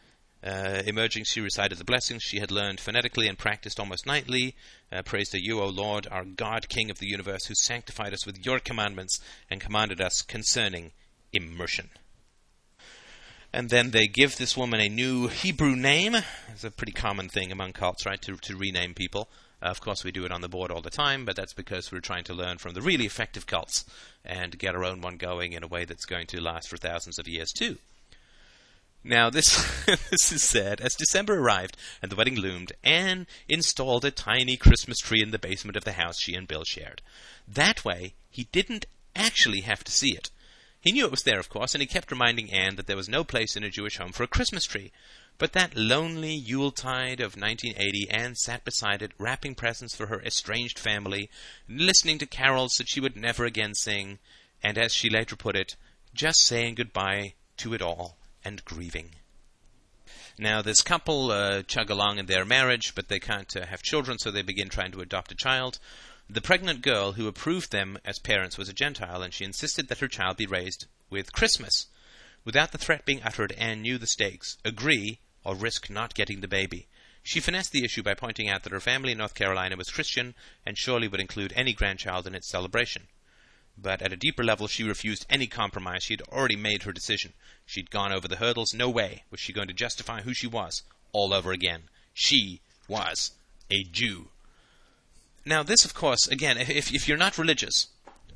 Uh, 0.42 0.82
emerging, 0.86 1.24
she 1.24 1.40
recited 1.40 1.76
the 1.76 1.84
blessings 1.84 2.22
she 2.22 2.40
had 2.40 2.50
learned 2.50 2.80
phonetically 2.80 3.28
and 3.28 3.38
practiced 3.38 3.78
almost 3.78 4.06
nightly. 4.06 4.54
Uh, 4.90 5.02
praise 5.02 5.28
to 5.28 5.42
you, 5.42 5.60
O 5.60 5.66
Lord, 5.66 6.06
our 6.10 6.24
God, 6.24 6.68
King 6.68 6.90
of 6.90 6.98
the 6.98 7.08
universe, 7.08 7.46
who 7.46 7.54
sanctified 7.54 8.14
us 8.14 8.24
with 8.24 8.44
your 8.46 8.58
commandments 8.58 9.20
and 9.50 9.60
commanded 9.60 10.00
us 10.00 10.22
concerning 10.22 10.92
immersion. 11.32 11.90
And 13.52 13.68
then 13.68 13.90
they 13.90 14.06
give 14.06 14.36
this 14.36 14.56
woman 14.56 14.80
a 14.80 14.88
new 14.88 15.26
Hebrew 15.26 15.74
name. 15.74 16.16
It's 16.48 16.62
a 16.62 16.70
pretty 16.70 16.92
common 16.92 17.28
thing 17.28 17.50
among 17.50 17.72
cults, 17.72 18.06
right, 18.06 18.20
to, 18.22 18.36
to 18.36 18.56
rename 18.56 18.94
people. 18.94 19.28
Of 19.60 19.80
course, 19.80 20.04
we 20.04 20.12
do 20.12 20.24
it 20.24 20.32
on 20.32 20.40
the 20.40 20.48
board 20.48 20.70
all 20.70 20.80
the 20.80 20.88
time, 20.88 21.24
but 21.24 21.36
that's 21.36 21.52
because 21.52 21.92
we're 21.92 22.00
trying 22.00 22.24
to 22.24 22.34
learn 22.34 22.58
from 22.58 22.74
the 22.74 22.80
really 22.80 23.04
effective 23.04 23.46
cults 23.46 23.84
and 24.24 24.58
get 24.58 24.74
our 24.74 24.84
own 24.84 25.00
one 25.00 25.16
going 25.16 25.52
in 25.52 25.64
a 25.64 25.68
way 25.68 25.84
that's 25.84 26.06
going 26.06 26.26
to 26.28 26.40
last 26.40 26.68
for 26.68 26.76
thousands 26.76 27.18
of 27.18 27.28
years 27.28 27.52
too. 27.52 27.76
Now, 29.02 29.30
this 29.30 29.66
this 30.10 30.32
is 30.32 30.42
said 30.42 30.80
as 30.80 30.94
December 30.94 31.38
arrived 31.38 31.76
and 32.00 32.10
the 32.10 32.16
wedding 32.16 32.36
loomed, 32.36 32.72
Anne 32.84 33.26
installed 33.48 34.04
a 34.04 34.10
tiny 34.10 34.56
Christmas 34.56 34.98
tree 34.98 35.22
in 35.22 35.30
the 35.30 35.38
basement 35.38 35.76
of 35.76 35.84
the 35.84 35.92
house 35.92 36.20
she 36.20 36.34
and 36.34 36.48
Bill 36.48 36.64
shared. 36.64 37.02
That 37.48 37.84
way, 37.84 38.14
he 38.30 38.44
didn't 38.52 38.86
actually 39.16 39.60
have 39.62 39.84
to 39.84 39.92
see 39.92 40.14
it. 40.14 40.30
He 40.80 40.92
knew 40.92 41.04
it 41.04 41.10
was 41.10 41.24
there, 41.24 41.38
of 41.38 41.50
course, 41.50 41.74
and 41.74 41.82
he 41.82 41.86
kept 41.86 42.10
reminding 42.10 42.50
Anne 42.52 42.76
that 42.76 42.86
there 42.86 42.96
was 42.96 43.08
no 43.08 43.22
place 43.22 43.54
in 43.54 43.64
a 43.64 43.70
Jewish 43.70 43.98
home 43.98 44.12
for 44.12 44.22
a 44.22 44.28
Christmas 44.28 44.64
tree. 44.64 44.92
But 45.36 45.52
that 45.52 45.76
lonely 45.76 46.34
Yuletide 46.34 47.20
of 47.20 47.36
1980, 47.36 48.10
Anne 48.10 48.34
sat 48.34 48.64
beside 48.64 49.02
it, 49.02 49.12
wrapping 49.18 49.54
presents 49.54 49.94
for 49.94 50.06
her 50.06 50.22
estranged 50.22 50.78
family, 50.78 51.30
listening 51.68 52.18
to 52.18 52.26
carols 52.26 52.74
that 52.74 52.88
she 52.88 53.00
would 53.00 53.16
never 53.16 53.44
again 53.44 53.74
sing, 53.74 54.18
and 54.62 54.78
as 54.78 54.94
she 54.94 55.10
later 55.10 55.36
put 55.36 55.56
it, 55.56 55.76
just 56.14 56.40
saying 56.40 56.74
goodbye 56.74 57.34
to 57.58 57.74
it 57.74 57.82
all 57.82 58.16
and 58.44 58.64
grieving. 58.64 59.16
Now, 60.38 60.62
this 60.62 60.80
couple 60.80 61.30
uh, 61.30 61.62
chug 61.62 61.90
along 61.90 62.18
in 62.18 62.26
their 62.26 62.46
marriage, 62.46 62.94
but 62.94 63.08
they 63.08 63.18
can't 63.18 63.54
uh, 63.54 63.66
have 63.66 63.82
children, 63.82 64.18
so 64.18 64.30
they 64.30 64.42
begin 64.42 64.70
trying 64.70 64.92
to 64.92 65.02
adopt 65.02 65.32
a 65.32 65.34
child. 65.34 65.78
The 66.32 66.40
pregnant 66.40 66.82
girl 66.82 67.14
who 67.14 67.26
approved 67.26 67.72
them 67.72 67.98
as 68.04 68.20
parents 68.20 68.56
was 68.56 68.68
a 68.68 68.72
Gentile, 68.72 69.20
and 69.20 69.34
she 69.34 69.44
insisted 69.44 69.88
that 69.88 69.98
her 69.98 70.06
child 70.06 70.36
be 70.36 70.46
raised 70.46 70.86
with 71.10 71.32
Christmas. 71.32 71.88
Without 72.44 72.70
the 72.70 72.78
threat 72.78 73.04
being 73.04 73.20
uttered, 73.24 73.50
Anne 73.58 73.82
knew 73.82 73.98
the 73.98 74.06
stakes 74.06 74.56
agree 74.64 75.18
or 75.42 75.56
risk 75.56 75.90
not 75.90 76.14
getting 76.14 76.40
the 76.40 76.46
baby. 76.46 76.86
She 77.24 77.40
finessed 77.40 77.72
the 77.72 77.82
issue 77.82 78.04
by 78.04 78.14
pointing 78.14 78.48
out 78.48 78.62
that 78.62 78.72
her 78.72 78.78
family 78.78 79.10
in 79.10 79.18
North 79.18 79.34
Carolina 79.34 79.74
was 79.76 79.90
Christian 79.90 80.36
and 80.64 80.78
surely 80.78 81.08
would 81.08 81.18
include 81.18 81.52
any 81.56 81.72
grandchild 81.72 82.28
in 82.28 82.36
its 82.36 82.48
celebration. 82.48 83.08
But 83.76 84.00
at 84.00 84.12
a 84.12 84.16
deeper 84.16 84.44
level, 84.44 84.68
she 84.68 84.84
refused 84.84 85.26
any 85.28 85.48
compromise. 85.48 86.04
She 86.04 86.12
had 86.12 86.22
already 86.28 86.54
made 86.54 86.84
her 86.84 86.92
decision. 86.92 87.32
She'd 87.66 87.90
gone 87.90 88.12
over 88.12 88.28
the 88.28 88.36
hurdles. 88.36 88.72
No 88.72 88.88
way 88.88 89.24
was 89.32 89.40
she 89.40 89.52
going 89.52 89.66
to 89.66 89.74
justify 89.74 90.22
who 90.22 90.32
she 90.32 90.46
was 90.46 90.84
all 91.10 91.34
over 91.34 91.50
again. 91.50 91.88
She 92.14 92.60
was 92.86 93.32
a 93.68 93.82
Jew. 93.82 94.28
Now, 95.44 95.62
this, 95.62 95.84
of 95.84 95.94
course, 95.94 96.28
again, 96.28 96.58
if, 96.58 96.92
if 96.92 97.08
you're 97.08 97.16
not 97.16 97.38
religious, 97.38 97.88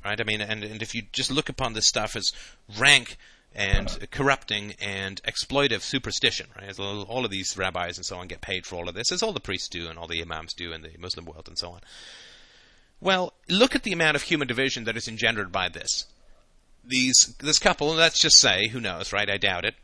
right? 0.03 0.19
I 0.19 0.23
mean, 0.23 0.41
and, 0.41 0.63
and 0.63 0.81
if 0.81 0.95
you 0.95 1.03
just 1.11 1.31
look 1.31 1.49
upon 1.49 1.73
this 1.73 1.87
stuff 1.87 2.15
as 2.15 2.31
rank 2.77 3.17
and 3.53 4.09
corrupting 4.11 4.75
and 4.81 5.21
exploitive 5.23 5.81
superstition, 5.81 6.47
right? 6.59 6.77
All 6.77 7.23
of 7.23 7.31
these 7.31 7.57
rabbis 7.57 7.97
and 7.97 8.05
so 8.05 8.17
on 8.17 8.27
get 8.27 8.41
paid 8.41 8.65
for 8.65 8.75
all 8.75 8.89
of 8.89 8.95
this, 8.95 9.11
as 9.11 9.23
all 9.23 9.31
the 9.31 9.39
priests 9.39 9.69
do 9.69 9.87
and 9.87 9.97
all 9.97 10.07
the 10.07 10.21
imams 10.21 10.53
do 10.53 10.73
in 10.73 10.81
the 10.81 10.91
Muslim 10.99 11.25
world 11.25 11.47
and 11.47 11.57
so 11.57 11.71
on. 11.71 11.81
Well, 12.99 13.33
look 13.49 13.75
at 13.75 13.83
the 13.83 13.93
amount 13.93 14.15
of 14.15 14.23
human 14.23 14.47
division 14.47 14.83
that 14.85 14.97
is 14.97 15.07
engendered 15.07 15.51
by 15.51 15.69
this. 15.69 16.05
These 16.83 17.35
this 17.39 17.59
couple, 17.59 17.87
let's 17.87 18.19
just 18.19 18.37
say, 18.37 18.67
who 18.67 18.79
knows, 18.79 19.11
right? 19.13 19.29
I 19.29 19.37
doubt 19.37 19.65
it, 19.65 19.75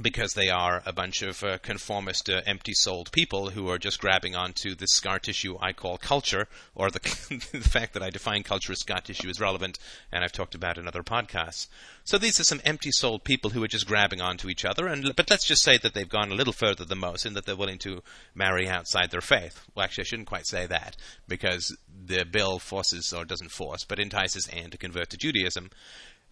because 0.00 0.32
they 0.34 0.48
are 0.48 0.82
a 0.86 0.92
bunch 0.92 1.22
of 1.22 1.42
uh, 1.42 1.58
conformist, 1.58 2.30
uh, 2.30 2.40
empty-souled 2.46 3.10
people 3.12 3.50
who 3.50 3.68
are 3.68 3.78
just 3.78 4.00
grabbing 4.00 4.36
onto 4.36 4.74
this 4.74 4.90
scar 4.92 5.18
tissue 5.18 5.56
I 5.60 5.72
call 5.72 5.98
culture, 5.98 6.46
or 6.74 6.90
the, 6.90 7.00
the 7.52 7.68
fact 7.68 7.94
that 7.94 8.02
I 8.02 8.10
define 8.10 8.42
culture 8.42 8.72
as 8.72 8.80
scar 8.80 9.00
tissue 9.00 9.28
is 9.28 9.40
relevant, 9.40 9.78
and 10.12 10.22
I've 10.22 10.32
talked 10.32 10.54
about 10.54 10.78
in 10.78 10.86
other 10.86 11.02
podcasts. 11.02 11.66
So 12.04 12.16
these 12.16 12.38
are 12.38 12.44
some 12.44 12.60
empty-souled 12.64 13.24
people 13.24 13.50
who 13.50 13.62
are 13.62 13.68
just 13.68 13.86
grabbing 13.86 14.20
onto 14.20 14.48
each 14.48 14.64
other, 14.64 14.86
and 14.86 15.14
but 15.16 15.30
let's 15.30 15.46
just 15.46 15.62
say 15.62 15.78
that 15.78 15.94
they've 15.94 16.08
gone 16.08 16.30
a 16.30 16.36
little 16.36 16.52
further 16.52 16.84
than 16.84 16.98
most, 16.98 17.26
in 17.26 17.34
that 17.34 17.44
they're 17.44 17.56
willing 17.56 17.78
to 17.78 18.02
marry 18.34 18.68
outside 18.68 19.10
their 19.10 19.20
faith. 19.20 19.60
Well, 19.74 19.84
actually, 19.84 20.02
I 20.02 20.06
shouldn't 20.06 20.28
quite 20.28 20.46
say 20.46 20.66
that 20.66 20.96
because 21.26 21.76
the 22.06 22.24
bill 22.24 22.58
forces 22.58 23.12
or 23.12 23.24
doesn't 23.24 23.50
force, 23.50 23.84
but 23.84 23.98
entices 23.98 24.48
Anne 24.48 24.70
to 24.70 24.78
convert 24.78 25.10
to 25.10 25.16
Judaism. 25.16 25.70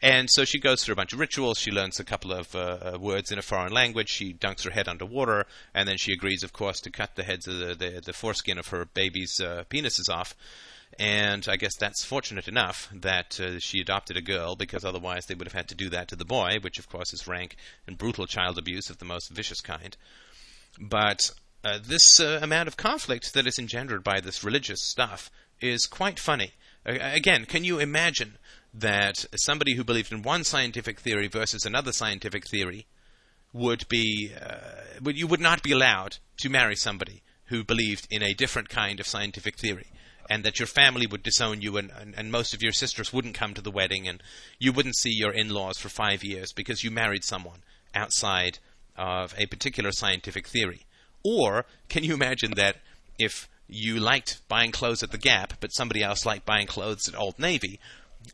And 0.02 0.28
so 0.30 0.44
she 0.44 0.60
goes 0.60 0.84
through 0.84 0.92
a 0.92 0.96
bunch 0.96 1.14
of 1.14 1.18
rituals. 1.18 1.58
She 1.58 1.70
learns 1.70 1.98
a 1.98 2.04
couple 2.04 2.32
of 2.32 2.54
uh, 2.54 2.58
uh, 2.94 2.98
words 3.00 3.32
in 3.32 3.38
a 3.38 3.42
foreign 3.42 3.72
language. 3.72 4.10
She 4.10 4.34
dunks 4.34 4.64
her 4.64 4.70
head 4.70 4.88
underwater, 4.88 5.46
and 5.74 5.88
then 5.88 5.96
she 5.96 6.12
agrees, 6.12 6.42
of 6.42 6.52
course, 6.52 6.80
to 6.80 6.90
cut 6.90 7.16
the 7.16 7.22
heads 7.22 7.48
of 7.48 7.58
the 7.58 7.74
the, 7.74 8.02
the 8.04 8.12
foreskin 8.12 8.58
of 8.58 8.68
her 8.68 8.84
baby's 8.84 9.40
uh, 9.40 9.64
penises 9.70 10.10
off. 10.10 10.34
And 10.98 11.46
I 11.48 11.56
guess 11.56 11.76
that's 11.76 12.04
fortunate 12.04 12.46
enough 12.46 12.88
that 12.92 13.40
uh, 13.40 13.58
she 13.58 13.80
adopted 13.80 14.16
a 14.16 14.22
girl, 14.22 14.54
because 14.54 14.84
otherwise 14.84 15.26
they 15.26 15.34
would 15.34 15.46
have 15.46 15.54
had 15.54 15.68
to 15.68 15.74
do 15.74 15.88
that 15.90 16.08
to 16.08 16.16
the 16.16 16.24
boy, 16.24 16.58
which 16.60 16.78
of 16.78 16.88
course 16.88 17.12
is 17.12 17.26
rank 17.26 17.56
and 17.86 17.98
brutal 17.98 18.26
child 18.26 18.58
abuse 18.58 18.88
of 18.90 18.98
the 18.98 19.04
most 19.04 19.30
vicious 19.30 19.60
kind. 19.60 19.96
But 20.78 21.30
uh, 21.64 21.78
this 21.82 22.20
uh, 22.20 22.38
amount 22.42 22.68
of 22.68 22.76
conflict 22.76 23.34
that 23.34 23.46
is 23.46 23.58
engendered 23.58 24.04
by 24.04 24.20
this 24.20 24.44
religious 24.44 24.82
stuff 24.82 25.30
is 25.60 25.86
quite 25.86 26.20
funny. 26.20 26.52
again, 26.84 27.46
can 27.46 27.64
you 27.64 27.78
imagine? 27.78 28.38
That 28.78 29.24
somebody 29.36 29.74
who 29.74 29.84
believed 29.84 30.12
in 30.12 30.22
one 30.22 30.44
scientific 30.44 31.00
theory 31.00 31.28
versus 31.28 31.64
another 31.64 31.92
scientific 31.92 32.46
theory 32.46 32.86
would 33.52 33.88
be 33.88 34.32
uh, 34.38 35.10
you 35.14 35.26
would 35.26 35.40
not 35.40 35.62
be 35.62 35.72
allowed 35.72 36.18
to 36.36 36.50
marry 36.50 36.76
somebody 36.76 37.22
who 37.46 37.64
believed 37.64 38.06
in 38.10 38.22
a 38.22 38.34
different 38.34 38.68
kind 38.68 39.00
of 39.00 39.06
scientific 39.06 39.56
theory 39.56 39.86
and 40.28 40.44
that 40.44 40.58
your 40.58 40.66
family 40.66 41.06
would 41.06 41.22
disown 41.22 41.62
you 41.62 41.76
and, 41.76 41.90
and, 41.98 42.14
and 42.16 42.30
most 42.30 42.52
of 42.52 42.62
your 42.62 42.72
sisters 42.72 43.12
wouldn't 43.12 43.34
come 43.34 43.54
to 43.54 43.62
the 43.62 43.70
wedding 43.70 44.06
and 44.08 44.22
you 44.58 44.72
wouldn't 44.72 44.96
see 44.96 45.12
your 45.12 45.32
in-laws 45.32 45.78
for 45.78 45.88
five 45.88 46.22
years 46.24 46.52
because 46.52 46.84
you 46.84 46.90
married 46.90 47.24
someone 47.24 47.62
outside 47.94 48.58
of 48.96 49.34
a 49.38 49.46
particular 49.46 49.92
scientific 49.92 50.46
theory. 50.46 50.84
Or 51.24 51.64
can 51.88 52.04
you 52.04 52.14
imagine 52.14 52.52
that 52.56 52.76
if 53.18 53.48
you 53.68 53.98
liked 53.98 54.40
buying 54.48 54.72
clothes 54.72 55.02
at 55.02 55.12
the 55.12 55.18
Gap, 55.18 55.54
but 55.60 55.72
somebody 55.72 56.02
else 56.02 56.26
liked 56.26 56.46
buying 56.46 56.66
clothes 56.66 57.08
at 57.08 57.18
Old 57.18 57.38
Navy, 57.38 57.80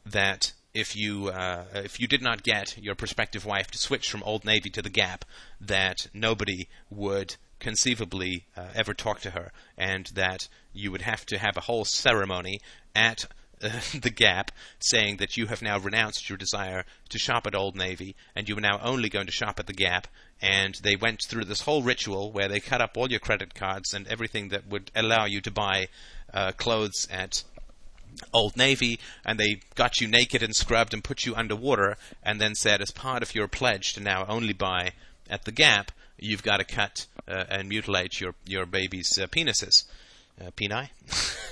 that 0.04 0.52
if 0.74 0.96
you 0.96 1.28
uh, 1.28 1.64
if 1.74 2.00
you 2.00 2.06
did 2.06 2.22
not 2.22 2.42
get 2.42 2.78
your 2.78 2.94
prospective 2.94 3.44
wife 3.44 3.70
to 3.70 3.78
switch 3.78 4.10
from 4.10 4.22
Old 4.22 4.44
Navy 4.44 4.70
to 4.70 4.82
the 4.82 4.90
Gap, 4.90 5.24
that 5.60 6.08
nobody 6.14 6.68
would 6.90 7.36
conceivably 7.60 8.46
uh, 8.56 8.68
ever 8.74 8.94
talk 8.94 9.20
to 9.20 9.30
her, 9.30 9.52
and 9.76 10.06
that 10.14 10.48
you 10.72 10.90
would 10.90 11.02
have 11.02 11.24
to 11.26 11.38
have 11.38 11.56
a 11.56 11.62
whole 11.62 11.84
ceremony 11.84 12.60
at 12.94 13.26
uh, 13.62 13.70
the 14.00 14.10
Gap 14.10 14.50
saying 14.78 15.18
that 15.18 15.36
you 15.36 15.46
have 15.46 15.62
now 15.62 15.78
renounced 15.78 16.28
your 16.28 16.38
desire 16.38 16.84
to 17.10 17.18
shop 17.18 17.46
at 17.46 17.54
Old 17.54 17.76
Navy 17.76 18.16
and 18.34 18.48
you 18.48 18.56
are 18.56 18.60
now 18.60 18.80
only 18.82 19.08
going 19.08 19.26
to 19.26 19.32
shop 19.32 19.60
at 19.60 19.66
the 19.66 19.72
Gap. 19.72 20.08
And 20.40 20.74
they 20.82 20.96
went 20.96 21.22
through 21.22 21.44
this 21.44 21.60
whole 21.60 21.82
ritual 21.82 22.32
where 22.32 22.48
they 22.48 22.58
cut 22.58 22.80
up 22.80 22.96
all 22.96 23.10
your 23.10 23.20
credit 23.20 23.54
cards 23.54 23.94
and 23.94 24.08
everything 24.08 24.48
that 24.48 24.66
would 24.66 24.90
allow 24.94 25.26
you 25.26 25.40
to 25.42 25.50
buy 25.50 25.86
uh, 26.34 26.52
clothes 26.52 27.06
at 27.10 27.44
Old 28.32 28.56
Navy, 28.56 28.98
and 29.24 29.38
they 29.38 29.60
got 29.74 30.00
you 30.00 30.08
naked 30.08 30.42
and 30.42 30.54
scrubbed 30.54 30.94
and 30.94 31.04
put 31.04 31.24
you 31.24 31.34
underwater, 31.34 31.96
and 32.22 32.40
then 32.40 32.54
said, 32.54 32.80
as 32.80 32.90
part 32.90 33.22
of 33.22 33.34
your 33.34 33.48
pledge 33.48 33.94
to 33.94 34.00
now 34.00 34.24
only 34.28 34.52
buy 34.52 34.92
at 35.28 35.44
the 35.44 35.52
Gap, 35.52 35.92
you've 36.18 36.42
got 36.42 36.58
to 36.58 36.64
cut 36.64 37.06
uh, 37.28 37.44
and 37.48 37.68
mutilate 37.68 38.20
your 38.20 38.34
your 38.44 38.66
baby's 38.66 39.18
uh, 39.18 39.26
penises, 39.26 39.84
uh, 40.40 40.50
peni. 40.56 40.88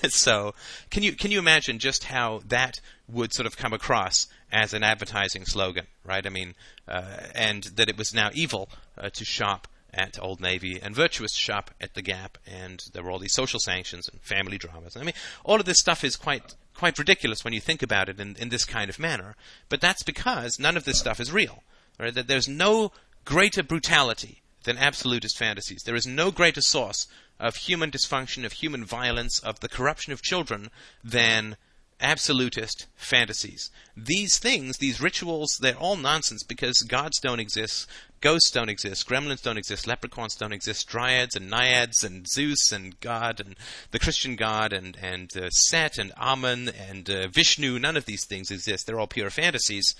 so, 0.10 0.54
can 0.90 1.02
you 1.02 1.12
can 1.12 1.30
you 1.30 1.38
imagine 1.38 1.78
just 1.78 2.04
how 2.04 2.40
that 2.48 2.80
would 3.08 3.32
sort 3.32 3.46
of 3.46 3.56
come 3.56 3.72
across 3.72 4.26
as 4.52 4.74
an 4.74 4.82
advertising 4.82 5.44
slogan, 5.44 5.86
right? 6.04 6.26
I 6.26 6.30
mean, 6.30 6.54
uh, 6.88 7.18
and 7.34 7.64
that 7.76 7.88
it 7.88 7.96
was 7.96 8.14
now 8.14 8.30
evil 8.32 8.68
uh, 8.98 9.10
to 9.10 9.24
shop 9.24 9.68
at 9.92 10.18
Old 10.20 10.40
Navy 10.40 10.80
and 10.80 10.94
virtuous 10.94 11.34
shop 11.34 11.70
at 11.80 11.94
the 11.94 12.02
Gap, 12.02 12.38
and 12.46 12.82
there 12.92 13.02
were 13.02 13.10
all 13.10 13.18
these 13.18 13.34
social 13.34 13.60
sanctions 13.60 14.08
and 14.08 14.20
family 14.20 14.58
dramas. 14.58 14.96
I 14.96 15.02
mean, 15.02 15.14
all 15.44 15.60
of 15.60 15.66
this 15.66 15.80
stuff 15.80 16.04
is 16.04 16.16
quite 16.16 16.54
quite 16.74 16.98
ridiculous 16.98 17.44
when 17.44 17.52
you 17.52 17.60
think 17.60 17.82
about 17.82 18.08
it 18.08 18.18
in, 18.18 18.36
in 18.36 18.48
this 18.48 18.64
kind 18.64 18.88
of 18.88 18.98
manner. 18.98 19.36
But 19.68 19.82
that's 19.82 20.02
because 20.02 20.58
none 20.58 20.76
of 20.76 20.84
this 20.84 20.98
stuff 20.98 21.20
is 21.20 21.30
real. 21.30 21.62
Right? 21.98 22.14
That 22.14 22.26
there's 22.26 22.48
no 22.48 22.92
greater 23.24 23.62
brutality 23.62 24.40
than 24.64 24.78
absolutist 24.78 25.36
fantasies. 25.36 25.82
There 25.84 25.94
is 25.94 26.06
no 26.06 26.30
greater 26.30 26.60
source 26.60 27.06
of 27.38 27.56
human 27.56 27.90
dysfunction, 27.90 28.44
of 28.44 28.52
human 28.52 28.84
violence, 28.84 29.38
of 29.40 29.60
the 29.60 29.68
corruption 29.68 30.12
of 30.12 30.22
children 30.22 30.70
than 31.02 31.56
absolutist 32.00 32.86
fantasies. 32.94 33.70
These 33.96 34.38
things, 34.38 34.76
these 34.78 35.00
rituals, 35.00 35.58
they're 35.60 35.76
all 35.76 35.96
nonsense 35.96 36.42
because 36.42 36.82
gods 36.82 37.18
don't 37.20 37.40
exist, 37.40 37.86
ghosts 38.20 38.50
don't 38.50 38.68
exist, 38.68 39.08
gremlins 39.08 39.42
don't 39.42 39.58
exist, 39.58 39.86
leprechauns 39.86 40.34
don't 40.34 40.52
exist, 40.52 40.88
dryads 40.88 41.36
and 41.36 41.50
naiads 41.50 42.04
and 42.04 42.26
Zeus 42.28 42.72
and 42.72 42.98
God 43.00 43.40
and 43.40 43.56
the 43.90 43.98
Christian 43.98 44.36
God 44.36 44.72
and 44.72 44.96
and 45.00 45.30
uh, 45.36 45.50
Set 45.50 45.98
and 45.98 46.12
Amun 46.16 46.68
and 46.68 47.08
uh, 47.08 47.28
Vishnu. 47.28 47.78
None 47.78 47.96
of 47.96 48.06
these 48.06 48.26
things 48.26 48.50
exist. 48.50 48.86
They're 48.86 49.00
all 49.00 49.06
pure 49.06 49.30
fantasies. 49.30 49.94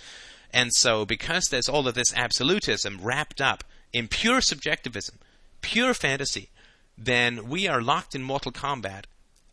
And 0.53 0.72
so, 0.74 1.05
because 1.05 1.44
there's 1.44 1.68
all 1.68 1.86
of 1.86 1.94
this 1.94 2.12
absolutism 2.16 2.98
wrapped 3.01 3.40
up 3.40 3.62
in 3.92 4.09
pure 4.09 4.40
subjectivism, 4.40 5.18
pure 5.61 5.94
fantasy, 5.94 6.51
then 6.98 7.48
we 7.48 7.68
are 7.68 7.80
locked 7.80 8.14
in 8.14 8.22
mortal 8.22 8.53
combat 8.53 9.07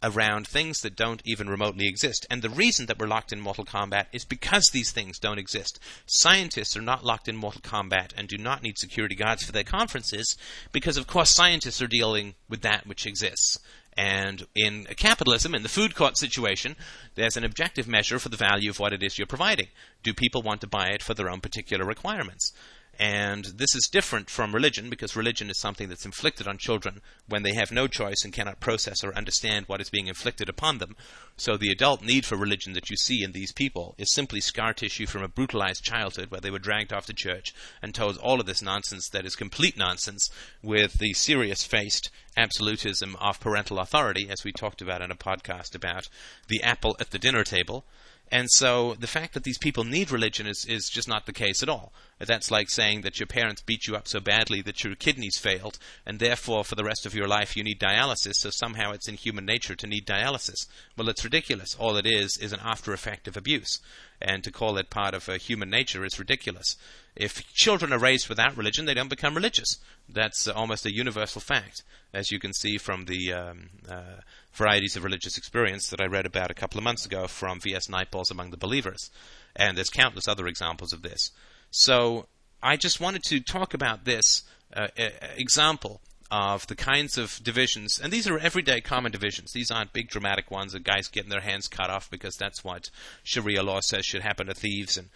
around 0.03 0.47
things 0.47 0.81
that 0.81 0.95
don't 0.95 1.21
even 1.25 1.49
remotely 1.49 1.87
exist. 1.87 2.25
And 2.29 2.41
the 2.41 2.49
reason 2.49 2.85
that 2.85 2.99
we're 2.99 3.07
locked 3.07 3.33
in 3.33 3.39
Mortal 3.39 3.65
Kombat 3.65 4.05
is 4.11 4.25
because 4.25 4.69
these 4.71 4.91
things 4.91 5.19
don't 5.19 5.39
exist. 5.39 5.79
Scientists 6.05 6.77
are 6.77 6.81
not 6.81 7.03
locked 7.03 7.27
in 7.27 7.35
Mortal 7.35 7.61
Kombat 7.61 8.11
and 8.15 8.27
do 8.27 8.37
not 8.37 8.61
need 8.61 8.77
security 8.77 9.15
guards 9.15 9.43
for 9.43 9.51
their 9.51 9.63
conferences 9.63 10.37
because, 10.71 10.97
of 10.97 11.07
course, 11.07 11.31
scientists 11.31 11.81
are 11.81 11.87
dealing 11.87 12.35
with 12.47 12.61
that 12.61 12.85
which 12.85 13.05
exists. 13.05 13.59
And 13.97 14.45
in 14.55 14.85
capitalism, 14.95 15.55
in 15.55 15.63
the 15.63 15.69
food 15.69 15.95
court 15.95 16.17
situation, 16.17 16.75
there's 17.15 17.35
an 17.35 17.43
objective 17.43 17.87
measure 17.87 18.19
for 18.19 18.29
the 18.29 18.37
value 18.37 18.69
of 18.69 18.79
what 18.79 18.93
it 18.93 19.01
is 19.01 19.17
you're 19.17 19.25
providing. 19.25 19.69
Do 20.03 20.13
people 20.13 20.43
want 20.43 20.61
to 20.61 20.67
buy 20.67 20.89
it 20.89 21.01
for 21.01 21.15
their 21.15 21.29
own 21.29 21.41
particular 21.41 21.83
requirements? 21.83 22.53
And 22.99 23.45
this 23.45 23.75
is 23.75 23.89
different 23.91 24.27
from 24.27 24.55
religion 24.55 24.89
because 24.89 25.15
religion 25.15 25.51
is 25.51 25.59
something 25.59 25.87
that's 25.87 26.05
inflicted 26.05 26.47
on 26.47 26.57
children 26.57 27.01
when 27.27 27.43
they 27.43 27.53
have 27.53 27.71
no 27.71 27.87
choice 27.87 28.23
and 28.23 28.33
cannot 28.33 28.59
process 28.59 29.03
or 29.03 29.15
understand 29.15 29.65
what 29.67 29.81
is 29.81 29.91
being 29.91 30.07
inflicted 30.07 30.49
upon 30.49 30.79
them. 30.79 30.95
So 31.37 31.57
the 31.57 31.71
adult 31.71 32.01
need 32.01 32.25
for 32.25 32.35
religion 32.35 32.73
that 32.73 32.89
you 32.89 32.97
see 32.97 33.23
in 33.23 33.33
these 33.33 33.53
people 33.53 33.93
is 33.99 34.11
simply 34.11 34.41
scar 34.41 34.73
tissue 34.73 35.05
from 35.05 35.21
a 35.21 35.27
brutalized 35.27 35.83
childhood 35.83 36.31
where 36.31 36.41
they 36.41 36.49
were 36.49 36.57
dragged 36.57 36.91
off 36.91 37.05
to 37.05 37.13
church 37.13 37.53
and 37.83 37.93
told 37.93 38.17
all 38.17 38.39
of 38.39 38.47
this 38.47 38.63
nonsense 38.63 39.07
that 39.09 39.25
is 39.25 39.35
complete 39.35 39.77
nonsense 39.77 40.27
with 40.63 40.97
the 40.97 41.13
serious 41.13 41.63
faced 41.63 42.09
absolutism 42.35 43.15
of 43.17 43.39
parental 43.39 43.79
authority, 43.79 44.27
as 44.29 44.43
we 44.43 44.51
talked 44.51 44.81
about 44.81 45.03
in 45.03 45.11
a 45.11 45.15
podcast 45.15 45.75
about 45.75 46.07
the 46.47 46.63
apple 46.63 46.95
at 46.99 47.11
the 47.11 47.19
dinner 47.19 47.43
table 47.43 47.85
And 48.31 48.49
so 48.51 48.95
the 48.95 49.07
fact 49.07 49.33
that 49.33 49.43
these 49.43 49.57
people 49.57 49.83
need 49.83 50.11
religion 50.11 50.47
is, 50.47 50.65
is 50.65 50.89
just 50.89 51.07
not 51.07 51.25
the 51.25 51.33
case 51.33 51.63
at 51.63 51.69
all. 51.69 51.93
That's 52.19 52.49
like 52.49 52.69
saying 52.69 53.01
that 53.01 53.19
your 53.19 53.27
parents 53.27 53.61
beat 53.61 53.85
you 53.85 53.95
up 53.95 54.07
so 54.07 54.19
badly 54.19 54.61
that 54.63 54.83
your 54.83 54.95
kidneys 54.95 55.37
failed, 55.37 55.77
and 56.05 56.19
therefore 56.19 56.63
for 56.63 56.75
the 56.75 56.83
rest 56.83 57.05
of 57.05 57.13
your 57.13 57.27
life 57.27 57.55
you 57.55 57.63
need 57.63 57.79
dialysis, 57.79 58.35
so 58.35 58.49
somehow 58.49 58.91
it's 58.91 59.07
in 59.07 59.15
human 59.15 59.45
nature 59.45 59.75
to 59.75 59.87
need 59.87 60.07
dialysis. 60.07 60.65
Well, 60.97 61.09
it's 61.09 61.23
ridiculous. 61.23 61.75
All 61.75 61.95
it 61.95 62.07
is 62.07 62.37
is 62.41 62.53
an 62.53 62.59
after 62.63 62.91
effect 62.91 63.27
of 63.27 63.37
abuse. 63.37 63.79
And 64.19 64.43
to 64.43 64.51
call 64.51 64.77
it 64.77 64.89
part 64.89 65.13
of 65.13 65.29
uh, 65.29 65.33
human 65.33 65.69
nature 65.69 66.03
is 66.03 66.17
ridiculous. 66.17 66.75
If 67.15 67.45
children 67.53 67.93
are 67.93 67.99
raised 67.99 68.29
without 68.29 68.57
religion, 68.57 68.85
they 68.85 68.95
don't 68.95 69.09
become 69.09 69.35
religious. 69.35 69.77
That's 70.09 70.47
uh, 70.47 70.53
almost 70.53 70.87
a 70.87 70.93
universal 70.93 71.39
fact, 71.39 71.83
as 72.13 72.31
you 72.31 72.39
can 72.39 72.53
see 72.53 72.79
from 72.79 73.05
the 73.05 73.33
um, 73.33 73.69
uh, 73.87 74.21
varieties 74.53 74.95
of 74.95 75.03
religious 75.03 75.37
experience 75.37 75.89
that 75.89 76.01
I 76.01 76.05
read 76.05 76.25
about 76.25 76.49
a 76.49 76.55
couple 76.55 76.79
of 76.79 76.83
months 76.83 77.05
ago 77.05 77.27
from 77.27 77.59
V.S. 77.59 77.87
Naipaul's 77.87 78.31
Among 78.31 78.49
the 78.49 78.57
Believers. 78.57 79.11
And 79.55 79.77
there's 79.77 79.89
countless 79.89 80.27
other 80.27 80.47
examples 80.47 80.93
of 80.93 81.03
this. 81.03 81.31
So 81.71 82.27
I 82.61 82.77
just 82.77 82.99
wanted 82.99 83.23
to 83.23 83.39
talk 83.39 83.73
about 83.73 84.05
this 84.05 84.43
uh, 84.73 84.87
example 85.35 86.01
of 86.29 86.67
the 86.67 86.75
kinds 86.75 87.17
of 87.17 87.39
divisions, 87.41 87.99
and 88.01 88.11
these 88.11 88.27
are 88.27 88.37
everyday 88.37 88.81
common 88.81 89.11
divisions. 89.11 89.53
These 89.53 89.71
aren't 89.71 89.93
big 89.93 90.09
dramatic 90.09 90.51
ones 90.51 90.73
of 90.73 90.83
guys 90.83 91.07
getting 91.07 91.29
their 91.29 91.41
hands 91.41 91.67
cut 91.67 91.89
off 91.89 92.09
because 92.09 92.35
that's 92.35 92.63
what 92.63 92.89
Sharia 93.23 93.63
law 93.63 93.79
says 93.79 94.05
should 94.05 94.23
happen 94.23 94.47
to 94.47 94.53
thieves 94.53 94.97
and 94.97 95.09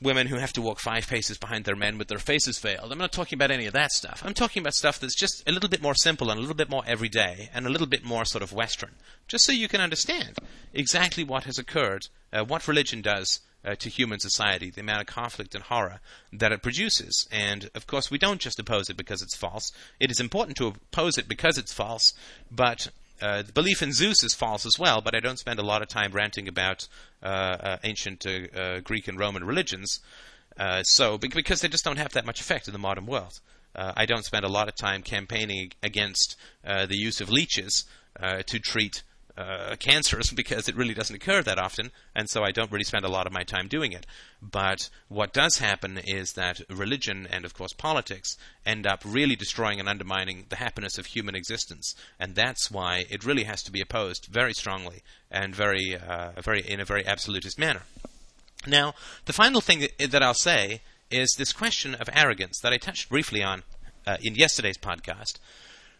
women 0.00 0.26
who 0.26 0.36
have 0.36 0.52
to 0.52 0.62
walk 0.62 0.80
five 0.80 1.06
paces 1.08 1.38
behind 1.38 1.64
their 1.64 1.76
men 1.76 1.98
with 1.98 2.08
their 2.08 2.18
faces 2.18 2.58
veiled. 2.58 2.92
I'm 2.92 2.98
not 2.98 3.12
talking 3.12 3.36
about 3.36 3.50
any 3.50 3.66
of 3.66 3.72
that 3.74 3.92
stuff. 3.92 4.22
I'm 4.24 4.34
talking 4.34 4.60
about 4.60 4.74
stuff 4.74 4.98
that's 4.98 5.14
just 5.14 5.48
a 5.48 5.52
little 5.52 5.68
bit 5.68 5.82
more 5.82 5.94
simple 5.94 6.30
and 6.30 6.38
a 6.38 6.40
little 6.40 6.56
bit 6.56 6.70
more 6.70 6.82
everyday 6.86 7.50
and 7.54 7.66
a 7.66 7.70
little 7.70 7.86
bit 7.86 8.04
more 8.04 8.24
sort 8.24 8.42
of 8.42 8.52
Western, 8.52 8.92
just 9.28 9.44
so 9.44 9.52
you 9.52 9.68
can 9.68 9.80
understand 9.80 10.36
exactly 10.72 11.24
what 11.24 11.44
has 11.44 11.58
occurred, 11.58 12.08
uh, 12.32 12.44
what 12.44 12.68
religion 12.68 13.02
does, 13.02 13.40
uh, 13.64 13.74
to 13.76 13.88
human 13.88 14.20
society, 14.20 14.70
the 14.70 14.80
amount 14.80 15.00
of 15.00 15.06
conflict 15.06 15.54
and 15.54 15.64
horror 15.64 16.00
that 16.32 16.52
it 16.52 16.62
produces. 16.62 17.26
And 17.32 17.70
of 17.74 17.86
course, 17.86 18.10
we 18.10 18.18
don't 18.18 18.40
just 18.40 18.58
oppose 18.58 18.90
it 18.90 18.96
because 18.96 19.22
it's 19.22 19.36
false. 19.36 19.72
It 19.98 20.10
is 20.10 20.20
important 20.20 20.56
to 20.58 20.66
oppose 20.66 21.18
it 21.18 21.28
because 21.28 21.58
it's 21.58 21.72
false, 21.72 22.12
but 22.50 22.88
uh, 23.22 23.42
the 23.42 23.52
belief 23.52 23.82
in 23.82 23.92
Zeus 23.92 24.22
is 24.22 24.34
false 24.34 24.66
as 24.66 24.78
well, 24.78 25.00
but 25.00 25.14
I 25.14 25.20
don't 25.20 25.38
spend 25.38 25.58
a 25.58 25.64
lot 25.64 25.82
of 25.82 25.88
time 25.88 26.12
ranting 26.12 26.48
about 26.48 26.88
uh, 27.22 27.26
uh 27.26 27.76
ancient 27.84 28.26
uh, 28.26 28.58
uh, 28.58 28.80
Greek 28.80 29.08
and 29.08 29.18
Roman 29.18 29.44
religions. 29.44 30.00
so, 30.82 31.16
because 31.18 31.60
they 31.60 31.68
just 31.68 31.84
don't 31.84 31.98
have 31.98 32.12
that 32.12 32.26
much 32.26 32.40
effect 32.40 32.68
in 32.68 32.72
the 32.72 32.78
modern 32.78 33.06
world. 33.06 33.40
I 33.76 34.06
don't 34.06 34.24
spend 34.24 34.44
a 34.44 34.48
lot 34.48 34.68
of 34.68 34.76
time 34.76 35.02
campaigning 35.02 35.72
against 35.82 36.36
the 36.62 36.96
use 36.96 37.20
of 37.20 37.30
leeches 37.30 37.84
to 38.20 38.58
treat 38.58 39.02
uh, 39.36 39.76
cancers 39.78 40.30
because 40.34 40.68
it 40.68 40.76
really 40.76 40.94
doesn't 40.94 41.16
occur 41.16 41.42
that 41.42 41.58
often, 41.58 41.90
and 42.14 42.28
so 42.28 42.42
I 42.42 42.52
don't 42.52 42.70
really 42.70 42.84
spend 42.84 43.04
a 43.04 43.10
lot 43.10 43.26
of 43.26 43.32
my 43.32 43.42
time 43.42 43.68
doing 43.68 43.92
it. 43.92 44.06
But 44.40 44.88
what 45.08 45.32
does 45.32 45.58
happen 45.58 45.98
is 45.98 46.34
that 46.34 46.60
religion 46.70 47.26
and, 47.30 47.44
of 47.44 47.54
course, 47.54 47.72
politics 47.72 48.36
end 48.64 48.86
up 48.86 49.02
really 49.04 49.36
destroying 49.36 49.80
and 49.80 49.88
undermining 49.88 50.46
the 50.48 50.56
happiness 50.56 50.98
of 50.98 51.06
human 51.06 51.34
existence, 51.34 51.94
and 52.18 52.34
that's 52.34 52.70
why 52.70 53.06
it 53.10 53.24
really 53.24 53.44
has 53.44 53.62
to 53.64 53.72
be 53.72 53.80
opposed 53.80 54.26
very 54.26 54.52
strongly 54.52 55.02
and 55.30 55.54
very, 55.54 55.96
uh, 55.96 56.40
very 56.40 56.60
in 56.60 56.80
a 56.80 56.84
very 56.84 57.06
absolutist 57.06 57.58
manner. 57.58 57.82
Now, 58.66 58.94
the 59.26 59.32
final 59.32 59.60
thing 59.60 59.80
that, 59.80 60.10
that, 60.10 60.22
I'll 60.22 60.32
say 60.32 60.80
is 61.10 61.34
this 61.36 61.52
question 61.52 61.94
of 61.94 62.08
arrogance 62.12 62.60
that 62.60 62.72
I 62.72 62.78
touched 62.78 63.10
briefly 63.10 63.42
on 63.42 63.62
uh, 64.06 64.16
in 64.22 64.36
yesterday's 64.36 64.78
podcast. 64.78 65.38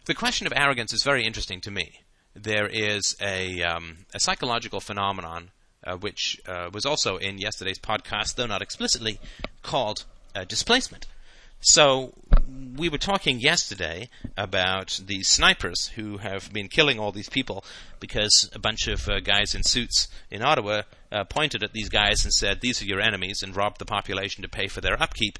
The 0.06 0.14
question 0.14 0.46
of 0.46 0.52
arrogance 0.54 0.92
is 0.92 1.02
very 1.02 1.24
interesting 1.24 1.60
to 1.62 1.70
me 1.70 2.03
there 2.34 2.66
is 2.66 3.16
a, 3.20 3.62
um, 3.62 3.98
a 4.14 4.20
psychological 4.20 4.80
phenomenon 4.80 5.50
uh, 5.86 5.96
which 5.96 6.40
uh, 6.46 6.70
was 6.72 6.86
also 6.86 7.16
in 7.16 7.38
yesterday's 7.38 7.78
podcast, 7.78 8.34
though 8.36 8.46
not 8.46 8.62
explicitly, 8.62 9.20
called 9.62 10.04
uh, 10.34 10.44
displacement. 10.44 11.06
So 11.60 12.12
we 12.76 12.90
were 12.90 12.98
talking 12.98 13.40
yesterday 13.40 14.10
about 14.36 15.00
these 15.06 15.28
snipers 15.28 15.88
who 15.94 16.18
have 16.18 16.52
been 16.52 16.68
killing 16.68 16.98
all 16.98 17.10
these 17.10 17.30
people 17.30 17.64
because 18.00 18.50
a 18.54 18.58
bunch 18.58 18.86
of 18.86 19.08
uh, 19.08 19.20
guys 19.20 19.54
in 19.54 19.62
suits 19.62 20.08
in 20.30 20.42
Ottawa 20.42 20.82
uh, 21.10 21.24
pointed 21.24 21.62
at 21.62 21.72
these 21.72 21.88
guys 21.88 22.24
and 22.24 22.34
said, 22.34 22.60
"These 22.60 22.82
are 22.82 22.86
your 22.86 23.00
enemies," 23.00 23.42
and 23.42 23.56
robbed 23.56 23.78
the 23.78 23.86
population 23.86 24.42
to 24.42 24.48
pay 24.48 24.66
for 24.66 24.82
their 24.82 25.00
upkeep. 25.02 25.38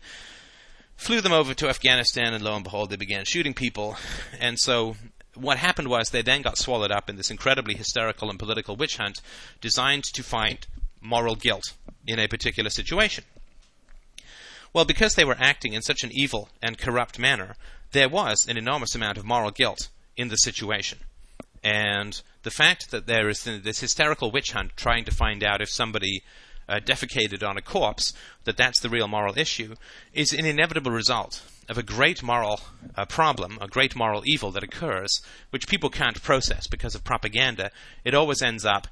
Flew 0.97 1.21
them 1.21 1.33
over 1.33 1.53
to 1.53 1.69
Afghanistan, 1.69 2.33
and 2.33 2.43
lo 2.43 2.55
and 2.55 2.65
behold, 2.65 2.89
they 2.89 2.97
began 2.97 3.25
shooting 3.27 3.53
people. 3.53 3.97
And 4.41 4.59
so 4.59 4.97
what 5.35 5.59
happened 5.59 5.89
was 5.89 6.11
they 6.11 6.23
then 6.23 6.43
got 6.43 6.59
swallowed 6.59 6.91
up 6.91 7.11
in 7.11 7.17
this 7.17 7.31
incredibly 7.31 7.75
hysterical 7.75 8.31
and 8.31 8.39
political 8.39 8.77
witch 8.77 8.97
hunt 8.97 9.21
designed 9.61 10.05
to 10.05 10.23
find 10.23 10.67
moral 11.01 11.35
guilt 11.35 11.75
in 12.07 12.19
a 12.19 12.29
particular 12.29 12.71
situation. 12.71 13.25
Well, 14.73 14.85
because 14.85 15.15
they 15.15 15.25
were 15.25 15.37
acting 15.39 15.73
in 15.73 15.83
such 15.83 16.03
an 16.03 16.11
evil 16.13 16.49
and 16.63 16.79
corrupt 16.79 17.19
manner, 17.19 17.57
there 17.93 18.09
was 18.09 18.47
an 18.49 18.57
enormous 18.57 18.95
amount 18.95 19.19
of 19.19 19.25
moral 19.25 19.51
guilt 19.51 19.89
in 20.17 20.29
the 20.29 20.37
situation. 20.37 20.99
And 21.63 22.21
the 22.43 22.51
fact 22.51 22.91
that 22.91 23.07
there 23.07 23.29
is 23.29 23.45
this 23.45 23.81
hysterical 23.81 24.31
witch 24.31 24.53
hunt 24.53 24.77
trying 24.77 25.05
to 25.05 25.15
find 25.15 25.43
out 25.43 25.63
if 25.63 25.71
somebody 25.71 26.23
uh, 26.69 26.81
defecated 26.85 27.47
on 27.49 27.57
a 27.57 27.63
corpse, 27.63 28.13
that 28.45 28.57
that's 28.57 28.81
the 28.81 28.89
real 28.89 29.09
moral 29.09 29.39
issue, 29.39 29.75
is 30.13 30.33
an 30.33 30.45
inevitable 30.45 30.93
result 30.93 31.43
of 31.69 31.79
a 31.79 31.83
great 31.83 32.23
moral 32.23 32.61
uh, 32.97 33.05
problem, 33.05 33.59
a 33.61 33.69
great 33.69 33.97
moral 33.97 34.23
evil 34.25 34.51
that 34.53 34.63
occurs, 34.63 35.21
which 35.51 35.69
people 35.69 35.91
can't 35.91 36.23
process 36.23 36.67
because 36.67 36.95
of 36.95 37.05
propaganda, 37.05 37.71
it 38.05 38.15
always 38.15 38.43
ends 38.43 38.65
up 38.65 38.89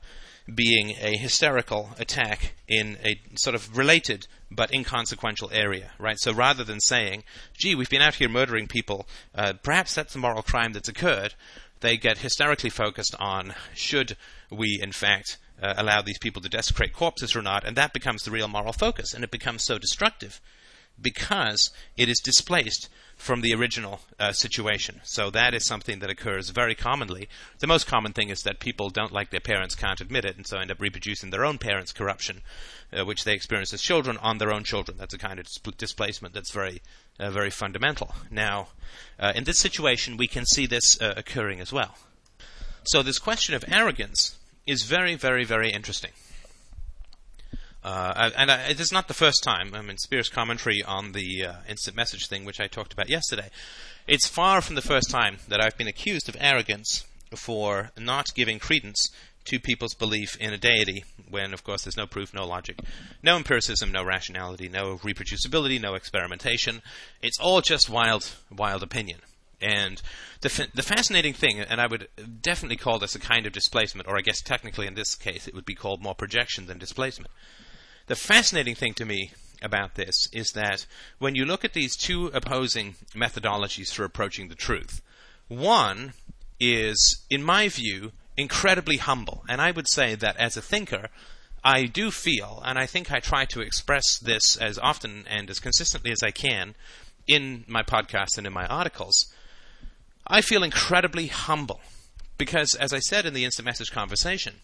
being 0.52 0.90
a 1.00 1.16
hysterical 1.16 1.90
attack 1.98 2.54
in 2.66 2.98
a 3.04 3.20
sort 3.36 3.54
of 3.54 3.76
related 3.76 4.26
but 4.50 4.72
inconsequential 4.72 5.50
area, 5.52 5.92
right? 5.98 6.18
So 6.18 6.32
rather 6.32 6.64
than 6.64 6.80
saying, 6.80 7.24
gee, 7.56 7.74
we've 7.74 7.88
been 7.88 8.02
out 8.02 8.16
here 8.16 8.28
murdering 8.28 8.66
people, 8.66 9.06
uh, 9.34 9.54
perhaps 9.62 9.94
that's 9.94 10.14
a 10.14 10.18
moral 10.18 10.42
crime 10.42 10.72
that's 10.72 10.88
occurred, 10.88 11.34
they 11.80 11.96
get 11.96 12.18
hysterically 12.18 12.70
focused 12.70 13.14
on 13.18 13.54
should 13.74 14.16
we, 14.50 14.78
in 14.82 14.92
fact, 14.92 15.38
uh, 15.62 15.74
allow 15.76 16.02
these 16.02 16.18
people 16.18 16.42
to 16.42 16.48
desecrate 16.48 16.92
corpses 16.92 17.36
or 17.36 17.42
not, 17.42 17.64
and 17.64 17.76
that 17.76 17.92
becomes 17.92 18.22
the 18.22 18.30
real 18.30 18.48
moral 18.48 18.72
focus, 18.72 19.14
and 19.14 19.22
it 19.22 19.30
becomes 19.30 19.64
so 19.64 19.78
destructive 19.78 20.40
because 21.00 21.70
it 21.96 22.08
is 22.08 22.20
displaced 22.20 22.88
from 23.16 23.40
the 23.40 23.54
original 23.54 24.00
uh, 24.18 24.32
situation. 24.32 25.00
So 25.04 25.30
that 25.30 25.54
is 25.54 25.64
something 25.64 26.00
that 26.00 26.10
occurs 26.10 26.50
very 26.50 26.74
commonly. 26.74 27.28
The 27.60 27.68
most 27.68 27.86
common 27.86 28.12
thing 28.12 28.30
is 28.30 28.40
that 28.40 28.58
people 28.58 28.90
don't 28.90 29.12
like 29.12 29.30
their 29.30 29.40
parents, 29.40 29.76
can't 29.76 30.00
admit 30.00 30.24
it, 30.24 30.36
and 30.36 30.46
so 30.46 30.58
end 30.58 30.72
up 30.72 30.80
reproducing 30.80 31.30
their 31.30 31.44
own 31.44 31.58
parents' 31.58 31.92
corruption, 31.92 32.40
uh, 32.92 33.04
which 33.04 33.22
they 33.22 33.32
experience 33.32 33.72
as 33.72 33.80
children 33.80 34.18
on 34.18 34.38
their 34.38 34.52
own 34.52 34.64
children. 34.64 34.98
That's 34.98 35.14
a 35.14 35.18
kind 35.18 35.38
of 35.38 35.46
displacement 35.76 36.34
that's 36.34 36.50
very, 36.50 36.82
uh, 37.20 37.30
very 37.30 37.50
fundamental. 37.50 38.12
Now, 38.28 38.68
uh, 39.20 39.32
in 39.36 39.44
this 39.44 39.60
situation, 39.60 40.16
we 40.16 40.26
can 40.26 40.44
see 40.44 40.66
this 40.66 41.00
uh, 41.00 41.14
occurring 41.16 41.60
as 41.60 41.72
well. 41.72 41.94
So 42.84 43.04
this 43.04 43.20
question 43.20 43.54
of 43.54 43.64
arrogance 43.68 44.36
is 44.66 44.82
very, 44.82 45.14
very, 45.14 45.44
very 45.44 45.70
interesting. 45.70 46.10
Uh, 47.84 48.30
and 48.36 48.50
it 48.50 48.78
is 48.78 48.92
not 48.92 49.08
the 49.08 49.14
first 49.14 49.42
time. 49.42 49.74
I 49.74 49.82
mean, 49.82 49.98
Speer's 49.98 50.28
commentary 50.28 50.82
on 50.82 51.12
the 51.12 51.46
uh, 51.46 51.52
instant 51.68 51.96
message 51.96 52.28
thing, 52.28 52.44
which 52.44 52.60
I 52.60 52.68
talked 52.68 52.92
about 52.92 53.08
yesterday, 53.08 53.50
it's 54.06 54.26
far 54.26 54.60
from 54.60 54.76
the 54.76 54.82
first 54.82 55.10
time 55.10 55.38
that 55.48 55.60
I've 55.60 55.76
been 55.76 55.88
accused 55.88 56.28
of 56.28 56.36
arrogance 56.38 57.04
for 57.34 57.90
not 57.98 58.34
giving 58.34 58.58
credence 58.58 59.10
to 59.46 59.58
people's 59.58 59.94
belief 59.94 60.36
in 60.36 60.52
a 60.52 60.58
deity, 60.58 61.04
when, 61.28 61.52
of 61.52 61.64
course, 61.64 61.82
there's 61.82 61.96
no 61.96 62.06
proof, 62.06 62.32
no 62.32 62.46
logic, 62.46 62.78
no 63.22 63.36
empiricism, 63.36 63.90
no 63.90 64.04
rationality, 64.04 64.68
no 64.68 64.98
reproducibility, 64.98 65.80
no 65.80 65.94
experimentation. 65.94 66.82
It's 67.20 67.40
all 67.40 67.60
just 67.60 67.90
wild, 67.90 68.30
wild 68.56 68.84
opinion. 68.84 69.18
And 69.60 70.00
the 70.40 70.68
the 70.74 70.82
fascinating 70.82 71.34
thing, 71.34 71.60
and 71.60 71.80
I 71.80 71.86
would 71.86 72.08
definitely 72.40 72.76
call 72.76 72.98
this 72.98 73.14
a 73.14 73.20
kind 73.20 73.46
of 73.46 73.52
displacement, 73.52 74.08
or 74.08 74.16
I 74.16 74.20
guess 74.20 74.40
technically 74.40 74.88
in 74.88 74.94
this 74.94 75.14
case 75.14 75.46
it 75.46 75.54
would 75.54 75.64
be 75.64 75.74
called 75.74 76.02
more 76.02 76.16
projection 76.16 76.66
than 76.66 76.78
displacement 76.78 77.30
the 78.06 78.16
fascinating 78.16 78.74
thing 78.74 78.94
to 78.94 79.04
me 79.04 79.32
about 79.62 79.94
this 79.94 80.28
is 80.32 80.52
that 80.52 80.86
when 81.18 81.34
you 81.34 81.44
look 81.44 81.64
at 81.64 81.72
these 81.72 81.96
two 81.96 82.26
opposing 82.28 82.96
methodologies 83.14 83.92
for 83.92 84.04
approaching 84.04 84.48
the 84.48 84.54
truth, 84.54 85.00
one 85.48 86.12
is, 86.58 87.24
in 87.30 87.42
my 87.42 87.68
view, 87.68 88.12
incredibly 88.36 88.96
humble. 88.96 89.44
And 89.48 89.60
I 89.60 89.70
would 89.70 89.88
say 89.88 90.14
that 90.14 90.36
as 90.36 90.56
a 90.56 90.62
thinker, 90.62 91.08
I 91.64 91.84
do 91.84 92.10
feel, 92.10 92.62
and 92.64 92.78
I 92.78 92.86
think 92.86 93.12
I 93.12 93.20
try 93.20 93.44
to 93.46 93.60
express 93.60 94.18
this 94.18 94.56
as 94.56 94.78
often 94.78 95.24
and 95.28 95.48
as 95.48 95.60
consistently 95.60 96.10
as 96.10 96.22
I 96.22 96.30
can 96.30 96.74
in 97.26 97.64
my 97.68 97.82
podcast 97.82 98.38
and 98.38 98.46
in 98.46 98.52
my 98.52 98.66
articles, 98.66 99.32
I 100.26 100.40
feel 100.40 100.62
incredibly 100.62 101.28
humble. 101.28 101.80
Because, 102.38 102.74
as 102.74 102.92
I 102.92 102.98
said 102.98 103.26
in 103.26 103.34
the 103.34 103.44
instant 103.44 103.66
message 103.66 103.92
conversation, 103.92 104.56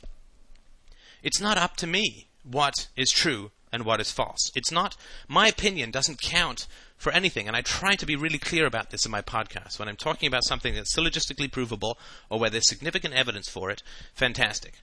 it's 1.22 1.40
not 1.40 1.58
up 1.58 1.76
to 1.76 1.86
me 1.86 2.27
what 2.50 2.88
is 2.96 3.10
true 3.10 3.50
and 3.72 3.84
what 3.84 4.00
is 4.00 4.10
false. 4.10 4.50
It's 4.54 4.72
not, 4.72 4.96
my 5.28 5.48
opinion 5.48 5.90
doesn't 5.90 6.22
count 6.22 6.66
for 6.96 7.12
anything, 7.12 7.46
and 7.46 7.54
I 7.56 7.60
try 7.60 7.94
to 7.96 8.06
be 8.06 8.16
really 8.16 8.38
clear 8.38 8.66
about 8.66 8.90
this 8.90 9.04
in 9.04 9.12
my 9.12 9.22
podcast. 9.22 9.78
When 9.78 9.88
I'm 9.88 9.96
talking 9.96 10.26
about 10.26 10.44
something 10.44 10.74
that's 10.74 10.94
syllogistically 10.96 11.52
provable 11.52 11.98
or 12.30 12.38
where 12.40 12.50
there's 12.50 12.68
significant 12.68 13.14
evidence 13.14 13.48
for 13.48 13.70
it, 13.70 13.82
fantastic. 14.14 14.74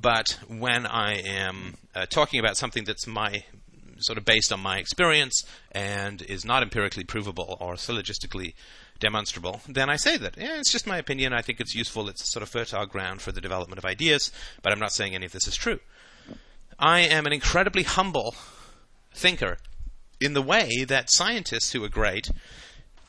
but 0.00 0.38
when 0.46 0.86
I 0.86 1.14
am 1.14 1.76
uh, 1.94 2.06
talking 2.06 2.38
about 2.38 2.56
something 2.56 2.84
that's 2.84 3.06
my 3.06 3.44
sort 4.00 4.16
of 4.18 4.24
based 4.24 4.52
on 4.52 4.60
my 4.60 4.78
experience 4.78 5.44
and 5.72 6.22
is 6.22 6.44
not 6.44 6.62
empirically 6.62 7.02
provable 7.02 7.56
or 7.60 7.74
syllogistically 7.74 8.54
demonstrable, 9.00 9.60
then 9.68 9.90
I 9.90 9.96
say 9.96 10.16
that. 10.16 10.36
Yeah, 10.36 10.58
it's 10.58 10.70
just 10.70 10.86
my 10.86 10.98
opinion. 10.98 11.32
I 11.32 11.42
think 11.42 11.60
it's 11.60 11.74
useful. 11.74 12.08
It's 12.08 12.30
sort 12.30 12.42
of 12.44 12.48
fertile 12.48 12.86
ground 12.86 13.22
for 13.22 13.32
the 13.32 13.40
development 13.40 13.78
of 13.78 13.84
ideas, 13.84 14.30
but 14.62 14.72
I'm 14.72 14.78
not 14.78 14.92
saying 14.92 15.14
any 15.14 15.26
of 15.26 15.32
this 15.32 15.48
is 15.48 15.56
true. 15.56 15.80
I 16.78 17.00
am 17.00 17.26
an 17.26 17.32
incredibly 17.32 17.82
humble 17.82 18.36
thinker 19.12 19.58
in 20.20 20.34
the 20.34 20.42
way 20.42 20.84
that 20.86 21.10
scientists 21.10 21.72
who 21.72 21.82
are 21.82 21.88
great 21.88 22.30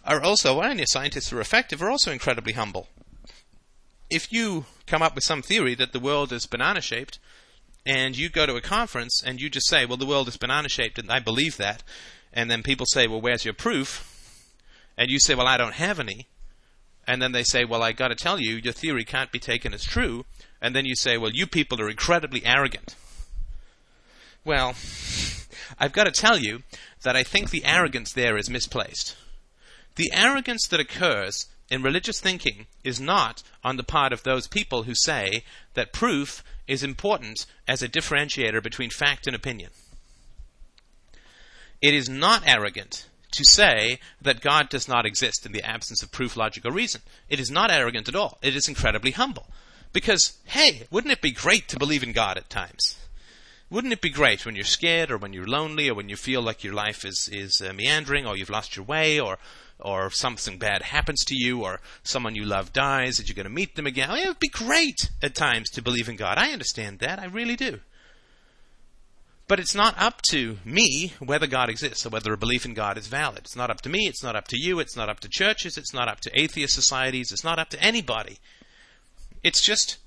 are 0.04 0.22
also, 0.22 0.60
and 0.60 0.82
scientists 0.88 1.30
who 1.30 1.38
are 1.38 1.42
effective, 1.42 1.82
are 1.82 1.90
also 1.90 2.12
incredibly 2.12 2.54
humble. 2.54 2.88
If 4.10 4.34
you 4.34 4.66
come 4.88 5.04
up 5.04 5.14
with 5.14 5.24
some 5.24 5.44
theory 5.44 5.76
that 5.76 5.94
the 5.94 6.00
world 6.00 6.34
is 6.34 6.48
banana 6.48 6.82
shaped, 6.82 7.20
and 7.86 8.18
you 8.18 8.28
go 8.30 8.48
to 8.48 8.56
a 8.56 8.62
conference 8.62 9.22
and 9.24 9.40
you 9.40 9.52
just 9.52 9.70
say, 9.70 9.86
well, 9.86 9.98
the 9.98 10.06
world 10.06 10.28
is 10.28 10.38
banana 10.38 10.68
shaped, 10.68 10.98
and 10.98 11.12
I 11.12 11.20
believe 11.20 11.58
that, 11.58 11.84
and 12.34 12.50
then 12.50 12.64
people 12.64 12.88
say, 12.88 13.08
well, 13.08 13.22
where's 13.22 13.46
your 13.46 13.54
proof? 13.54 14.52
And 14.98 15.12
you 15.12 15.20
say, 15.20 15.36
well, 15.36 15.48
I 15.48 15.58
don't 15.58 15.76
have 15.76 16.00
any. 16.00 16.28
And 17.08 17.22
then 17.22 17.34
they 17.34 17.44
say, 17.44 17.66
well, 17.66 17.84
I 17.84 17.92
got 17.92 18.08
to 18.08 18.16
tell 18.16 18.40
you, 18.40 18.56
your 18.56 18.74
theory 18.74 19.04
can't 19.04 19.32
be 19.32 19.40
taken 19.40 19.76
as 19.76 19.84
true. 19.84 20.26
And 20.60 20.76
then 20.76 20.86
you 20.86 20.96
say, 20.96 21.18
well, 21.18 21.32
you 21.32 21.46
people 21.46 21.80
are 21.80 21.90
incredibly 21.90 22.46
arrogant. 22.46 22.96
Well, 24.46 24.76
I've 25.80 25.94
got 25.94 26.06
to 26.06 26.12
tell 26.12 26.38
you 26.38 26.64
that 27.04 27.16
I 27.16 27.24
think 27.24 27.50
the 27.50 27.66
arrogance 27.66 28.14
there 28.14 28.38
is 28.38 28.50
misplaced. 28.50 29.16
The 29.96 30.12
arrogance 30.14 30.68
that 30.68 30.80
occurs 30.80 31.48
in 31.70 31.84
religious 31.84 32.20
thinking 32.20 32.68
is 32.84 33.00
not 33.00 33.44
on 33.64 33.78
the 33.78 33.84
part 33.84 34.14
of 34.14 34.24
those 34.24 34.48
people 34.48 34.84
who 34.84 34.96
say 34.96 35.44
that 35.74 35.94
proof 35.94 36.44
is 36.68 36.84
important 36.84 37.46
as 37.68 37.82
a 37.82 37.90
differentiator 37.90 38.62
between 38.64 38.90
fact 38.90 39.28
and 39.28 39.36
opinion. 39.36 39.72
It 41.82 41.94
is 41.94 42.10
not 42.10 42.44
arrogant 42.46 43.06
to 43.32 43.46
say 43.46 44.00
that 44.22 44.42
God 44.42 44.70
does 44.70 44.88
not 44.88 45.06
exist 45.06 45.46
in 45.46 45.52
the 45.52 45.64
absence 45.64 46.02
of 46.02 46.12
proof, 46.12 46.36
logic, 46.36 46.66
or 46.66 46.72
reason. 46.72 47.02
It 47.30 47.40
is 47.40 47.52
not 47.52 47.72
arrogant 47.72 48.08
at 48.08 48.16
all. 48.16 48.38
It 48.42 48.56
is 48.56 48.68
incredibly 48.68 49.12
humble. 49.12 49.48
Because, 49.94 50.38
hey, 50.46 50.88
wouldn't 50.92 51.14
it 51.14 51.22
be 51.22 51.32
great 51.32 51.68
to 51.70 51.80
believe 51.80 52.04
in 52.04 52.12
God 52.12 52.38
at 52.38 52.50
times? 52.50 52.98
Wouldn't 53.70 53.94
it 53.94 54.02
be 54.02 54.10
great 54.10 54.46
when 54.46 54.56
you're 54.56 54.64
scared 54.64 55.12
or 55.12 55.18
when 55.18 55.34
you're 55.34 55.48
lonely 55.48 55.90
or 55.90 55.96
when 55.96 56.10
you 56.10 56.16
feel 56.16 56.42
like 56.42 56.64
your 56.64 56.74
life 56.74 57.06
is, 57.06 57.30
is 57.32 57.62
uh, 57.62 57.72
meandering 57.74 58.26
or 58.26 58.36
you've 58.36 58.50
lost 58.50 58.76
your 58.76 58.86
way 58.86 59.20
or 59.20 59.38
or 59.80 60.12
something 60.12 60.58
bad 60.58 60.82
happens 60.82 61.24
to 61.26 61.36
you, 61.36 61.64
or 61.64 61.80
someone 62.04 62.36
you 62.36 62.44
love 62.44 62.74
dies, 62.74 63.18
that 63.18 63.28
you're 63.28 63.36
going 63.36 63.46
to 63.46 63.50
meet 63.50 63.76
them 63.76 63.88
again. 63.88 64.10
Oh, 64.12 64.16
it 64.16 64.28
would 64.28 64.40
be 64.40 64.50
great 64.50 65.10
at 65.22 65.36
times 65.36 65.70
to 65.72 65.82
believe 65.82 66.10
in 66.10 66.16
God. 66.16 66.38
I 66.38 66.52
understand 66.52 67.00
that. 67.00 67.20
I 67.20 67.26
really 67.26 67.56
do. 67.56 67.80
But 69.48 69.60
it's 69.60 69.74
not 69.74 69.96
up 69.98 70.22
to 70.30 70.58
me 70.64 71.14
whether 71.20 71.48
God 71.48 71.70
exists 71.70 72.06
or 72.06 72.10
whether 72.10 72.34
a 72.34 72.38
belief 72.38 72.66
in 72.66 72.74
God 72.74 72.98
is 72.98 73.08
valid. 73.08 73.40
It's 73.40 73.56
not 73.56 73.72
up 73.72 73.82
to 73.82 73.90
me. 73.90 74.08
It's 74.08 74.22
not 74.22 74.36
up 74.36 74.48
to 74.50 74.60
you. 74.60 74.80
It's 74.80 74.96
not 74.96 75.10
up 75.10 75.22
to 75.22 75.30
churches. 75.30 75.78
It's 75.78 75.94
not 75.94 76.08
up 76.08 76.20
to 76.22 76.40
atheist 76.40 76.76
societies. 76.76 77.32
It's 77.32 77.44
not 77.44 77.58
up 77.58 77.70
to 77.70 77.82
anybody. 77.82 78.38
It's 79.42 79.62
just 79.62 79.98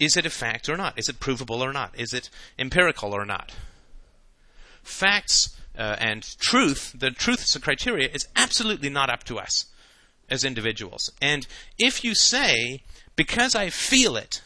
is 0.00 0.16
it 0.16 0.26
a 0.26 0.30
fact 0.30 0.68
or 0.68 0.76
not? 0.76 0.98
Is 0.98 1.08
it 1.08 1.20
provable 1.20 1.62
or 1.62 1.72
not? 1.72 1.98
Is 1.98 2.14
it 2.14 2.30
empirical 2.58 3.14
or 3.14 3.26
not? 3.26 3.52
Facts 4.82 5.56
uh, 5.78 5.96
and 6.00 6.26
truth, 6.38 6.94
the 6.98 7.10
truth 7.10 7.42
as 7.42 7.54
a 7.54 7.60
criteria, 7.60 8.08
is 8.08 8.26
absolutely 8.34 8.88
not 8.88 9.10
up 9.10 9.24
to 9.24 9.38
us 9.38 9.66
as 10.30 10.42
individuals. 10.42 11.12
And 11.20 11.46
if 11.78 12.02
you 12.02 12.14
say, 12.14 12.82
because 13.14 13.54
I 13.54 13.68
feel 13.68 14.16
it, 14.16 14.40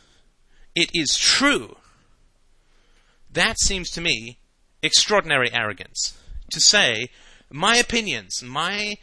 it 0.75 0.91
is 0.93 1.17
true, 1.17 1.77
that 3.33 3.59
seems 3.61 3.91
to 3.93 4.01
me 4.01 4.39
extraordinary 4.83 5.53
arrogance. 5.53 6.19
To 6.51 6.61
say, 6.61 7.09
my 7.51 7.77
opinions, 7.77 8.43
my 8.43 8.95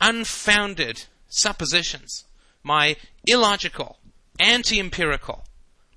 unfounded 0.00 1.04
suppositions, 1.28 2.24
my 2.62 2.96
illogical, 3.26 3.98
anti 4.40 4.78
empirical, 4.78 5.44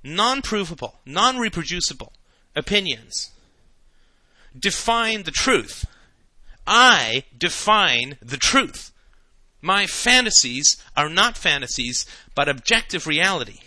non 0.04 0.42
provable, 0.42 1.00
non 1.06 1.38
reproducible 1.38 2.14
opinions 2.56 3.32
define 4.58 5.24
the 5.24 5.32
truth. 5.32 5.86
I 6.66 7.24
define 7.38 8.18
the 8.22 8.38
truth. 8.38 8.92
My 9.62 9.88
fantasies 9.88 10.78
are 10.96 11.10
not 11.10 11.38
fantasies, 11.38 12.06
but 12.36 12.50
objective 12.50 13.08
reality. 13.08 13.60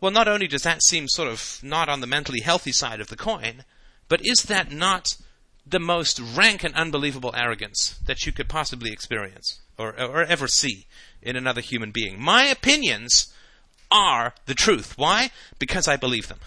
Well, 0.00 0.10
not 0.10 0.28
only 0.28 0.46
does 0.46 0.62
that 0.62 0.82
seem 0.82 1.08
sort 1.08 1.28
of 1.28 1.60
not 1.62 1.88
on 1.88 2.00
the 2.00 2.06
mentally 2.06 2.40
healthy 2.40 2.72
side 2.72 3.00
of 3.00 3.08
the 3.08 3.16
coin, 3.16 3.64
but 4.08 4.20
is 4.22 4.42
that 4.44 4.70
not 4.70 5.16
the 5.66 5.80
most 5.80 6.20
rank 6.20 6.62
and 6.62 6.74
unbelievable 6.74 7.34
arrogance 7.36 7.98
that 8.06 8.26
you 8.26 8.32
could 8.32 8.48
possibly 8.48 8.92
experience 8.92 9.60
or, 9.78 9.98
or 10.00 10.22
ever 10.22 10.46
see 10.46 10.86
in 11.22 11.36
another 11.36 11.60
human 11.60 11.90
being? 11.90 12.20
My 12.20 12.44
opinions 12.44 13.32
are 13.90 14.34
the 14.46 14.54
truth. 14.54 14.98
Why? 14.98 15.30
Because 15.58 15.88
I 15.88 15.96
believe 15.96 16.28
them. 16.28 16.38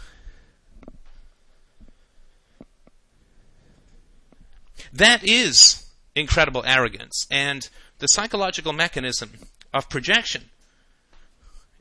That 4.93 5.23
is 5.23 5.85
incredible 6.15 6.63
arrogance. 6.65 7.27
And 7.29 7.69
the 7.99 8.07
psychological 8.07 8.73
mechanism 8.73 9.31
of 9.73 9.89
projection 9.89 10.45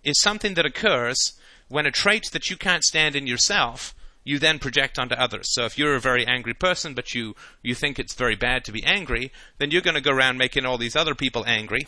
is 0.04 0.20
something 0.20 0.54
that 0.54 0.66
occurs 0.66 1.38
when 1.68 1.86
a 1.86 1.90
trait 1.90 2.30
that 2.32 2.48
you 2.48 2.56
can't 2.56 2.84
stand 2.84 3.16
in 3.16 3.26
yourself 3.26 3.94
you 4.26 4.40
then 4.40 4.58
project 4.58 4.98
onto 4.98 5.14
others. 5.14 5.54
So 5.54 5.66
if 5.66 5.78
you're 5.78 5.94
a 5.94 6.00
very 6.00 6.26
angry 6.26 6.52
person, 6.52 6.94
but 6.94 7.14
you, 7.14 7.36
you 7.62 7.76
think 7.76 7.96
it's 7.98 8.12
very 8.12 8.34
bad 8.34 8.64
to 8.64 8.72
be 8.72 8.84
angry, 8.84 9.30
then 9.58 9.70
you're 9.70 9.80
going 9.80 9.94
to 9.94 10.00
go 10.00 10.10
around 10.10 10.36
making 10.36 10.66
all 10.66 10.78
these 10.78 10.96
other 10.96 11.14
people 11.14 11.44
angry, 11.46 11.86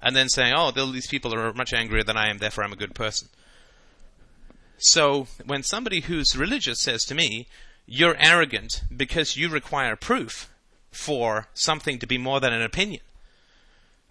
and 0.00 0.16
then 0.16 0.30
saying, 0.30 0.54
oh, 0.56 0.70
these 0.70 1.06
people 1.06 1.34
are 1.34 1.52
much 1.52 1.74
angrier 1.74 2.02
than 2.02 2.16
I 2.16 2.30
am, 2.30 2.38
therefore 2.38 2.64
I'm 2.64 2.72
a 2.72 2.76
good 2.76 2.94
person. 2.94 3.28
So 4.78 5.26
when 5.44 5.62
somebody 5.62 6.00
who's 6.00 6.34
religious 6.34 6.80
says 6.80 7.04
to 7.04 7.14
me, 7.14 7.48
you're 7.84 8.16
arrogant 8.18 8.82
because 8.94 9.36
you 9.36 9.50
require 9.50 9.94
proof 9.94 10.48
for 10.90 11.48
something 11.52 11.98
to 11.98 12.06
be 12.06 12.16
more 12.16 12.40
than 12.40 12.54
an 12.54 12.62
opinion. 12.62 13.02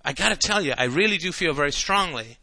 I 0.05 0.13
gotta 0.13 0.35
tell 0.35 0.61
you, 0.61 0.73
I 0.77 0.83
really 0.83 1.17
do 1.17 1.31
feel 1.31 1.53
very 1.53 1.71
strongly 1.71 2.37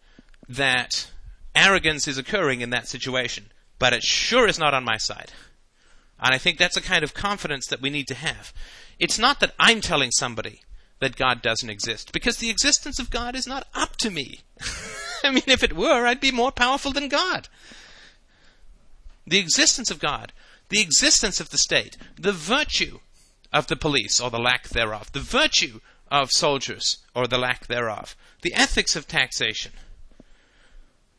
that 0.49 1.09
arrogance 1.55 2.09
is 2.09 2.19
occurring 2.19 2.63
in 2.63 2.71
that 2.71 2.89
situation, 2.89 3.47
but 3.79 3.93
it 3.93 4.03
sure 4.03 4.47
is 4.47 4.59
not 4.59 4.75
on 4.75 4.85
my 4.85 4.97
side. 4.97 5.33
And 6.21 6.35
I 6.35 6.39
think 6.39 6.59
that's 6.59 6.77
a 6.77 6.83
kind 6.83 7.05
of 7.05 7.15
confidence 7.15 7.67
that 7.67 7.81
we 7.81 7.91
need 7.91 8.09
to 8.09 8.15
have. 8.15 8.53
It's 8.99 9.19
not 9.19 9.41
that 9.41 9.55
I'm 9.59 9.81
telling 9.81 10.11
somebody 10.13 10.61
that 11.01 11.17
God 11.17 11.43
doesn't 11.43 11.69
exist, 11.69 12.13
because 12.13 12.39
the 12.39 12.51
existence 12.51 12.99
of 12.99 13.11
God 13.11 13.35
is 13.35 13.47
not 13.47 13.67
up 13.75 13.97
to 13.97 14.11
me. 14.11 14.41
I 15.25 15.31
mean, 15.31 15.43
if 15.47 15.63
it 15.63 15.75
were, 15.75 16.07
I'd 16.07 16.21
be 16.21 16.31
more 16.31 16.53
powerful 16.53 16.93
than 16.93 17.09
God. 17.09 17.49
The 19.27 19.39
existence 19.39 19.91
of 19.91 19.99
God 19.99 20.33
the 20.69 20.81
existence 20.81 21.41
of 21.41 21.51
the 21.51 21.59
state, 21.59 21.97
the 22.17 22.33
virtue 22.33 23.01
of 23.53 23.67
the 23.67 23.77
police 23.77 24.21
or 24.21 24.31
the 24.31 24.39
lack 24.39 24.69
thereof, 24.69 25.13
the 25.13 25.21
virtue 25.21 25.81
of 26.11 26.31
soldiers 26.31 26.99
or 27.15 27.27
the 27.27 27.39
lack 27.39 27.67
thereof, 27.67 28.17
the 28.43 28.55
ethics 28.55 28.97
of 28.97 29.07
taxation. 29.07 29.73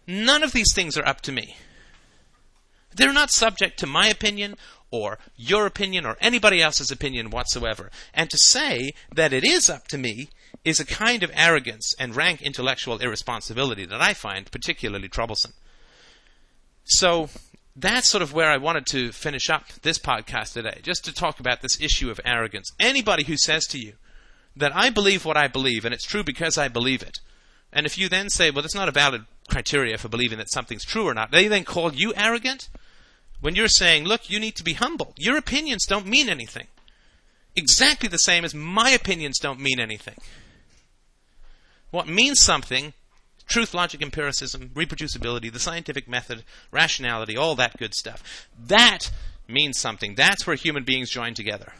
None 0.07 0.43
of 0.43 0.51
these 0.51 0.73
things 0.73 0.97
are 0.97 1.07
up 1.07 1.21
to 1.21 1.31
me. 1.31 1.55
They're 2.95 3.13
not 3.13 3.29
subject 3.29 3.77
to 3.79 3.87
my 3.87 4.07
opinion 4.07 4.55
or 4.89 5.19
your 5.35 5.65
opinion 5.65 6.05
or 6.05 6.15
anybody 6.21 6.61
else's 6.61 6.91
opinion 6.91 7.29
whatsoever. 7.29 7.91
And 8.13 8.29
to 8.29 8.37
say 8.37 8.93
that 9.13 9.33
it 9.33 9.43
is 9.43 9.69
up 9.69 9.87
to 9.89 9.97
me 9.97 10.29
is 10.63 10.79
a 10.79 10.85
kind 10.85 11.21
of 11.21 11.31
arrogance 11.33 11.93
and 11.99 12.15
rank 12.15 12.41
intellectual 12.41 12.97
irresponsibility 12.99 13.85
that 13.85 14.01
I 14.01 14.13
find 14.13 14.49
particularly 14.49 15.09
troublesome. 15.09 15.53
So, 16.85 17.29
that's 17.75 18.07
sort 18.07 18.21
of 18.21 18.31
where 18.31 18.49
I 18.49 18.55
wanted 18.55 18.85
to 18.87 19.11
finish 19.11 19.49
up 19.49 19.67
this 19.81 19.99
podcast 19.99 20.53
today, 20.53 20.79
just 20.81 21.03
to 21.05 21.13
talk 21.13 21.41
about 21.41 21.61
this 21.61 21.81
issue 21.81 22.09
of 22.09 22.21
arrogance. 22.23 22.71
Anybody 22.79 23.25
who 23.25 23.35
says 23.35 23.65
to 23.67 23.77
you 23.77 23.93
that 24.55 24.73
I 24.73 24.89
believe 24.89 25.25
what 25.25 25.35
I 25.35 25.49
believe, 25.49 25.83
and 25.83 25.93
it's 25.93 26.05
true 26.05 26.23
because 26.23 26.57
I 26.57 26.69
believe 26.69 27.01
it, 27.01 27.19
and 27.73 27.85
if 27.85 27.97
you 27.97 28.07
then 28.07 28.29
say, 28.29 28.49
well, 28.49 28.61
that's 28.61 28.73
not 28.73 28.87
a 28.87 28.93
valid 28.93 29.25
criteria 29.49 29.97
for 29.97 30.07
believing 30.07 30.37
that 30.37 30.49
something's 30.49 30.85
true 30.85 31.05
or 31.05 31.13
not, 31.13 31.31
they 31.31 31.49
then 31.49 31.65
call 31.65 31.93
you 31.93 32.13
arrogant? 32.15 32.69
When 33.41 33.55
you're 33.55 33.67
saying, 33.67 34.05
look, 34.05 34.29
you 34.29 34.39
need 34.39 34.55
to 34.55 34.63
be 34.63 34.73
humble. 34.73 35.13
Your 35.17 35.37
opinions 35.37 35.85
don't 35.85 36.07
mean 36.07 36.29
anything. 36.29 36.67
Exactly 37.55 38.09
the 38.09 38.17
same 38.17 38.43
as 38.43 38.53
my 38.53 38.89
opinions 38.89 39.39
don't 39.39 39.59
mean 39.59 39.79
anything. 39.79 40.17
What 41.91 42.07
means 42.07 42.41
something 42.41 42.93
truth, 43.47 43.73
logic, 43.73 44.01
empiricism, 44.01 44.71
reproducibility, 44.73 45.51
the 45.51 45.59
scientific 45.59 46.07
method, 46.07 46.43
rationality, 46.71 47.37
all 47.37 47.55
that 47.55 47.77
good 47.77 47.93
stuff. 47.93 48.47
That 48.59 49.11
means 49.47 49.79
something. 49.79 50.15
That's 50.15 50.47
where 50.47 50.55
human 50.55 50.83
beings 50.83 51.09
join 51.09 51.33
together. 51.33 51.73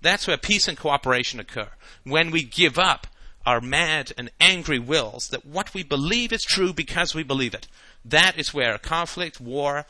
That's 0.00 0.26
where 0.26 0.38
peace 0.38 0.68
and 0.68 0.78
cooperation 0.78 1.40
occur. 1.40 1.68
When 2.04 2.30
we 2.30 2.42
give 2.42 2.78
up 2.78 3.06
our 3.44 3.60
mad 3.60 4.12
and 4.16 4.30
angry 4.40 4.78
wills 4.78 5.28
that 5.28 5.44
what 5.44 5.74
we 5.74 5.82
believe 5.82 6.32
is 6.32 6.42
true 6.42 6.72
because 6.72 7.14
we 7.14 7.22
believe 7.22 7.54
it. 7.54 7.66
That 8.04 8.38
is 8.38 8.54
where 8.54 8.78
conflict, 8.78 9.40
war, 9.40 9.86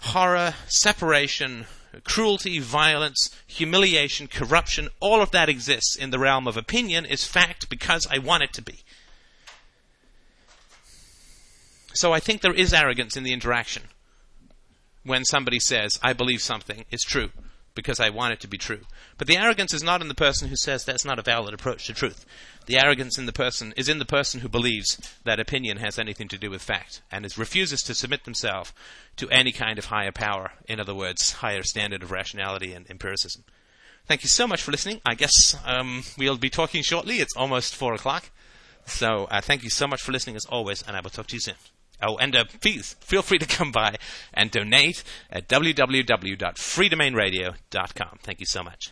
horror, 0.00 0.54
separation, 0.66 1.66
cruelty, 2.04 2.58
violence, 2.58 3.30
humiliation, 3.46 4.26
corruption, 4.26 4.88
all 5.00 5.20
of 5.20 5.30
that 5.30 5.48
exists 5.48 5.96
in 5.96 6.10
the 6.10 6.18
realm 6.18 6.46
of 6.46 6.56
opinion 6.56 7.04
is 7.04 7.24
fact 7.24 7.68
because 7.68 8.06
I 8.10 8.18
want 8.18 8.42
it 8.42 8.52
to 8.54 8.62
be. 8.62 8.80
So 11.92 12.12
I 12.12 12.20
think 12.20 12.40
there 12.40 12.54
is 12.54 12.72
arrogance 12.72 13.16
in 13.16 13.24
the 13.24 13.32
interaction 13.32 13.84
when 15.02 15.24
somebody 15.24 15.58
says, 15.58 15.98
I 16.02 16.12
believe 16.12 16.40
something 16.40 16.84
is 16.90 17.02
true 17.02 17.30
because 17.74 18.00
I 18.00 18.10
want 18.10 18.32
it 18.32 18.40
to 18.40 18.48
be 18.48 18.58
true. 18.58 18.80
But 19.18 19.26
the 19.26 19.36
arrogance 19.36 19.72
is 19.72 19.82
not 19.82 20.02
in 20.02 20.08
the 20.08 20.14
person 20.14 20.48
who 20.48 20.56
says 20.56 20.84
that's 20.84 21.04
not 21.04 21.18
a 21.18 21.22
valid 21.22 21.54
approach 21.54 21.86
to 21.86 21.94
truth. 21.94 22.26
The 22.66 22.78
arrogance 22.78 23.18
in 23.18 23.26
the 23.26 23.32
person 23.32 23.72
is 23.76 23.88
in 23.88 23.98
the 23.98 24.04
person 24.04 24.40
who 24.40 24.48
believes 24.48 24.96
that 25.24 25.40
opinion 25.40 25.78
has 25.78 25.98
anything 25.98 26.28
to 26.28 26.38
do 26.38 26.50
with 26.50 26.62
fact 26.62 27.02
and 27.10 27.24
is, 27.24 27.38
refuses 27.38 27.82
to 27.82 27.94
submit 27.94 28.24
themselves 28.24 28.72
to 29.16 29.28
any 29.30 29.52
kind 29.52 29.78
of 29.78 29.86
higher 29.86 30.12
power. 30.12 30.52
In 30.68 30.80
other 30.80 30.94
words, 30.94 31.32
higher 31.32 31.62
standard 31.62 32.02
of 32.02 32.10
rationality 32.10 32.72
and 32.72 32.88
empiricism. 32.90 33.44
Thank 34.06 34.22
you 34.22 34.28
so 34.28 34.46
much 34.46 34.62
for 34.62 34.72
listening. 34.72 35.00
I 35.06 35.14
guess 35.14 35.56
um, 35.64 36.02
we'll 36.18 36.36
be 36.36 36.50
talking 36.50 36.82
shortly. 36.82 37.16
It's 37.16 37.36
almost 37.36 37.76
four 37.76 37.94
o'clock. 37.94 38.30
So 38.86 39.28
uh, 39.30 39.40
thank 39.40 39.62
you 39.62 39.70
so 39.70 39.86
much 39.86 40.02
for 40.02 40.12
listening 40.12 40.36
as 40.36 40.46
always, 40.46 40.82
and 40.82 40.96
I 40.96 41.00
will 41.00 41.10
talk 41.10 41.28
to 41.28 41.36
you 41.36 41.40
soon. 41.40 41.54
Oh, 42.02 42.16
and 42.18 42.34
uh, 42.34 42.44
please 42.60 42.96
feel 43.00 43.22
free 43.22 43.38
to 43.38 43.46
come 43.46 43.70
by 43.72 43.96
and 44.32 44.50
donate 44.50 45.04
at 45.30 45.48
www.freedomainradio.com. 45.48 48.18
Thank 48.22 48.40
you 48.40 48.46
so 48.46 48.62
much. 48.62 48.90